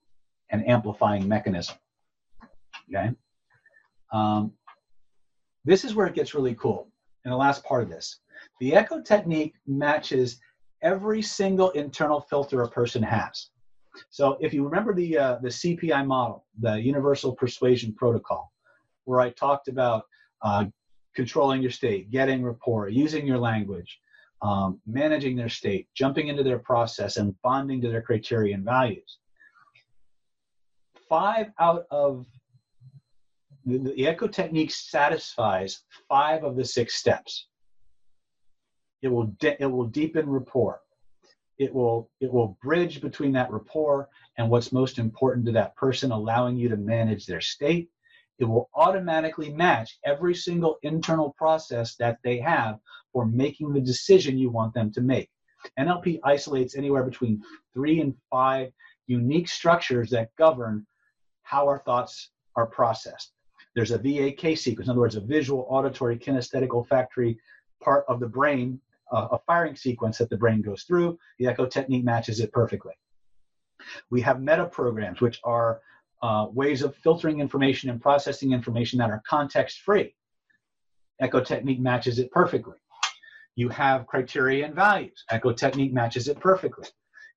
and 0.49 0.67
amplifying 0.67 1.27
mechanism. 1.27 1.75
Okay? 2.89 3.11
Um, 4.11 4.51
this 5.63 5.85
is 5.85 5.95
where 5.95 6.07
it 6.07 6.15
gets 6.15 6.33
really 6.33 6.55
cool 6.55 6.89
in 7.25 7.31
the 7.31 7.37
last 7.37 7.63
part 7.63 7.83
of 7.83 7.89
this. 7.89 8.19
The 8.59 8.75
echo 8.75 9.01
technique 9.01 9.53
matches 9.67 10.39
every 10.81 11.21
single 11.21 11.69
internal 11.71 12.21
filter 12.21 12.63
a 12.63 12.69
person 12.69 13.03
has. 13.03 13.49
So 14.09 14.37
if 14.39 14.53
you 14.53 14.63
remember 14.63 14.93
the 14.93 15.17
uh, 15.17 15.37
the 15.41 15.49
CPI 15.49 16.05
model, 16.07 16.45
the 16.59 16.79
Universal 16.81 17.35
Persuasion 17.35 17.93
Protocol, 17.93 18.51
where 19.05 19.19
I 19.19 19.29
talked 19.31 19.67
about 19.67 20.05
uh, 20.41 20.65
controlling 21.15 21.61
your 21.61 21.71
state, 21.71 22.09
getting 22.09 22.43
rapport, 22.43 22.87
using 22.87 23.27
your 23.27 23.37
language, 23.37 23.99
um, 24.41 24.79
managing 24.87 25.35
their 25.35 25.49
state, 25.49 25.87
jumping 25.95 26.27
into 26.27 26.43
their 26.43 26.59
process, 26.59 27.17
and 27.17 27.39
bonding 27.41 27.81
to 27.81 27.89
their 27.89 28.01
criteria 28.01 28.55
and 28.55 28.65
values. 28.65 29.17
Five 31.07 31.51
out 31.59 31.85
of 31.91 32.25
the, 33.65 33.77
the 33.77 34.07
Echo 34.07 34.27
technique 34.27 34.71
satisfies 34.71 35.83
five 36.09 36.43
of 36.43 36.55
the 36.55 36.65
six 36.65 36.95
steps. 36.95 37.47
It 39.01 39.09
will 39.09 39.27
de- 39.39 39.61
it 39.61 39.65
will 39.65 39.85
deepen 39.85 40.29
rapport 40.29 40.81
it 41.61 41.73
will 41.73 42.09
it 42.19 42.33
will 42.33 42.57
bridge 42.63 43.01
between 43.01 43.31
that 43.33 43.51
rapport 43.51 44.09
and 44.37 44.49
what's 44.49 44.71
most 44.71 44.97
important 44.97 45.45
to 45.45 45.51
that 45.51 45.75
person 45.75 46.11
allowing 46.11 46.57
you 46.57 46.67
to 46.67 46.75
manage 46.75 47.27
their 47.27 47.39
state 47.39 47.89
it 48.39 48.45
will 48.45 48.69
automatically 48.75 49.53
match 49.53 49.99
every 50.05 50.33
single 50.33 50.77
internal 50.83 51.33
process 51.37 51.95
that 51.95 52.17
they 52.23 52.37
have 52.37 52.79
for 53.13 53.25
making 53.25 53.73
the 53.73 53.81
decision 53.81 54.37
you 54.37 54.49
want 54.49 54.73
them 54.73 54.91
to 54.91 55.01
make 55.01 55.29
nlp 55.79 56.19
isolates 56.23 56.75
anywhere 56.75 57.03
between 57.03 57.41
three 57.73 58.01
and 58.01 58.15
five 58.29 58.71
unique 59.07 59.47
structures 59.47 60.09
that 60.09 60.35
govern 60.37 60.85
how 61.43 61.67
our 61.67 61.79
thoughts 61.79 62.31
are 62.55 62.67
processed 62.67 63.33
there's 63.75 63.91
a 63.91 63.99
vak 63.99 64.57
sequence 64.57 64.87
in 64.87 64.91
other 64.91 64.99
words 64.99 65.15
a 65.15 65.21
visual 65.21 65.67
auditory 65.69 66.17
kinesthetic 66.17 66.71
olfactory 66.71 67.37
part 67.81 68.05
of 68.07 68.19
the 68.19 68.27
brain 68.27 68.79
uh, 69.11 69.27
a 69.31 69.39
firing 69.39 69.75
sequence 69.75 70.17
that 70.17 70.29
the 70.29 70.37
brain 70.37 70.61
goes 70.61 70.83
through. 70.83 71.17
The 71.39 71.47
echo 71.47 71.65
technique 71.65 72.03
matches 72.03 72.39
it 72.39 72.51
perfectly. 72.51 72.93
We 74.09 74.21
have 74.21 74.41
meta 74.41 74.65
programs, 74.65 75.21
which 75.21 75.39
are 75.43 75.81
uh, 76.21 76.47
ways 76.51 76.81
of 76.81 76.95
filtering 76.95 77.39
information 77.39 77.89
and 77.89 78.01
processing 78.01 78.51
information 78.51 78.99
that 78.99 79.09
are 79.09 79.21
context 79.27 79.79
free. 79.81 80.15
Echo 81.19 81.41
technique 81.41 81.79
matches 81.79 82.19
it 82.19 82.31
perfectly. 82.31 82.77
You 83.55 83.69
have 83.69 84.07
criteria 84.07 84.65
and 84.65 84.75
values. 84.75 85.23
Echo 85.29 85.51
technique 85.51 85.93
matches 85.93 86.27
it 86.27 86.39
perfectly. 86.39 86.87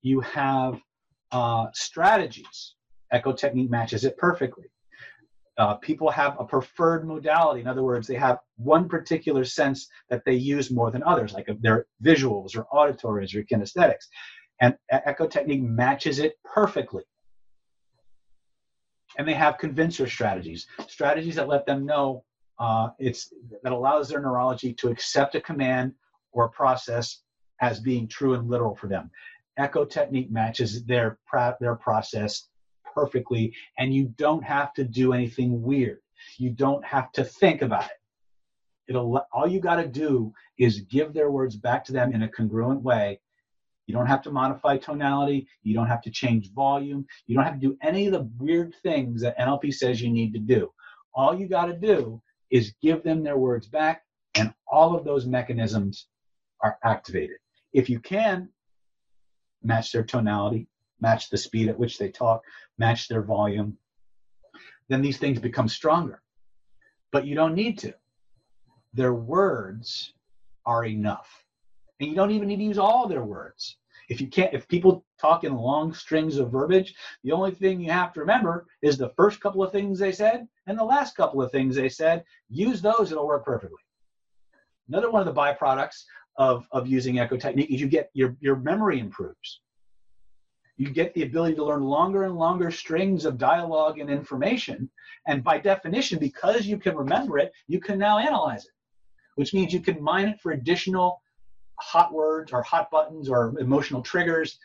You 0.03 0.21
have 0.21 0.81
uh, 1.33 1.67
strategies. 1.73 2.75
Echo 3.11 3.33
technique 3.33 3.71
matches 3.71 4.05
it 4.05 4.17
perfectly. 4.17 4.67
Uh, 5.57 5.75
people 5.75 6.11
have 6.11 6.37
a 6.41 6.45
preferred 6.45 7.07
modality. 7.07 7.61
In 7.61 7.69
other 7.69 7.83
words, 7.83 8.07
they 8.07 8.17
have 8.17 8.39
one 8.57 8.89
particular 8.89 9.45
sense 9.45 9.89
that 10.11 10.25
they 10.25 10.35
use 10.35 10.71
more 10.71 10.91
than 10.91 11.03
others, 11.05 11.33
like 11.33 11.49
their 11.61 11.87
visuals 12.03 12.57
or 12.57 12.65
auditories 12.73 13.35
or 13.35 13.43
kinesthetics. 13.45 14.07
And 14.61 14.77
echo 14.91 15.27
technique 15.29 15.63
matches 15.63 16.19
it 16.19 16.35
perfectly. 16.45 17.03
And 19.19 19.27
they 19.27 19.35
have 19.35 19.59
convincer 19.59 20.09
strategies, 20.09 20.67
strategies 20.89 21.37
that 21.37 21.49
let 21.49 21.67
them 21.67 21.87
know 21.87 22.25
uh, 22.59 22.91
it's 22.99 23.33
that 23.63 23.73
allows 23.73 24.09
their 24.09 24.21
neurology 24.21 24.73
to 24.75 24.89
accept 24.89 25.35
a 25.35 25.41
command 25.41 25.93
or 26.33 26.45
a 26.45 26.51
process 26.51 27.23
as 27.61 27.81
being 27.81 28.07
true 28.07 28.35
and 28.35 28.49
literal 28.49 28.75
for 28.75 28.87
them. 28.87 29.11
Echo 29.57 29.85
technique 29.85 30.31
matches 30.31 30.85
their 30.85 31.19
their 31.61 31.77
process 31.77 32.49
perfectly, 32.95 33.53
and 33.79 33.95
you 33.95 34.07
don't 34.17 34.43
have 34.43 34.73
to 34.75 34.85
do 34.85 35.13
anything 35.13 35.63
weird. 35.63 35.99
You 36.39 36.51
don't 36.51 36.85
have 36.85 37.11
to 37.13 37.25
think 37.25 37.63
about 37.63 37.87
it. 37.87 37.99
It'll 38.89 39.27
all 39.33 39.49
you 39.49 39.61
got 39.61 39.77
to 39.77 39.89
do 39.89 40.33
is 40.59 40.81
give 40.81 41.13
their 41.13 41.31
words 41.31 41.57
back 41.57 41.85
to 41.87 41.93
them 41.93 42.13
in 42.13 42.23
a 42.23 42.29
congruent 42.29 42.83
way. 42.83 43.21
You 43.87 43.95
don't 43.95 44.07
have 44.07 44.23
to 44.23 44.31
modify 44.31 44.79
tonality. 44.79 45.47
You 45.63 45.75
don't 45.75 45.89
have 45.89 46.03
to 46.03 46.11
change 46.11 46.53
volume. 46.53 47.07
You 47.27 47.37
don't 47.37 47.45
have 47.45 47.61
to 47.61 47.67
do 47.69 47.77
any 47.83 48.07
of 48.07 48.13
the 48.13 48.29
weird 48.39 48.75
things 48.83 49.21
that 49.23 49.39
NLP 49.39 49.75
says 49.75 50.01
you 50.01 50.11
need 50.11 50.33
to 50.33 50.39
do. 50.39 50.73
All 51.15 51.39
you 51.39 51.49
got 51.49 51.67
to 51.67 51.77
do 51.77 52.23
is 52.51 52.75
give 52.83 53.03
them 53.03 53.23
their 53.23 53.37
words 53.37 53.67
back, 53.67 54.03
and 54.35 54.53
all 54.67 54.97
of 54.97 55.05
those 55.05 55.27
mechanisms 55.27 56.07
are 56.61 56.79
activated. 56.83 57.37
If 57.73 57.91
you 57.91 58.01
can 58.01 58.49
match 59.63 59.93
their 59.93 60.05
tonality, 60.05 60.69
match 61.01 61.31
the 61.31 61.37
speed 61.37 61.69
at 61.69 61.79
which 61.79 61.99
they 61.99 62.11
talk, 62.11 62.43
match 62.79 63.09
their 63.09 63.23
volume, 63.23 63.77
then 64.89 65.03
these 65.03 65.19
things 65.19 65.39
become 65.39 65.69
stronger. 65.69 66.23
But 67.13 67.27
you 67.27 67.35
don't 67.35 67.55
need 67.55 67.79
to. 67.81 67.95
Their 68.93 69.15
words 69.15 70.13
are 70.67 70.85
enough. 70.85 71.44
And 72.05 72.11
you 72.11 72.17
don't 72.17 72.33
even 72.33 72.49
need 72.49 72.59
to 72.59 72.65
use 72.65 72.77
all 72.77 73.09
their 73.09 73.25
words. 73.25 73.79
If 74.11 74.21
you 74.21 74.27
can't, 74.27 74.53
if 74.53 74.69
people 74.69 75.07
talk 75.19 75.43
in 75.43 75.57
long 75.57 75.95
strings 75.95 76.37
of 76.37 76.53
verbiage, 76.53 76.95
the 77.23 77.33
only 77.33 77.53
thing 77.53 77.81
you 77.81 77.91
have 77.91 78.13
to 78.13 78.21
remember 78.21 78.67
is 78.83 78.99
the 78.99 79.15
first 79.17 79.41
couple 79.41 79.63
of 79.63 79.73
things 79.73 79.99
they 79.99 80.13
said 80.13 80.47
and 80.67 80.79
the 80.79 80.85
last 80.85 81.17
couple 81.17 81.41
of 81.41 81.51
things 81.51 81.75
they 81.75 81.89
said. 81.89 82.23
Use 82.51 82.83
those, 82.83 83.11
it'll 83.11 83.27
work 83.27 83.47
perfectly. 83.47 83.81
Another 84.87 85.11
one 85.11 85.27
of 85.27 85.35
the 85.35 85.41
byproducts 85.41 86.05
of, 86.37 86.69
of 86.73 86.87
using 86.87 87.19
echo 87.19 87.39
technique 87.39 87.71
is 87.71 87.81
you 87.81 87.89
get 87.89 88.11
your, 88.13 88.37
your 88.39 88.57
memory 88.57 89.01
improves. 89.01 89.63
You 90.77 90.91
get 90.91 91.15
the 91.15 91.23
ability 91.23 91.55
to 91.55 91.65
learn 91.65 91.85
longer 91.85 92.25
and 92.25 92.37
longer 92.37 92.71
strings 92.71 93.25
of 93.25 93.39
dialogue 93.39 93.99
and 93.99 94.11
information. 94.11 94.91
And 95.27 95.43
by 95.43 95.57
definition, 95.57 96.19
because 96.19 96.67
you 96.67 96.77
can 96.77 96.97
remember 96.97 97.39
it, 97.39 97.51
you 97.67 97.81
can 97.81 97.99
now 97.99 98.19
analyze 98.19 98.67
it, 98.67 98.73
which 99.37 99.55
means 99.55 99.73
you 99.73 99.81
can 99.81 100.03
mine 100.03 100.29
it 100.29 100.41
for 100.43 100.53
additional 100.53 101.23
hot 101.81 102.13
words 102.13 102.53
or 102.53 102.63
hot 102.63 102.91
buttons 102.91 103.29
or 103.29 103.55
emotional 103.59 104.03
triggers 104.03 104.59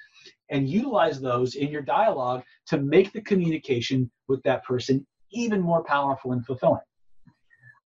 and 0.49 0.70
utilize 0.70 1.20
those 1.20 1.55
in 1.55 1.70
your 1.70 1.82
dialogue 1.82 2.43
to 2.68 2.78
make 2.78 3.12
the 3.14 3.22
communication 3.22 4.10
with 4.28 4.41
that 4.43 4.64
person 4.64 5.05
even 5.32 5.62
more 5.62 5.84
powerful 5.84 6.32
and 6.32 6.45
fulfilling. 6.45 6.82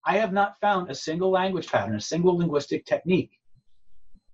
I 0.06 0.18
have 0.18 0.32
not 0.32 0.58
found 0.60 0.90
a 0.90 0.94
single 0.94 1.30
language 1.30 1.68
pattern, 1.70 1.96
a 1.96 2.00
single 2.00 2.36
linguistic 2.36 2.84
technique 2.84 3.32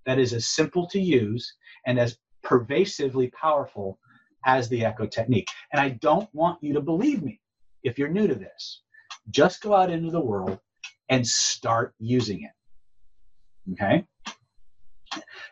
that 0.05 0.19
is 0.19 0.33
as 0.33 0.47
simple 0.47 0.87
to 0.87 0.99
use 0.99 1.55
and 1.85 1.99
as 1.99 2.17
pervasively 2.43 3.29
powerful 3.29 3.99
as 4.45 4.67
the 4.69 4.83
echo 4.83 5.05
technique. 5.05 5.47
And 5.71 5.79
I 5.79 5.89
don't 5.89 6.29
want 6.33 6.61
you 6.61 6.73
to 6.73 6.81
believe 6.81 7.21
me 7.21 7.39
if 7.83 7.97
you're 7.97 8.09
new 8.09 8.27
to 8.27 8.35
this. 8.35 8.81
Just 9.29 9.61
go 9.61 9.73
out 9.75 9.91
into 9.91 10.11
the 10.11 10.19
world 10.19 10.59
and 11.09 11.25
start 11.25 11.93
using 11.99 12.43
it. 12.43 13.73
Okay? 13.73 14.05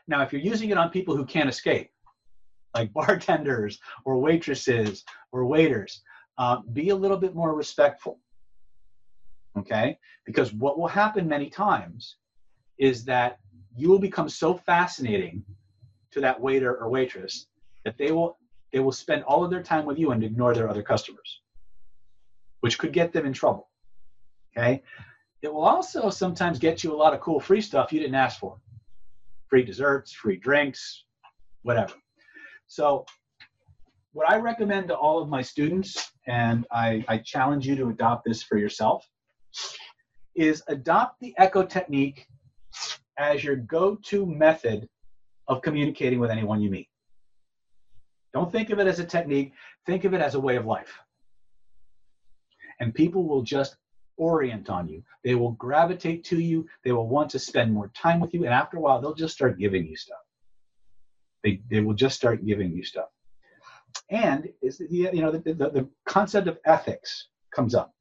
Now, 0.10 0.24
if 0.24 0.34
you're 0.34 0.41
using 0.41 0.72
it 0.72 0.78
on 0.78 0.89
people 0.89 1.16
who 1.16 1.24
can't 1.24 1.47
escape, 1.47 1.91
like 2.74 2.91
bartenders 2.93 3.80
or 4.03 4.18
waitresses 4.18 5.05
or 5.32 5.45
waiters, 5.45 6.01
uh, 6.39 6.57
be 6.74 6.89
a 6.89 6.95
little 6.95 7.18
bit 7.18 7.36
more 7.36 7.53
respectful. 7.55 8.20
Okay? 9.57 9.99
Because 10.26 10.51
what 10.51 10.80
will 10.80 10.88
happen 10.88 11.28
many 11.28 11.49
times 11.49 12.18
is 12.80 13.05
that 13.05 13.38
you 13.76 13.88
will 13.88 13.99
become 13.99 14.28
so 14.28 14.55
fascinating 14.55 15.43
to 16.12 16.22
that 16.22 16.39
waiter 16.39 16.76
or 16.76 16.89
waitress 16.89 17.45
that 17.86 17.97
they 17.97 18.12
will 18.12 18.38
they 18.74 18.80
will 18.80 18.91
spend 18.91 19.24
all 19.24 19.43
of 19.43 19.49
their 19.49 19.64
time 19.64 19.86
with 19.86 19.97
you 19.97 20.12
and 20.12 20.24
ignore 20.24 20.53
their 20.53 20.70
other 20.70 20.84
customers, 20.84 21.41
which 22.60 22.78
could 22.78 22.93
get 22.93 23.12
them 23.12 23.26
in 23.26 23.34
trouble. 23.34 23.68
Okay? 24.55 24.84
It 25.41 25.51
will 25.51 25.66
also 25.66 26.12
sometimes 26.12 26.60
get 26.60 26.84
you 26.84 26.93
a 26.93 26.95
lot 26.95 27.14
of 27.14 27.20
cool 27.20 27.39
free 27.39 27.62
stuff 27.62 27.91
you 27.91 27.99
didn't 27.99 28.16
ask 28.16 28.39
for 28.39 28.60
free 29.49 29.63
desserts, 29.63 30.13
free 30.13 30.37
drinks, 30.37 31.05
whatever. 31.63 31.93
So, 32.67 33.05
what 34.13 34.29
I 34.29 34.37
recommend 34.37 34.87
to 34.87 34.95
all 34.95 35.21
of 35.21 35.29
my 35.29 35.41
students, 35.41 36.11
and 36.27 36.65
I, 36.71 37.05
I 37.07 37.17
challenge 37.17 37.67
you 37.67 37.75
to 37.75 37.89
adopt 37.89 38.25
this 38.25 38.41
for 38.41 38.57
yourself, 38.57 39.07
is 40.35 40.63
adopt 40.67 41.19
the 41.19 41.33
echo 41.37 41.63
technique 41.63 42.25
as 43.17 43.43
your 43.43 43.55
go 43.55 43.95
to 43.95 44.25
method 44.25 44.87
of 45.47 45.61
communicating 45.61 46.19
with 46.19 46.31
anyone 46.31 46.61
you 46.61 46.69
meet. 46.69 46.87
Don't 48.33 48.51
think 48.51 48.69
of 48.69 48.79
it 48.79 48.87
as 48.87 48.99
a 48.99 49.05
technique, 49.05 49.53
think 49.85 50.05
of 50.05 50.13
it 50.13 50.21
as 50.21 50.35
a 50.35 50.39
way 50.39 50.55
of 50.55 50.65
life. 50.65 50.99
And 52.79 52.93
people 52.93 53.27
will 53.27 53.41
just 53.41 53.75
orient 54.20 54.70
on 54.70 54.88
you. 54.88 55.01
They 55.24 55.34
will 55.34 55.53
gravitate 55.53 56.24
to 56.26 56.39
you. 56.39 56.67
They 56.84 56.91
will 56.91 57.07
want 57.07 57.32
to 57.32 57.39
spend 57.39 57.74
more 57.74 57.89
time 57.95 58.20
with 58.20 58.34
you. 58.34 58.45
And 58.45 58.53
after 58.53 58.78
a 58.78 58.82
while, 58.82 59.01
they'll 59.01 59.15
just 59.15 59.34
start 59.34 59.57
giving 59.57 59.88
you 59.88 59.95
stuff. 59.95 60.20
They, 61.43 61.61
they 61.72 61.80
will 61.80 61.95
just 61.95 62.17
start 62.17 62.45
giving 62.45 62.72
you 62.72 62.84
stuff. 62.84 63.07
And 64.11 64.49
is 64.61 64.78
the, 64.78 64.88
you 64.89 65.22
know 65.22 65.32
the, 65.32 65.39
the, 65.39 65.70
the 65.70 65.89
concept 66.05 66.47
of 66.47 66.59
ethics 66.65 67.30
comes 67.55 67.74
up. 67.74 67.93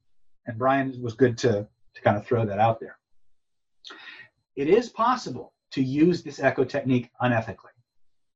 And 0.45 0.57
Brian 0.57 1.01
was 1.01 1.13
good 1.13 1.37
to, 1.39 1.67
to 1.95 2.01
kind 2.01 2.17
of 2.17 2.25
throw 2.25 2.45
that 2.45 2.59
out 2.59 2.79
there. 2.79 2.97
It 4.55 4.67
is 4.67 4.89
possible 4.89 5.53
to 5.71 5.81
use 5.81 6.21
this 6.21 6.39
echo 6.39 6.63
technique 6.63 7.09
unethically. 7.21 7.75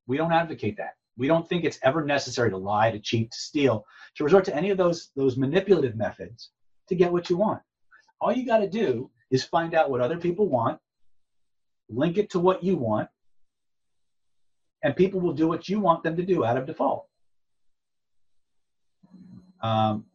We 0.07 0.17
don't 0.17 0.31
advocate 0.31 0.77
that. 0.77 0.95
We 1.17 1.27
don't 1.27 1.47
think 1.47 1.63
it's 1.63 1.79
ever 1.83 2.03
necessary 2.03 2.49
to 2.49 2.57
lie, 2.57 2.91
to 2.91 2.99
cheat, 2.99 3.31
to 3.31 3.37
steal, 3.37 3.85
to 4.15 4.23
resort 4.23 4.45
to 4.45 4.55
any 4.55 4.69
of 4.69 4.77
those, 4.77 5.11
those 5.15 5.37
manipulative 5.37 5.95
methods 5.95 6.49
to 6.89 6.95
get 6.95 7.11
what 7.11 7.29
you 7.29 7.37
want. 7.37 7.61
All 8.19 8.31
you 8.31 8.45
got 8.45 8.59
to 8.59 8.69
do 8.69 9.09
is 9.29 9.43
find 9.43 9.73
out 9.73 9.89
what 9.89 10.01
other 10.01 10.17
people 10.17 10.47
want, 10.47 10.79
link 11.89 12.17
it 12.17 12.29
to 12.31 12.39
what 12.39 12.63
you 12.63 12.77
want, 12.77 13.09
and 14.83 14.95
people 14.95 15.19
will 15.19 15.33
do 15.33 15.47
what 15.47 15.67
you 15.67 15.79
want 15.79 16.03
them 16.03 16.15
to 16.17 16.23
do 16.23 16.45
out 16.45 16.57
of 16.57 16.65
default. 16.65 17.07
Um, 19.61 20.05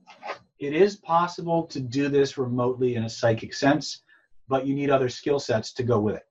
it 0.59 0.75
is 0.75 0.97
possible 0.97 1.65
to 1.69 1.81
do 1.81 2.09
this 2.09 2.37
remotely 2.37 2.97
in 2.97 3.05
a 3.05 3.09
psychic 3.09 3.55
sense, 3.55 4.03
but 4.49 4.67
you 4.67 4.75
need 4.75 4.91
other 4.91 5.09
skill 5.09 5.39
sets 5.39 5.73
to 5.75 5.83
go 5.83 5.99
with 6.01 6.17
it. 6.17 6.27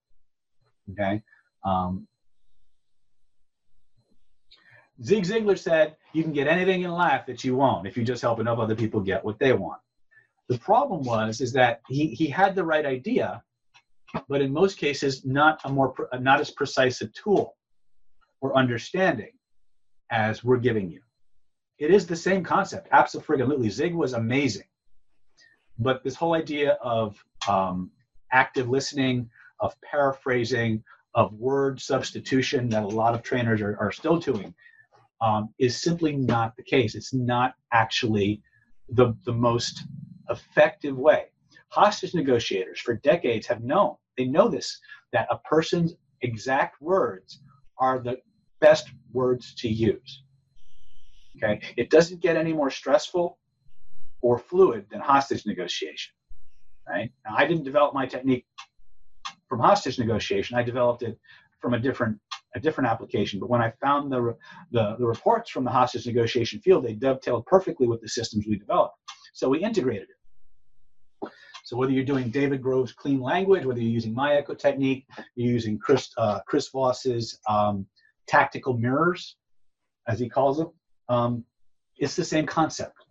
Okay. 0.92 1.24
Um, 1.64 2.08
Zig 5.04 5.24
Ziglar 5.24 5.58
said, 5.58 5.96
"You 6.14 6.24
can 6.24 6.34
get 6.34 6.48
anything 6.48 6.82
in 6.82 6.92
life 6.92 7.26
that 7.28 7.44
you 7.44 7.56
want 7.56 7.88
if 7.88 7.98
you 7.98 8.04
just 8.04 8.22
help 8.22 8.40
enough 8.40 8.60
other 8.60 8.76
people 8.76 9.00
get 9.00 9.24
what 9.24 9.40
they 9.40 9.54
want." 9.54 9.82
The 10.50 10.58
problem 10.60 11.04
was 11.04 11.42
is 11.42 11.52
that 11.54 11.82
he, 11.88 12.08
he 12.08 12.28
had 12.28 12.56
the 12.56 12.64
right 12.64 12.86
idea, 12.86 13.44
but 14.30 14.42
in 14.42 14.52
most 14.52 14.78
cases 14.78 15.26
not 15.26 15.60
a 15.66 15.70
more 15.70 15.94
not 16.20 16.40
as 16.40 16.52
precise 16.52 17.02
a 17.02 17.08
tool 17.08 17.56
or 18.40 18.56
understanding 18.56 19.32
as 20.12 20.44
we're 20.44 20.58
giving 20.58 20.90
you. 20.90 21.02
It 21.80 21.92
is 21.92 22.08
the 22.08 22.16
same 22.16 22.44
concept. 22.44 22.88
Absolutely, 22.92 23.70
Zig 23.70 23.94
was 23.94 24.14
amazing, 24.14 24.68
but 25.78 26.04
this 26.04 26.16
whole 26.16 26.34
idea 26.34 26.78
of 26.82 27.22
um, 27.48 27.92
active 28.32 28.70
listening, 28.70 29.30
of 29.60 29.76
paraphrasing, 29.82 30.84
of 31.14 31.34
word 31.34 31.82
substitution 31.82 32.70
that 32.70 32.84
a 32.84 32.88
lot 32.88 33.14
of 33.14 33.24
trainers 33.24 33.62
are, 33.62 33.78
are 33.80 33.92
still 33.92 34.18
doing 34.18 34.54
um, 35.22 35.50
is 35.60 35.82
simply 35.82 36.16
not 36.16 36.56
the 36.56 36.64
case. 36.64 36.96
It's 36.96 37.14
not 37.14 37.56
actually 37.74 38.42
the, 38.90 39.16
the 39.26 39.34
most 39.34 39.84
effective 40.30 40.98
way. 40.98 41.26
Hostage 41.70 42.14
negotiators 42.14 42.80
for 42.80 42.96
decades 42.96 43.48
have 43.48 43.64
known, 43.64 43.96
they 44.18 44.26
know 44.26 44.48
this, 44.48 44.80
that 45.14 45.28
a 45.30 45.38
person's 45.40 45.96
exact 46.22 46.82
words 46.82 47.42
are 47.80 48.00
the 48.00 48.18
best 48.60 48.90
words 49.12 49.54
to 49.56 49.68
use. 49.68 50.24
Okay? 51.38 51.62
It 51.76 51.90
doesn't 51.90 52.22
get 52.22 52.36
any 52.36 52.54
more 52.54 52.72
stressful 52.72 53.38
or 54.22 54.40
fluid 54.40 54.86
than 54.90 55.00
hostage 55.00 55.46
negotiation. 55.46 56.14
Right? 56.88 57.12
Now, 57.26 57.36
I 57.38 57.46
didn't 57.46 57.64
develop 57.66 57.94
my 57.94 58.06
technique 58.06 58.46
from 59.48 59.60
hostage 59.60 60.00
negotiation. 60.00 60.58
I 60.58 60.64
developed 60.64 61.04
it 61.04 61.20
from 61.60 61.74
a 61.74 61.80
different 61.80 62.20
a 62.56 62.60
different 62.60 62.90
application. 62.90 63.40
But 63.40 63.50
when 63.50 63.62
I 63.62 63.72
found 63.82 64.12
the, 64.12 64.36
the, 64.72 64.96
the 64.98 65.06
reports 65.06 65.50
from 65.50 65.64
the 65.64 65.70
hostage 65.70 66.08
negotiation 66.08 66.60
field, 66.60 66.84
they 66.84 66.94
dovetailed 66.94 67.46
perfectly 67.46 67.88
with 67.88 68.02
the 68.02 68.10
systems 68.10 68.46
we 68.48 68.58
developed. 68.58 68.96
So 69.34 69.50
we 69.50 69.60
integrated 69.60 70.10
it. 70.10 70.17
So 71.68 71.76
whether 71.76 71.92
you're 71.92 72.06
doing 72.06 72.30
David 72.30 72.62
Grove's 72.62 72.94
clean 72.94 73.20
language, 73.20 73.66
whether 73.66 73.82
you're 73.82 73.92
using 73.92 74.14
my 74.14 74.36
echo 74.36 74.54
technique, 74.54 75.06
you're 75.36 75.52
using 75.52 75.78
Chris, 75.78 76.10
uh, 76.18 76.40
Chris 76.48 76.70
Voss's 76.70 77.40
um, 77.46 77.86
tactical 78.26 78.78
mirrors, 78.78 79.36
as 80.08 80.18
he 80.18 80.30
calls 80.30 80.60
them, 80.60 80.72
um, 81.10 81.44
it's 81.98 82.16
the 82.16 82.24
same 82.24 82.46
concept. 82.46 83.04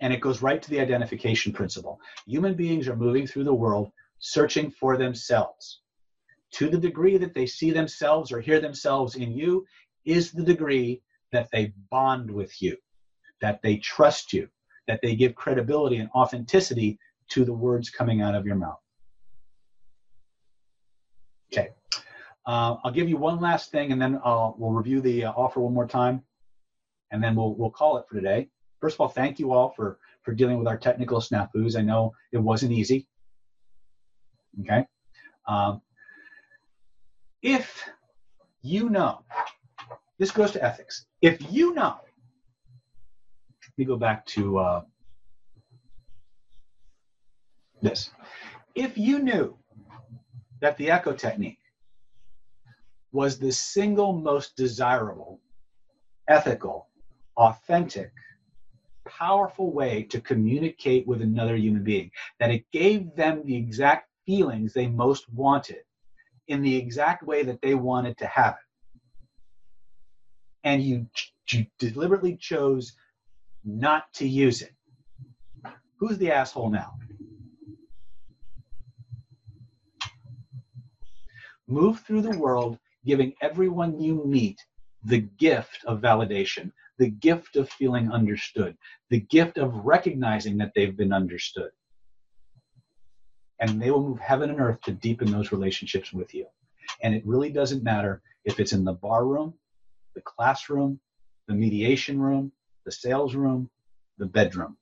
And 0.00 0.10
it 0.10 0.22
goes 0.22 0.40
right 0.40 0.62
to 0.62 0.70
the 0.70 0.80
identification 0.80 1.52
principle. 1.52 2.00
Human 2.26 2.54
beings 2.54 2.88
are 2.88 2.96
moving 2.96 3.26
through 3.26 3.44
the 3.44 3.52
world 3.52 3.92
searching 4.20 4.70
for 4.70 4.96
themselves. 4.96 5.82
To 6.52 6.70
the 6.70 6.78
degree 6.78 7.18
that 7.18 7.34
they 7.34 7.44
see 7.44 7.72
themselves 7.72 8.32
or 8.32 8.40
hear 8.40 8.58
themselves 8.58 9.16
in 9.16 9.32
you, 9.32 9.66
is 10.06 10.32
the 10.32 10.42
degree 10.42 11.02
that 11.30 11.50
they 11.52 11.74
bond 11.90 12.30
with 12.30 12.62
you, 12.62 12.74
that 13.42 13.60
they 13.60 13.76
trust 13.76 14.32
you, 14.32 14.48
that 14.88 15.00
they 15.02 15.14
give 15.14 15.34
credibility 15.34 15.98
and 15.98 16.08
authenticity 16.14 16.98
to 17.30 17.44
the 17.44 17.52
words 17.52 17.90
coming 17.90 18.20
out 18.20 18.34
of 18.34 18.46
your 18.46 18.56
mouth. 18.56 18.78
Okay. 21.52 21.70
Uh, 22.46 22.76
I'll 22.82 22.92
give 22.92 23.08
you 23.08 23.16
one 23.16 23.40
last 23.40 23.70
thing, 23.70 23.92
and 23.92 24.00
then 24.00 24.18
we'll 24.24 24.72
review 24.72 25.00
the 25.00 25.26
uh, 25.26 25.32
offer 25.32 25.60
one 25.60 25.74
more 25.74 25.86
time, 25.86 26.22
and 27.10 27.22
then 27.22 27.36
we'll 27.36 27.54
we'll 27.54 27.70
call 27.70 27.98
it 27.98 28.04
for 28.08 28.16
today. 28.16 28.48
First 28.80 28.96
of 28.96 29.02
all, 29.02 29.08
thank 29.08 29.38
you 29.38 29.52
all 29.52 29.70
for 29.70 29.98
for 30.22 30.32
dealing 30.32 30.58
with 30.58 30.66
our 30.66 30.76
technical 30.76 31.20
snafus. 31.20 31.76
I 31.76 31.82
know 31.82 32.12
it 32.32 32.38
wasn't 32.38 32.72
easy. 32.72 33.06
Okay. 34.60 34.86
Um, 35.46 35.82
if 37.42 37.88
you 38.62 38.88
know, 38.88 39.24
this 40.18 40.30
goes 40.30 40.52
to 40.52 40.64
ethics. 40.64 41.06
If 41.20 41.52
you 41.52 41.74
know, 41.74 41.96
let 43.62 43.78
me 43.78 43.84
go 43.84 43.96
back 43.96 44.24
to 44.26 44.58
uh, 44.58 44.82
this. 47.82 48.10
If 48.74 48.96
you 48.96 49.18
knew 49.18 49.56
that 50.60 50.76
the 50.76 50.90
echo 50.90 51.12
technique 51.12 51.58
was 53.12 53.38
the 53.38 53.52
single 53.52 54.12
most 54.14 54.56
desirable, 54.56 55.40
ethical, 56.28 56.88
authentic, 57.36 58.12
powerful 59.04 59.72
way 59.72 60.04
to 60.04 60.20
communicate 60.20 61.06
with 61.06 61.20
another 61.20 61.56
human 61.56 61.84
being, 61.84 62.10
that 62.38 62.50
it 62.50 62.64
gave 62.72 63.14
them 63.16 63.42
the 63.44 63.56
exact 63.56 64.08
feelings 64.24 64.72
they 64.72 64.86
most 64.86 65.28
wanted 65.32 65.82
in 66.48 66.62
the 66.62 66.76
exact 66.76 67.22
way 67.22 67.42
that 67.42 67.60
they 67.60 67.74
wanted 67.74 68.16
to 68.18 68.26
have 68.26 68.54
it. 68.54 68.60
And 70.64 70.82
you, 70.82 71.06
you 71.50 71.66
deliberately 71.78 72.36
chose 72.36 72.94
not 73.64 74.12
to 74.14 74.26
use 74.26 74.62
it. 74.62 74.72
Who's 75.96 76.18
the 76.18 76.32
asshole 76.32 76.70
now? 76.70 76.94
Move 81.72 82.00
through 82.00 82.20
the 82.20 82.36
world 82.36 82.78
giving 83.06 83.32
everyone 83.40 83.98
you 83.98 84.22
meet 84.26 84.60
the 85.04 85.20
gift 85.20 85.82
of 85.86 86.02
validation, 86.02 86.70
the 86.98 87.08
gift 87.08 87.56
of 87.56 87.70
feeling 87.70 88.12
understood, 88.12 88.76
the 89.08 89.20
gift 89.20 89.56
of 89.56 89.74
recognizing 89.86 90.58
that 90.58 90.72
they've 90.74 90.98
been 90.98 91.14
understood. 91.14 91.70
And 93.58 93.80
they 93.80 93.90
will 93.90 94.06
move 94.06 94.18
heaven 94.18 94.50
and 94.50 94.60
earth 94.60 94.82
to 94.82 94.92
deepen 94.92 95.32
those 95.32 95.50
relationships 95.50 96.12
with 96.12 96.34
you. 96.34 96.44
And 97.02 97.14
it 97.14 97.26
really 97.26 97.50
doesn't 97.50 97.82
matter 97.82 98.20
if 98.44 98.60
it's 98.60 98.74
in 98.74 98.84
the 98.84 98.92
bar 98.92 99.24
room, 99.24 99.54
the 100.14 100.20
classroom, 100.20 101.00
the 101.48 101.54
mediation 101.54 102.20
room, 102.20 102.52
the 102.84 102.92
sales 102.92 103.34
room, 103.34 103.70
the 104.18 104.26
bedroom. 104.26 104.76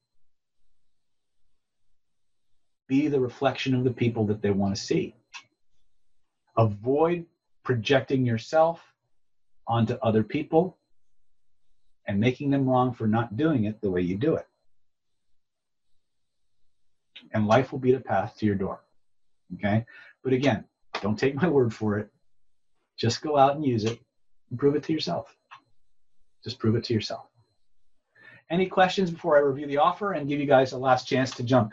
Be 2.89 3.07
the 3.07 3.21
reflection 3.21 3.77
of 3.77 3.85
the 3.85 3.93
people 3.93 4.27
that 4.27 4.43
they 4.43 4.51
want 4.51 4.75
to 4.75 4.83
see. 4.83 5.15
Avoid 6.61 7.25
projecting 7.65 8.27
yourself 8.27 8.83
onto 9.67 9.95
other 10.03 10.23
people 10.23 10.77
and 12.07 12.21
making 12.21 12.51
them 12.51 12.69
wrong 12.69 12.93
for 12.93 13.07
not 13.07 13.39
doing 13.39 13.65
it 13.65 13.81
the 13.81 13.91
way 13.91 14.03
you 14.03 14.15
do 14.15 14.35
it. 14.35 14.47
And 17.33 17.47
life 17.47 17.73
will 17.73 17.79
be 17.79 17.93
the 17.93 18.01
path 18.01 18.37
to 18.39 18.47
your 18.47 18.57
door. 18.57 18.83
Okay? 19.55 19.87
But 20.23 20.35
again, 20.35 20.65
don't 21.01 21.19
take 21.19 21.35
my 21.35 21.49
word 21.49 21.73
for 21.73 21.99
it. 21.99 22.11
Just 22.99 23.23
go 23.23 23.39
out 23.39 23.57
and 23.57 23.65
use 23.65 23.85
it 23.87 23.99
and 24.51 24.59
prove 24.59 24.75
it 24.75 24.83
to 24.83 24.93
yourself. 24.93 25.35
Just 26.45 26.59
prove 26.59 26.77
it 26.77 26.85
to 26.85 26.93
yourself. 26.93 27.27
Any 28.51 28.67
questions 28.67 29.11
before 29.11 29.39
I 29.39 29.41
review 29.41 29.67
the 29.67 29.79
offer 29.79 30.13
and 30.13 30.29
give 30.29 30.41
you 30.41 30.47
guys 30.47 30.73
a 30.73 30.79
last 30.79 31.09
chance 31.09 31.31
to 31.37 31.43
jump? 31.43 31.73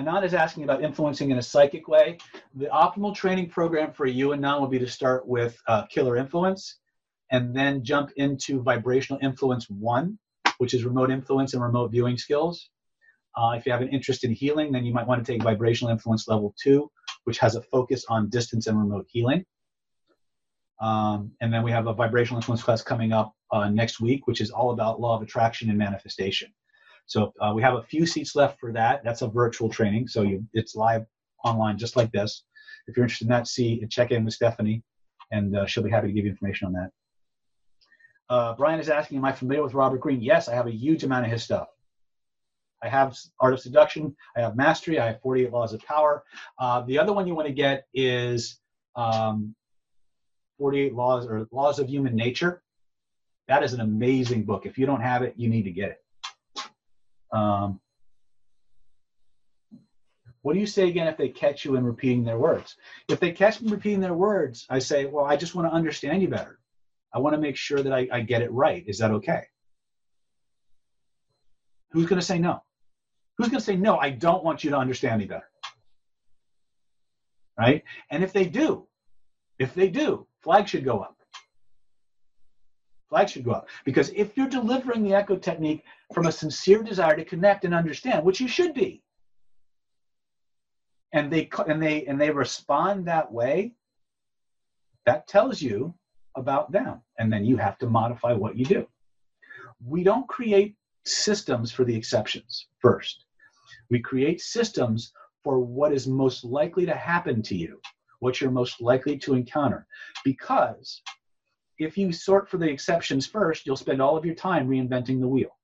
Anand 0.00 0.24
is 0.24 0.34
asking 0.34 0.64
about 0.64 0.82
influencing 0.82 1.30
in 1.30 1.38
a 1.38 1.42
psychic 1.42 1.86
way. 1.86 2.18
The 2.54 2.66
optimal 2.66 3.14
training 3.14 3.50
program 3.50 3.92
for 3.92 4.06
you 4.06 4.32
and 4.32 4.42
Anand 4.42 4.60
would 4.62 4.70
be 4.70 4.78
to 4.78 4.86
start 4.86 5.26
with 5.26 5.60
uh, 5.66 5.86
Killer 5.86 6.16
Influence 6.16 6.78
and 7.30 7.54
then 7.54 7.84
jump 7.84 8.10
into 8.16 8.62
Vibrational 8.62 9.20
Influence 9.22 9.68
1, 9.68 10.18
which 10.58 10.74
is 10.74 10.84
remote 10.84 11.10
influence 11.10 11.54
and 11.54 11.62
remote 11.62 11.90
viewing 11.90 12.16
skills. 12.16 12.70
Uh, 13.36 13.54
if 13.56 13.66
you 13.66 13.72
have 13.72 13.82
an 13.82 13.88
interest 13.88 14.24
in 14.24 14.32
healing, 14.32 14.72
then 14.72 14.84
you 14.84 14.92
might 14.92 15.06
want 15.06 15.24
to 15.24 15.32
take 15.32 15.42
Vibrational 15.42 15.92
Influence 15.92 16.26
Level 16.26 16.54
2, 16.62 16.90
which 17.24 17.38
has 17.38 17.54
a 17.54 17.62
focus 17.62 18.04
on 18.08 18.28
distance 18.30 18.66
and 18.66 18.78
remote 18.78 19.06
healing. 19.08 19.44
Um, 20.80 21.32
and 21.40 21.52
then 21.52 21.62
we 21.62 21.70
have 21.70 21.86
a 21.86 21.92
Vibrational 21.92 22.38
Influence 22.38 22.62
class 22.62 22.82
coming 22.82 23.12
up 23.12 23.34
uh, 23.52 23.68
next 23.68 24.00
week, 24.00 24.26
which 24.26 24.40
is 24.40 24.50
all 24.50 24.70
about 24.70 25.00
law 25.00 25.14
of 25.14 25.22
attraction 25.22 25.68
and 25.68 25.78
manifestation. 25.78 26.52
So 27.10 27.32
uh, 27.40 27.52
we 27.52 27.60
have 27.62 27.74
a 27.74 27.82
few 27.82 28.06
seats 28.06 28.36
left 28.36 28.60
for 28.60 28.70
that. 28.70 29.02
That's 29.02 29.22
a 29.22 29.26
virtual 29.26 29.68
training, 29.68 30.06
so 30.06 30.22
you, 30.22 30.46
it's 30.52 30.76
live 30.76 31.04
online 31.44 31.76
just 31.76 31.96
like 31.96 32.12
this. 32.12 32.44
If 32.86 32.96
you're 32.96 33.02
interested 33.02 33.24
in 33.24 33.30
that, 33.30 33.48
see 33.48 33.80
and 33.82 33.90
check 33.90 34.12
in 34.12 34.24
with 34.24 34.32
Stephanie, 34.32 34.84
and 35.32 35.56
uh, 35.56 35.66
she'll 35.66 35.82
be 35.82 35.90
happy 35.90 36.06
to 36.06 36.12
give 36.12 36.24
you 36.24 36.30
information 36.30 36.68
on 36.68 36.72
that. 36.74 36.90
Uh, 38.32 38.54
Brian 38.54 38.78
is 38.78 38.88
asking, 38.88 39.18
am 39.18 39.24
I 39.24 39.32
familiar 39.32 39.64
with 39.64 39.74
Robert 39.74 40.00
Greene? 40.00 40.22
Yes, 40.22 40.48
I 40.48 40.54
have 40.54 40.68
a 40.68 40.72
huge 40.72 41.02
amount 41.02 41.26
of 41.26 41.32
his 41.32 41.42
stuff. 41.42 41.66
I 42.80 42.88
have 42.88 43.18
Art 43.40 43.54
of 43.54 43.60
Seduction, 43.60 44.14
I 44.36 44.42
have 44.42 44.54
Mastery, 44.54 45.00
I 45.00 45.06
have 45.08 45.20
48 45.20 45.50
Laws 45.50 45.72
of 45.72 45.80
Power. 45.80 46.22
Uh, 46.60 46.82
the 46.82 46.96
other 46.96 47.12
one 47.12 47.26
you 47.26 47.34
want 47.34 47.48
to 47.48 47.52
get 47.52 47.88
is 47.92 48.60
um, 48.94 49.56
48 50.58 50.94
Laws 50.94 51.26
or 51.26 51.48
Laws 51.50 51.80
of 51.80 51.88
Human 51.88 52.14
Nature. 52.14 52.62
That 53.48 53.64
is 53.64 53.72
an 53.72 53.80
amazing 53.80 54.44
book. 54.44 54.64
If 54.64 54.78
you 54.78 54.86
don't 54.86 55.02
have 55.02 55.22
it, 55.22 55.34
you 55.36 55.48
need 55.48 55.64
to 55.64 55.72
get 55.72 55.90
it. 55.90 55.99
Um, 57.32 57.80
what 60.42 60.54
do 60.54 60.60
you 60.60 60.66
say 60.66 60.88
again 60.88 61.06
if 61.06 61.18
they 61.18 61.28
catch 61.28 61.64
you 61.64 61.76
in 61.76 61.84
repeating 61.84 62.24
their 62.24 62.38
words? 62.38 62.76
If 63.08 63.20
they 63.20 63.32
catch 63.32 63.60
me 63.60 63.70
repeating 63.70 64.00
their 64.00 64.14
words, 64.14 64.66
I 64.70 64.78
say, 64.78 65.04
well, 65.04 65.24
I 65.24 65.36
just 65.36 65.54
want 65.54 65.68
to 65.68 65.74
understand 65.74 66.22
you 66.22 66.28
better. 66.28 66.58
I 67.12 67.18
want 67.18 67.34
to 67.34 67.40
make 67.40 67.56
sure 67.56 67.82
that 67.82 67.92
I, 67.92 68.08
I 68.10 68.20
get 68.20 68.42
it 68.42 68.50
right. 68.52 68.84
Is 68.86 68.98
that 68.98 69.10
okay? 69.10 69.42
Who's 71.90 72.06
going 72.06 72.20
to 72.20 72.26
say 72.26 72.38
no? 72.38 72.62
Who's 73.36 73.48
going 73.48 73.58
to 73.58 73.64
say, 73.64 73.76
no, 73.76 73.98
I 73.98 74.10
don't 74.10 74.44
want 74.44 74.64
you 74.64 74.70
to 74.70 74.76
understand 74.76 75.20
me 75.20 75.26
better? 75.26 75.48
Right? 77.58 77.84
And 78.10 78.24
if 78.24 78.32
they 78.32 78.46
do, 78.46 78.86
if 79.58 79.74
they 79.74 79.88
do, 79.88 80.26
flag 80.40 80.68
should 80.68 80.84
go 80.84 81.00
up. 81.00 81.19
Flag 83.10 83.28
should 83.28 83.44
go 83.44 83.50
up. 83.50 83.68
Because 83.84 84.10
if 84.10 84.36
you're 84.36 84.48
delivering 84.48 85.02
the 85.02 85.14
echo 85.14 85.36
technique 85.36 85.84
from 86.14 86.26
a 86.26 86.32
sincere 86.32 86.82
desire 86.82 87.16
to 87.16 87.24
connect 87.24 87.64
and 87.64 87.74
understand, 87.74 88.24
which 88.24 88.40
you 88.40 88.48
should 88.48 88.72
be, 88.72 89.02
and 91.12 91.30
they 91.30 91.50
and 91.66 91.82
they 91.82 92.06
and 92.06 92.20
they 92.20 92.30
respond 92.30 93.06
that 93.06 93.30
way, 93.30 93.74
that 95.06 95.26
tells 95.26 95.60
you 95.60 95.92
about 96.36 96.70
them. 96.70 97.02
And 97.18 97.32
then 97.32 97.44
you 97.44 97.56
have 97.56 97.78
to 97.78 97.88
modify 97.88 98.32
what 98.32 98.56
you 98.56 98.64
do. 98.64 98.86
We 99.84 100.04
don't 100.04 100.28
create 100.28 100.76
systems 101.04 101.72
for 101.72 101.84
the 101.84 101.96
exceptions 101.96 102.68
first. 102.78 103.24
We 103.90 103.98
create 103.98 104.40
systems 104.40 105.12
for 105.42 105.58
what 105.58 105.92
is 105.92 106.06
most 106.06 106.44
likely 106.44 106.86
to 106.86 106.94
happen 106.94 107.42
to 107.42 107.56
you, 107.56 107.80
what 108.20 108.40
you're 108.40 108.52
most 108.52 108.80
likely 108.80 109.18
to 109.18 109.34
encounter. 109.34 109.86
Because 110.24 111.02
if 111.80 111.96
you 111.96 112.12
sort 112.12 112.48
for 112.48 112.58
the 112.58 112.68
exceptions 112.68 113.26
first, 113.26 113.66
you'll 113.66 113.74
spend 113.74 114.02
all 114.02 114.16
of 114.16 114.26
your 114.26 114.34
time 114.34 114.68
reinventing 114.68 115.18
the 115.18 115.26
wheel. 115.26 115.56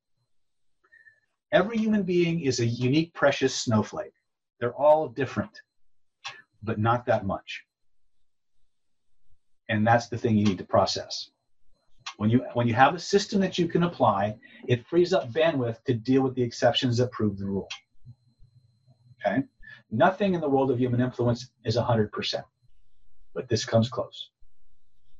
Every 1.52 1.76
human 1.76 2.04
being 2.04 2.40
is 2.40 2.58
a 2.58 2.66
unique, 2.66 3.12
precious 3.12 3.54
snowflake. 3.54 4.14
They're 4.58 4.74
all 4.74 5.08
different, 5.08 5.60
but 6.62 6.78
not 6.78 7.04
that 7.06 7.26
much. 7.26 7.64
And 9.68 9.86
that's 9.86 10.08
the 10.08 10.16
thing 10.16 10.38
you 10.38 10.46
need 10.46 10.58
to 10.58 10.64
process. 10.64 11.30
When 12.16 12.30
you 12.30 12.46
when 12.54 12.66
you 12.66 12.72
have 12.72 12.94
a 12.94 12.98
system 12.98 13.40
that 13.40 13.58
you 13.58 13.68
can 13.68 13.82
apply, 13.82 14.38
it 14.66 14.86
frees 14.86 15.12
up 15.12 15.30
bandwidth 15.32 15.84
to 15.84 15.92
deal 15.92 16.22
with 16.22 16.34
the 16.34 16.42
exceptions 16.42 16.96
that 16.96 17.12
prove 17.12 17.36
the 17.36 17.44
rule. 17.44 17.68
Okay? 19.20 19.42
Nothing 19.90 20.32
in 20.32 20.40
the 20.40 20.48
world 20.48 20.70
of 20.70 20.78
human 20.78 21.00
influence 21.02 21.50
is 21.64 21.76
100%, 21.76 22.42
but 23.34 23.48
this 23.48 23.66
comes 23.66 23.90
close. 23.90 24.30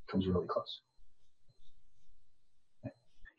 Comes 0.09 0.26
really 0.26 0.47
close. 0.47 0.80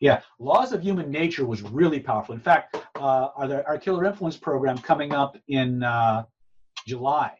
Yeah, 0.00 0.20
Laws 0.38 0.72
of 0.72 0.82
Human 0.82 1.10
Nature 1.10 1.44
was 1.44 1.62
really 1.62 1.98
powerful. 1.98 2.34
In 2.34 2.40
fact, 2.40 2.76
uh, 2.96 3.28
our, 3.36 3.66
our 3.66 3.78
Killer 3.78 4.04
Influence 4.04 4.36
program 4.36 4.78
coming 4.78 5.12
up 5.12 5.36
in 5.48 5.82
uh, 5.82 6.24
July 6.86 7.32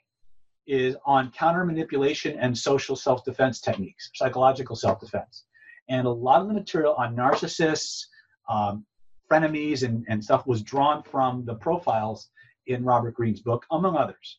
is 0.67 0.97
on 1.07 1.31
counter 1.31 1.65
manipulation 1.65 2.39
and 2.39 2.57
social 2.57 2.97
self 2.97 3.25
defense 3.25 3.61
techniques, 3.61 4.11
psychological 4.15 4.75
self 4.75 5.01
defense. 5.01 5.45
And 5.89 6.07
a 6.07 6.11
lot 6.11 6.43
of 6.43 6.49
the 6.49 6.55
material 6.55 6.95
on 6.99 7.15
narcissists, 7.15 8.07
um, 8.49 8.85
frenemies, 9.31 9.85
and, 9.85 10.05
and 10.09 10.23
stuff 10.23 10.47
was 10.47 10.63
drawn 10.63 11.03
from 11.05 11.45
the 11.45 11.55
profiles 11.55 12.29
in 12.67 12.85
Robert 12.85 13.15
Greene's 13.15 13.41
book, 13.41 13.65
among 13.71 13.97
others. 13.97 14.39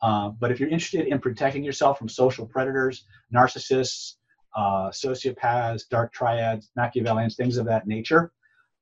Uh, 0.00 0.28
but 0.28 0.52
if 0.52 0.60
you're 0.60 0.68
interested 0.68 1.08
in 1.08 1.18
protecting 1.18 1.64
yourself 1.64 1.98
from 1.98 2.08
social 2.08 2.46
predators, 2.46 3.04
narcissists, 3.34 4.14
uh, 4.58 4.90
sociopaths, 4.90 5.88
dark 5.88 6.12
triads, 6.12 6.70
Machiavellians, 6.76 7.36
things 7.36 7.58
of 7.58 7.66
that 7.66 7.86
nature, 7.86 8.32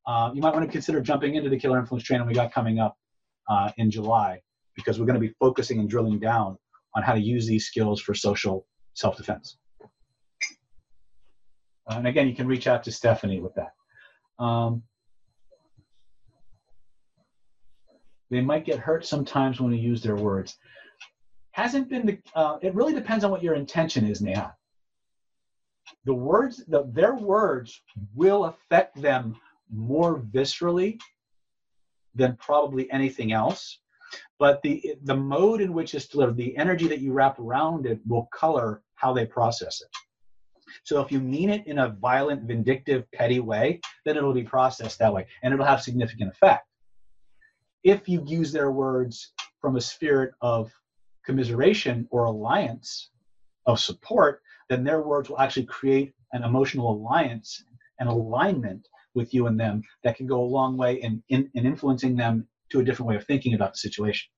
uh, 0.06 0.30
you 0.32 0.40
might 0.40 0.54
want 0.54 0.64
to 0.64 0.72
consider 0.72 1.00
jumping 1.00 1.34
into 1.34 1.50
the 1.50 1.58
killer 1.58 1.78
influence 1.78 2.02
training 2.02 2.26
we 2.26 2.32
got 2.32 2.50
coming 2.50 2.78
up 2.78 2.96
uh, 3.50 3.70
in 3.76 3.90
July 3.90 4.40
because 4.74 4.98
we're 4.98 5.04
going 5.04 5.20
to 5.20 5.26
be 5.28 5.34
focusing 5.38 5.78
and 5.78 5.90
drilling 5.90 6.18
down 6.18 6.56
on 6.94 7.02
how 7.02 7.12
to 7.12 7.20
use 7.20 7.46
these 7.46 7.66
skills 7.66 8.00
for 8.00 8.14
social 8.14 8.66
self-defense. 8.94 9.58
And 11.88 12.06
again, 12.06 12.26
you 12.26 12.34
can 12.34 12.46
reach 12.46 12.66
out 12.66 12.82
to 12.84 12.92
Stephanie 12.92 13.40
with 13.40 13.52
that. 13.56 14.42
Um, 14.42 14.82
they 18.30 18.40
might 18.40 18.64
get 18.64 18.78
hurt 18.78 19.04
sometimes 19.04 19.60
when 19.60 19.70
we 19.70 19.78
use 19.78 20.02
their 20.02 20.16
words. 20.16 20.56
Hasn't 21.52 21.90
been 21.90 22.06
the, 22.06 22.18
uh, 22.34 22.56
it 22.62 22.74
really 22.74 22.94
depends 22.94 23.24
on 23.24 23.30
what 23.30 23.42
your 23.42 23.54
intention 23.54 24.06
is, 24.06 24.22
Neha. 24.22 24.55
The 26.04 26.14
words, 26.14 26.64
the, 26.68 26.84
their 26.92 27.14
words 27.14 27.80
will 28.14 28.44
affect 28.46 29.00
them 29.00 29.36
more 29.70 30.20
viscerally 30.20 30.98
than 32.14 32.36
probably 32.36 32.90
anything 32.90 33.32
else 33.32 33.78
but 34.38 34.62
the 34.62 34.96
the 35.04 35.16
mode 35.16 35.60
in 35.60 35.72
which 35.72 35.94
it's 35.94 36.06
delivered, 36.06 36.36
the 36.36 36.56
energy 36.56 36.88
that 36.88 37.00
you 37.00 37.12
wrap 37.12 37.38
around 37.38 37.86
it 37.86 38.00
will 38.06 38.28
color 38.32 38.82
how 38.94 39.12
they 39.12 39.26
process 39.26 39.80
it. 39.80 39.88
So 40.84 41.00
if 41.00 41.10
you 41.10 41.20
mean 41.20 41.50
it 41.50 41.66
in 41.66 41.78
a 41.78 41.88
violent, 41.88 42.42
vindictive, 42.42 43.10
petty 43.12 43.40
way, 43.40 43.80
then 44.04 44.16
it'll 44.16 44.32
be 44.32 44.42
processed 44.42 44.98
that 44.98 45.12
way, 45.12 45.26
and 45.42 45.52
it'll 45.52 45.66
have 45.66 45.82
significant 45.82 46.30
effect. 46.30 46.66
If 47.82 48.08
you 48.08 48.22
use 48.26 48.52
their 48.52 48.70
words 48.70 49.32
from 49.60 49.76
a 49.76 49.80
spirit 49.80 50.34
of 50.40 50.72
commiseration 51.24 52.06
or 52.10 52.24
alliance, 52.24 53.10
of 53.64 53.80
support, 53.80 54.42
then 54.68 54.84
their 54.84 55.02
words 55.02 55.28
will 55.28 55.38
actually 55.38 55.66
create 55.66 56.12
an 56.32 56.42
emotional 56.42 56.90
alliance 56.90 57.64
and 57.98 58.08
alignment 58.08 58.88
with 59.14 59.32
you 59.32 59.46
and 59.46 59.58
them 59.58 59.82
that 60.04 60.16
can 60.16 60.26
go 60.26 60.40
a 60.40 60.44
long 60.44 60.76
way 60.76 60.96
in, 60.96 61.22
in, 61.28 61.50
in 61.54 61.66
influencing 61.66 62.16
them 62.16 62.46
to 62.70 62.80
a 62.80 62.84
different 62.84 63.08
way 63.08 63.16
of 63.16 63.24
thinking 63.24 63.54
about 63.54 63.72
the 63.72 63.78
situation. 63.78 64.28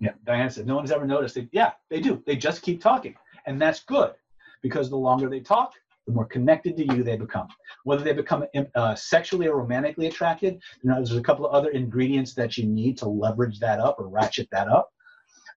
Yeah, 0.00 0.12
Diana 0.24 0.50
said, 0.50 0.66
no 0.66 0.74
one's 0.74 0.90
ever 0.90 1.06
noticed 1.06 1.36
it. 1.36 1.48
Yeah, 1.52 1.72
they 1.88 2.00
do. 2.00 2.22
They 2.26 2.34
just 2.34 2.62
keep 2.62 2.82
talking. 2.82 3.14
And 3.46 3.60
that's 3.60 3.84
good 3.84 4.12
because 4.60 4.90
the 4.90 4.96
longer 4.96 5.28
they 5.28 5.40
talk, 5.40 5.74
the 6.06 6.12
more 6.12 6.24
connected 6.24 6.76
to 6.76 6.84
you 6.84 7.04
they 7.04 7.16
become. 7.16 7.46
Whether 7.84 8.02
they 8.02 8.12
become 8.12 8.44
uh, 8.74 8.96
sexually 8.96 9.46
or 9.46 9.58
romantically 9.58 10.08
attracted, 10.08 10.60
you 10.82 10.90
know, 10.90 10.96
there's 10.96 11.14
a 11.14 11.22
couple 11.22 11.46
of 11.46 11.54
other 11.54 11.70
ingredients 11.70 12.34
that 12.34 12.58
you 12.58 12.66
need 12.66 12.98
to 12.98 13.08
leverage 13.08 13.60
that 13.60 13.78
up 13.78 13.96
or 14.00 14.08
ratchet 14.08 14.48
that 14.50 14.68
up. 14.68 14.90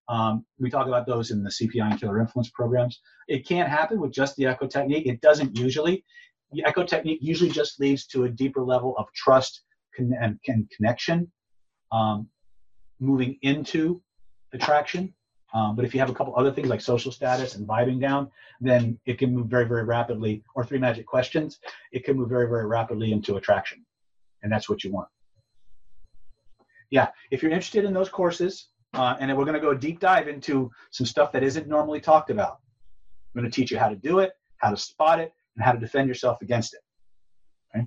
Um, 0.08 0.44
we 0.58 0.70
talk 0.70 0.86
about 0.86 1.06
those 1.06 1.30
in 1.30 1.42
the 1.42 1.50
CPI 1.50 1.90
and 1.90 2.00
Killer 2.00 2.20
Influence 2.20 2.50
programs. 2.50 3.00
It 3.28 3.46
can't 3.46 3.68
happen 3.68 4.00
with 4.00 4.12
just 4.12 4.36
the 4.36 4.46
echo 4.46 4.66
technique. 4.66 5.06
It 5.06 5.20
doesn't 5.20 5.58
usually 5.58 6.04
the 6.52 6.64
echo 6.64 6.84
technique 6.84 7.18
usually 7.20 7.50
just 7.50 7.80
leads 7.80 8.06
to 8.06 8.24
a 8.24 8.28
deeper 8.28 8.62
level 8.62 8.96
of 8.98 9.06
trust 9.14 9.62
and, 9.98 10.38
and 10.46 10.70
connection 10.70 11.30
um, 11.92 12.28
moving 13.00 13.38
into 13.42 14.02
attraction. 14.52 15.12
Um, 15.54 15.76
but 15.76 15.84
if 15.84 15.94
you 15.94 16.00
have 16.00 16.10
a 16.10 16.14
couple 16.14 16.34
other 16.36 16.52
things 16.52 16.68
like 16.68 16.80
social 16.80 17.12
status 17.12 17.54
and 17.54 17.66
vibing 17.66 18.00
down, 18.00 18.30
then 18.60 18.98
it 19.06 19.18
can 19.18 19.34
move 19.34 19.46
very, 19.46 19.66
very 19.66 19.84
rapidly, 19.84 20.42
or 20.54 20.64
three 20.64 20.78
magic 20.78 21.06
questions, 21.06 21.58
it 21.92 22.04
can 22.04 22.16
move 22.16 22.28
very, 22.28 22.48
very 22.48 22.66
rapidly 22.66 23.12
into 23.12 23.36
attraction. 23.36 23.84
And 24.42 24.52
that's 24.52 24.68
what 24.68 24.84
you 24.84 24.92
want. 24.92 25.08
Yeah, 26.90 27.08
if 27.30 27.42
you're 27.42 27.52
interested 27.52 27.84
in 27.84 27.94
those 27.94 28.08
courses, 28.08 28.68
uh, 28.94 29.16
and 29.20 29.36
we're 29.36 29.44
going 29.44 29.54
to 29.54 29.60
go 29.60 29.74
deep 29.74 30.00
dive 30.00 30.28
into 30.28 30.70
some 30.90 31.06
stuff 31.06 31.32
that 31.32 31.42
isn't 31.42 31.68
normally 31.68 32.00
talked 32.00 32.30
about. 32.30 32.58
I'm 33.34 33.40
going 33.40 33.50
to 33.50 33.54
teach 33.54 33.70
you 33.70 33.78
how 33.78 33.88
to 33.88 33.96
do 33.96 34.20
it, 34.20 34.32
how 34.58 34.70
to 34.70 34.76
spot 34.76 35.20
it, 35.20 35.32
and 35.56 35.64
how 35.64 35.72
to 35.72 35.78
defend 35.78 36.08
yourself 36.08 36.40
against 36.42 36.74
it. 36.74 36.80
Okay. 37.74 37.86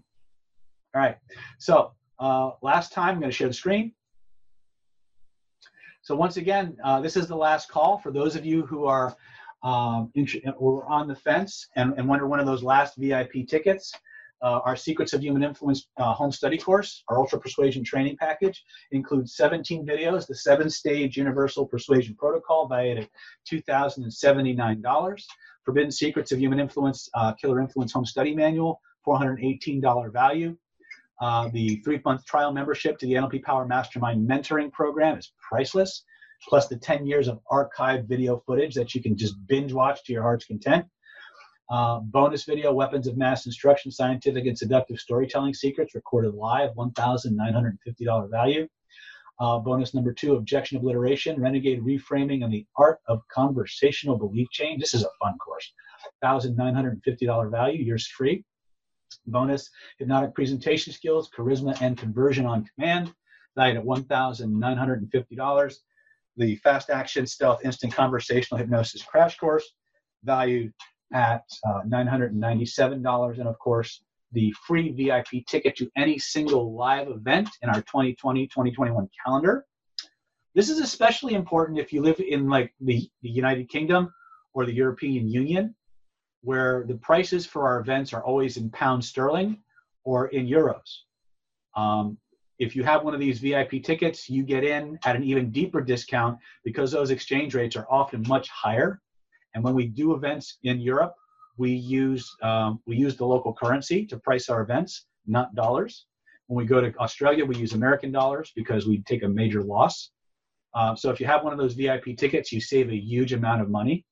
All 0.93 1.02
right. 1.02 1.18
So 1.58 1.93
uh, 2.20 2.52
last 2.62 2.91
time, 2.91 3.16
I'm 3.16 3.20
going 3.20 3.32
to 3.32 3.36
share 3.36 3.47
the 3.47 3.54
screen. 3.54 3.93
So 6.02 6.16
once 6.16 6.38
again, 6.38 6.78
uh, 6.84 7.02
this 7.02 7.16
is 7.16 7.28
the 7.28 7.36
last 7.36 7.70
call 7.70 7.97
for 7.97 8.12
those 8.12 8.36
of 8.36 8.45
you 8.45 8.66
who 8.66 8.86
are 8.86 9.16
um, 9.64 10.12
or 10.58 10.86
on 10.86 11.08
the 11.08 11.16
fence 11.16 11.68
and, 11.76 11.93
and 11.97 12.08
wonder 12.08 12.28
one 12.28 12.39
of 12.39 12.45
those 12.45 12.64
last 12.64 12.95
VIP 12.97 13.47
tickets. 13.47 13.93
Uh, 14.42 14.60
our 14.64 14.76
Secrets 14.76 15.14
of 15.14 15.22
Human 15.22 15.44
Influence 15.44 15.88
uh, 15.98 16.14
home 16.14 16.32
study 16.32 16.58
course, 16.58 17.04
our 17.10 17.20
Ultra 17.20 17.40
Persuasion 17.40 17.84
training 17.84 18.16
package, 18.18 18.64
includes 18.92 19.36
17 19.36 19.86
videos, 19.86 20.28
the 20.28 20.36
seven 20.36 20.70
stage 20.70 21.18
Universal 21.18 21.66
Persuasion 21.68 22.16
Protocol, 22.16 22.68
valued 22.68 23.00
at 23.00 23.10
$2,079. 23.52 25.24
Forbidden 25.66 25.92
Secrets 25.92 26.32
of 26.32 26.40
Human 26.40 26.60
Influence, 26.60 27.10
uh, 27.14 27.34
Killer 27.34 27.60
Influence 27.60 27.92
Home 27.92 28.06
Study 28.06 28.34
Manual, 28.34 28.82
$418 29.06 30.12
value. 30.12 30.56
Uh, 31.22 31.50
the 31.50 31.82
three 31.84 32.00
month 32.06 32.26
trial 32.26 32.54
membership 32.54 32.98
to 32.98 33.06
the 33.06 33.14
NLP 33.14 33.44
Power 33.44 33.66
Mastermind 33.66 34.28
Mentoring 34.28 34.72
Program 34.72 35.18
is 35.18 35.34
priceless, 35.38 36.06
plus 36.48 36.68
the 36.68 36.78
10 36.78 37.06
years 37.06 37.28
of 37.28 37.42
archived 37.52 38.08
video 38.08 38.42
footage 38.46 38.74
that 38.76 38.96
you 38.96 39.04
can 39.04 39.18
just 39.18 39.36
binge 39.48 39.74
watch 39.74 40.04
to 40.06 40.14
your 40.14 40.22
heart's 40.22 40.46
content. 40.46 40.86
Uh, 41.70 41.99
bonus 41.99 42.45
video, 42.45 42.74
Weapons 42.74 43.05
of 43.05 43.15
Mass 43.15 43.45
Instruction, 43.45 43.91
Scientific 43.91 44.47
and 44.47 44.57
Seductive 44.57 44.99
Storytelling 44.99 45.53
Secrets, 45.53 45.93
recorded 45.93 46.34
live, 46.34 46.72
$1,950 46.72 48.32
value. 48.32 48.67
Uh, 49.39 49.59
bonus 49.59 49.93
number 49.93 50.11
two, 50.11 50.36
Objection 50.36 50.80
Obliteration, 50.80 51.39
Renegade 51.39 51.84
Reframing, 51.84 52.43
and 52.43 52.51
the 52.51 52.65
Art 52.76 52.99
of 53.07 53.22
Conversational 53.28 54.17
Belief 54.17 54.49
Change. 54.49 54.82
This 54.82 54.95
is 54.95 55.03
a 55.03 55.09
fun 55.22 55.38
course. 55.38 55.72
$1,950 56.24 57.51
value, 57.51 57.84
yours 57.84 58.07
free. 58.07 58.43
Bonus, 59.28 59.70
Hypnotic 59.99 60.34
Presentation 60.34 60.91
Skills, 60.91 61.30
Charisma 61.30 61.80
and 61.82 61.95
Conversion 61.97 62.47
on 62.47 62.65
Command, 62.76 63.13
valued 63.55 63.78
at 63.78 63.86
$1,950. 63.86 65.76
The 66.38 66.55
Fast 66.57 66.89
Action 66.89 67.28
Stealth 67.28 67.63
Instant 67.63 67.93
Conversational 67.93 68.57
Hypnosis 68.57 69.03
Crash 69.03 69.38
Course, 69.38 69.72
valued 70.24 70.74
at 71.14 71.43
uh, 71.68 71.82
$997. 71.88 73.39
And 73.39 73.47
of 73.47 73.60
course, 73.60 74.01
the 74.32 74.53
free 74.66 74.91
VIP 74.91 75.45
ticket 75.47 75.76
to 75.78 75.89
any 75.97 76.20
single 76.20 76.76
live 76.76 77.07
event 77.07 77.49
in 77.62 77.70
our 77.70 77.82
2020-2021 77.84 79.07
calendar. 79.26 79.66
This 80.55 80.70
is 80.70 80.80
especially 80.80 81.34
important 81.34 81.80
if 81.80 81.91
you 81.93 82.01
live 82.01 82.20
in 82.20 82.47
like 82.47 82.74
the, 82.82 83.10
the 83.22 83.30
United 83.30 83.70
Kingdom 83.70 84.14
or 84.53 84.66
the 84.66 84.74
European 84.74 85.28
Union, 85.28 85.76
where 86.41 86.86
the 86.88 86.95
prices 86.95 87.45
for 87.45 87.68
our 87.68 87.80
events 87.80 88.14
are 88.14 88.24
always 88.24 88.57
in 88.57 88.70
pound 88.70 89.03
sterling 89.03 89.60
or 90.03 90.28
in 90.28 90.47
euros. 90.47 91.03
Um, 91.76 92.18
if 92.57 92.76
you 92.76 92.84
have 92.84 93.03
one 93.03 93.14
of 93.14 93.20
these 93.20 93.39
VIP 93.39 93.84
tickets, 93.84 94.30
you 94.30 94.43
get 94.43 94.64
in 94.64 94.99
at 95.05 95.16
an 95.16 95.24
even 95.24 95.49
deeper 95.49 95.82
discount 95.82 96.38
because 96.64 96.91
those 96.91 97.10
exchange 97.10 97.55
rates 97.55 97.76
are 97.76 97.88
often 97.89 98.24
much 98.28 98.49
higher 98.49 99.01
and 99.54 99.64
when 99.64 99.74
we 99.74 99.88
do 99.88 100.14
events 100.14 100.58
in 100.64 100.80
Europe, 100.80 101.14
we 101.58 101.72
use 101.72 102.30
um, 102.41 102.80
we 102.86 102.95
use 102.95 103.18
the 103.18 103.26
local 103.26 103.54
currency 103.54 104.06
to 104.08 104.18
price 104.18 104.50
our 104.50 104.62
events, 104.62 105.06
not 105.28 105.56
dollars. 105.56 106.06
When 106.47 106.58
we 106.58 106.66
go 106.66 106.82
to 106.82 106.95
Australia, 106.97 107.45
we 107.45 107.58
use 107.58 107.74
American 107.74 108.12
dollars 108.12 108.52
because 108.56 108.88
we 108.88 109.02
take 109.04 109.24
a 109.24 109.28
major 109.28 109.62
loss. 109.62 110.12
Uh, 110.74 110.95
so 110.95 111.10
if 111.12 111.20
you 111.20 111.26
have 111.26 111.43
one 111.43 111.54
of 111.54 111.60
those 111.60 111.74
VIP 111.74 112.18
tickets, 112.18 112.52
you 112.52 112.62
save 112.62 112.89
a 112.89 112.95
huge 112.95 113.34
amount 113.34 113.62
of 113.62 113.70
money, 113.70 114.06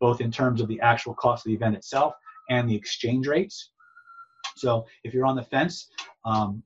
both 0.00 0.20
in 0.20 0.30
terms 0.30 0.60
of 0.60 0.68
the 0.68 0.80
actual 0.80 1.14
cost 1.14 1.46
of 1.46 1.50
the 1.50 1.54
event 1.54 1.76
itself 1.76 2.14
and 2.50 2.68
the 2.68 2.74
exchange 2.74 3.26
rates. 3.26 3.70
So 4.56 4.86
if 5.04 5.14
you're 5.14 5.26
on 5.26 5.36
the 5.36 5.42
fence, 5.42 5.88
um, 6.24 6.62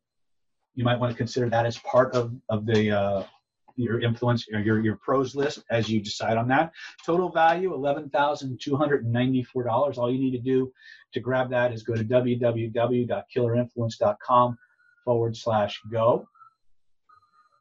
you 0.74 0.84
might 0.84 0.98
want 0.98 1.12
to 1.12 1.16
consider 1.16 1.48
that 1.50 1.66
as 1.66 1.78
part 1.78 2.14
of, 2.14 2.34
of 2.48 2.66
the 2.66 2.90
uh, 2.90 3.24
your 3.76 4.00
influence 4.00 4.46
your 4.48 4.82
your 4.82 4.96
pros 4.96 5.34
list 5.34 5.64
as 5.70 5.88
you 5.88 6.00
decide 6.00 6.36
on 6.36 6.48
that. 6.48 6.72
Total 7.04 7.30
value 7.30 7.74
eleven 7.74 8.08
thousand 8.10 8.60
two 8.60 8.76
hundred 8.76 9.04
and 9.04 9.12
ninety 9.12 9.42
four 9.42 9.64
dollars. 9.64 9.98
All 9.98 10.10
you 10.10 10.18
need 10.18 10.32
to 10.32 10.38
do 10.38 10.72
to 11.12 11.20
grab 11.20 11.50
that 11.50 11.72
is 11.72 11.82
go 11.82 11.94
to 11.94 12.04
www.killerinfluence.com 12.04 14.58
forward 15.04 15.36
slash 15.36 15.80
go. 15.90 16.26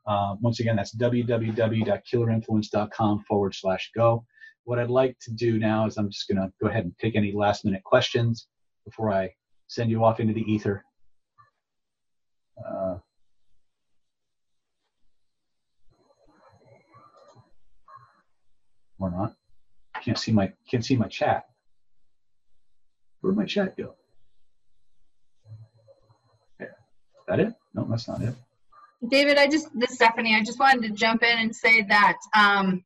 Uh, 0.08 0.36
once 0.40 0.60
again, 0.60 0.76
that's 0.76 0.96
www.killerinfluence.com 0.96 3.24
forward 3.28 3.56
slash 3.56 3.90
go. 3.96 4.24
What 4.64 4.78
I'd 4.80 4.90
like 4.90 5.18
to 5.22 5.32
do 5.32 5.60
now 5.60 5.86
is 5.86 5.98
I'm 5.98 6.10
just 6.10 6.28
going 6.28 6.38
to 6.38 6.52
go 6.62 6.68
ahead 6.68 6.86
and 6.86 6.98
take 6.98 7.16
any 7.16 7.32
last 7.32 7.66
minute 7.66 7.84
questions 7.84 8.48
before 8.84 9.12
I 9.12 9.36
send 9.68 9.92
you 9.92 10.04
off 10.04 10.20
into 10.20 10.34
the 10.34 10.42
ether. 10.42 10.84
Uh, 12.68 12.96
or 19.00 19.12
not. 19.12 19.36
Can't 20.04 20.18
see 20.18 20.32
my 20.32 20.52
can't 20.70 20.86
see 20.86 20.96
my 20.96 21.08
chat. 21.08 21.46
Where'd 23.22 23.38
my 23.38 23.46
chat 23.46 23.78
go? 23.78 23.96
There. 26.60 26.76
That 27.28 27.40
it? 27.40 27.54
No, 27.74 27.88
that's 27.90 28.08
not 28.08 28.22
it. 28.22 28.36
David, 29.10 29.38
I 29.38 29.48
just 29.48 29.68
this 29.78 29.92
is 29.92 29.96
Stephanie. 29.96 30.36
I 30.36 30.44
just 30.44 30.60
wanted 30.60 30.84
to 30.84 30.90
jump 30.90 31.24
in 31.24 31.40
and 31.40 31.56
say 31.56 31.84
that 31.84 32.18
um, 32.36 32.84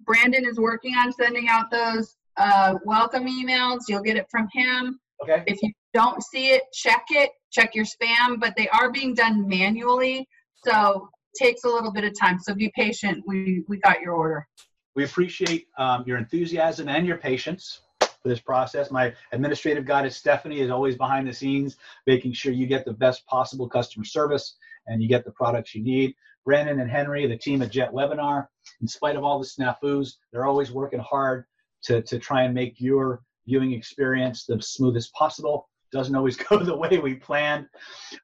Brandon 0.00 0.44
is 0.46 0.58
working 0.58 0.94
on 0.94 1.12
sending 1.12 1.48
out 1.48 1.70
those 1.70 2.16
uh, 2.36 2.74
welcome 2.84 3.26
emails. 3.26 3.80
You'll 3.88 4.02
get 4.02 4.16
it 4.16 4.26
from 4.30 4.48
him. 4.52 4.98
Okay. 5.22 5.42
If 5.46 5.62
you 5.62 5.72
don't 5.94 6.22
see 6.22 6.48
it, 6.48 6.62
check 6.72 7.04
it. 7.10 7.30
Check 7.52 7.74
your 7.74 7.84
spam, 7.84 8.40
but 8.40 8.54
they 8.56 8.68
are 8.68 8.90
being 8.90 9.14
done 9.14 9.46
manually, 9.46 10.26
so 10.64 11.08
takes 11.38 11.64
a 11.64 11.68
little 11.68 11.92
bit 11.92 12.04
of 12.04 12.18
time. 12.18 12.38
So 12.38 12.54
be 12.54 12.72
patient. 12.74 13.22
We 13.26 13.64
we 13.68 13.78
got 13.78 14.00
your 14.00 14.14
order. 14.14 14.46
We 14.94 15.04
appreciate 15.04 15.68
um, 15.78 16.04
your 16.06 16.18
enthusiasm 16.18 16.88
and 16.88 17.06
your 17.06 17.16
patience 17.16 17.80
for 18.00 18.28
this 18.28 18.40
process. 18.40 18.90
My 18.90 19.12
administrative 19.32 19.84
guide, 19.84 20.10
Stephanie, 20.12 20.60
is 20.60 20.70
always 20.70 20.96
behind 20.96 21.26
the 21.26 21.32
scenes, 21.32 21.76
making 22.06 22.32
sure 22.32 22.52
you 22.52 22.66
get 22.66 22.84
the 22.84 22.92
best 22.92 23.26
possible 23.26 23.68
customer 23.68 24.04
service 24.04 24.56
and 24.86 25.02
you 25.02 25.08
get 25.08 25.24
the 25.24 25.32
products 25.32 25.74
you 25.74 25.82
need. 25.82 26.14
Brandon 26.44 26.80
and 26.80 26.90
Henry, 26.90 27.26
the 27.26 27.36
team 27.36 27.62
at 27.62 27.70
Jet 27.70 27.92
Webinar, 27.92 28.48
in 28.80 28.88
spite 28.88 29.16
of 29.16 29.24
all 29.24 29.38
the 29.38 29.46
snafus, 29.46 30.14
they're 30.32 30.46
always 30.46 30.72
working 30.72 31.00
hard 31.00 31.44
to, 31.84 32.02
to 32.02 32.18
try 32.18 32.42
and 32.42 32.54
make 32.54 32.80
your 32.80 33.22
viewing 33.46 33.72
experience 33.72 34.44
the 34.44 34.60
smoothest 34.60 35.12
possible. 35.14 35.68
Doesn't 35.92 36.14
always 36.14 36.36
go 36.48 36.58
the 36.58 36.76
way 36.76 36.98
we 36.98 37.14
planned, 37.14 37.66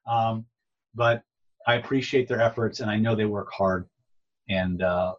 um, 0.07 0.45
but 0.95 1.23
I 1.67 1.75
appreciate 1.75 2.27
their 2.27 2.41
efforts 2.41 2.79
and 2.79 2.89
I 2.89 2.97
know 2.97 3.15
they 3.15 3.25
work 3.25 3.51
hard. 3.51 3.87
And 4.49 4.81
uh, 4.81 5.13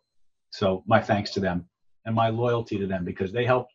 so 0.51 0.83
my 0.87 1.01
thanks 1.01 1.31
to 1.31 1.41
them 1.41 1.65
and 2.05 2.15
my 2.15 2.29
loyalty 2.29 2.79
to 2.79 2.87
them 2.87 3.05
because 3.05 3.33
they 3.33 3.45
helped. 3.45 3.73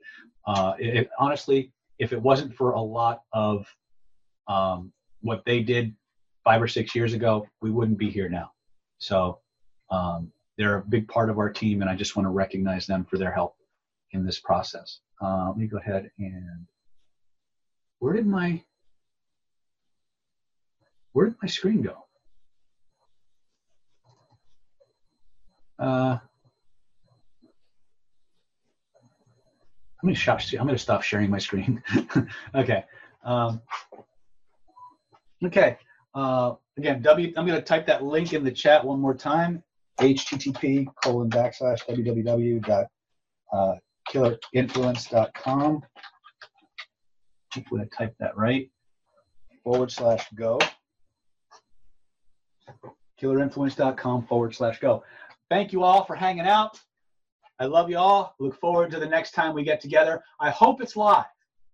Uh, 0.47 0.73
it, 0.77 1.09
honestly, 1.19 1.71
if 1.99 2.13
it 2.13 2.21
wasn't 2.21 2.53
for 2.53 2.71
a 2.71 2.81
lot 2.81 3.23
of 3.33 3.67
um, 4.47 4.91
what 5.21 5.43
they 5.45 5.61
did 5.61 5.95
five 6.43 6.61
or 6.61 6.67
six 6.67 6.95
years 6.95 7.13
ago, 7.13 7.47
we 7.61 7.71
wouldn't 7.71 7.97
be 7.97 8.09
here 8.09 8.29
now. 8.29 8.51
So 8.99 9.39
um, 9.89 10.31
they're 10.57 10.77
a 10.77 10.83
big 10.83 11.07
part 11.07 11.29
of 11.29 11.39
our 11.39 11.49
team, 11.49 11.81
and 11.81 11.89
I 11.89 11.95
just 11.95 12.15
want 12.15 12.25
to 12.25 12.31
recognize 12.31 12.85
them 12.85 13.05
for 13.05 13.17
their 13.17 13.31
help 13.31 13.55
in 14.11 14.25
this 14.25 14.39
process. 14.39 14.99
Uh, 15.21 15.47
let 15.47 15.57
me 15.57 15.67
go 15.67 15.77
ahead 15.77 16.11
and 16.19 16.67
where 17.99 18.13
did 18.13 18.27
my 18.27 18.61
where 21.13 21.27
did 21.27 21.35
my 21.41 21.47
screen 21.47 21.81
go? 21.81 22.05
Uh, 25.79 26.17
I'm 30.05 30.13
gonna 30.13 30.37
stop. 30.37 30.59
I'm 30.59 30.67
gonna 30.67 30.77
stop 30.77 31.01
sharing 31.01 31.31
my 31.31 31.39
screen. 31.39 31.81
okay. 32.55 32.85
Um, 33.23 33.59
okay. 35.43 35.79
Uh, 36.13 36.53
again, 36.77 37.01
W. 37.01 37.33
I'm 37.35 37.47
gonna 37.47 37.59
type 37.59 37.87
that 37.87 38.03
link 38.03 38.31
in 38.33 38.43
the 38.43 38.51
chat 38.51 38.85
one 38.85 39.01
more 39.01 39.15
time. 39.15 39.63
HTTP 39.99 40.85
colon 41.03 41.31
backslash 41.31 41.79
www 41.89 42.63
dot 42.63 42.85
uh, 43.51 43.73
killerinfluence.com. 44.13 45.81
Hopefully 47.55 47.81
I 47.81 47.97
typed 47.97 48.19
that 48.19 48.37
right. 48.37 48.69
Forward 49.63 49.91
slash 49.91 50.23
go. 50.35 50.59
Killerinfluence.com 53.19 54.27
forward 54.27 54.53
slash 54.53 54.79
go. 54.79 55.03
Thank 55.49 55.73
you 55.73 55.83
all 55.83 56.05
for 56.05 56.15
hanging 56.15 56.45
out. 56.45 56.79
I 57.59 57.65
love 57.65 57.89
you 57.89 57.97
all. 57.97 58.35
Look 58.39 58.59
forward 58.59 58.91
to 58.91 58.99
the 58.99 59.05
next 59.05 59.31
time 59.31 59.53
we 59.53 59.63
get 59.63 59.79
together. 59.79 60.21
I 60.39 60.49
hope 60.49 60.81
it's 60.81 60.95
live. 60.95 61.25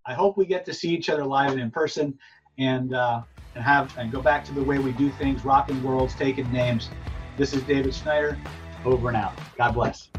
I 0.05 0.13
hope 0.13 0.37
we 0.37 0.45
get 0.45 0.65
to 0.65 0.73
see 0.73 0.89
each 0.89 1.09
other 1.09 1.25
live 1.25 1.51
and 1.51 1.61
in 1.61 1.71
person, 1.71 2.17
and 2.57 2.93
uh, 2.93 3.21
and 3.55 3.63
have 3.63 3.95
and 3.97 4.11
go 4.11 4.21
back 4.21 4.45
to 4.45 4.53
the 4.53 4.63
way 4.63 4.79
we 4.79 4.91
do 4.91 5.09
things, 5.11 5.43
rocking 5.43 5.81
worlds, 5.83 6.13
taking 6.15 6.51
names. 6.51 6.89
This 7.37 7.53
is 7.53 7.63
David 7.63 7.93
Snyder. 7.93 8.37
Over 8.83 9.09
and 9.09 9.17
out. 9.17 9.33
God 9.57 9.73
bless. 9.73 10.09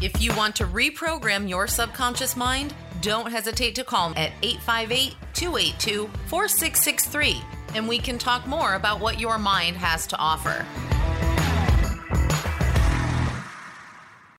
If 0.02 0.22
you 0.22 0.36
want 0.36 0.56
to 0.58 0.66
reprogram 0.66 1.50
your 1.50 1.66
subconscious 1.68 2.36
mind, 2.36 2.74
don't 3.02 3.32
hesitate 3.32 3.74
to 3.76 3.84
call 3.84 4.10
at 4.16 4.32
858 4.44 5.16
282 5.34 6.10
4663 6.28 7.42
and 7.74 7.88
we 7.88 8.00
can 8.00 8.18
talk 8.18 8.48
more 8.48 8.76
about 8.76 9.00
what 9.00 9.20
your 9.20 9.38
mind 9.38 9.78
has 9.78 10.08
to 10.08 10.18
offer. 10.18 10.66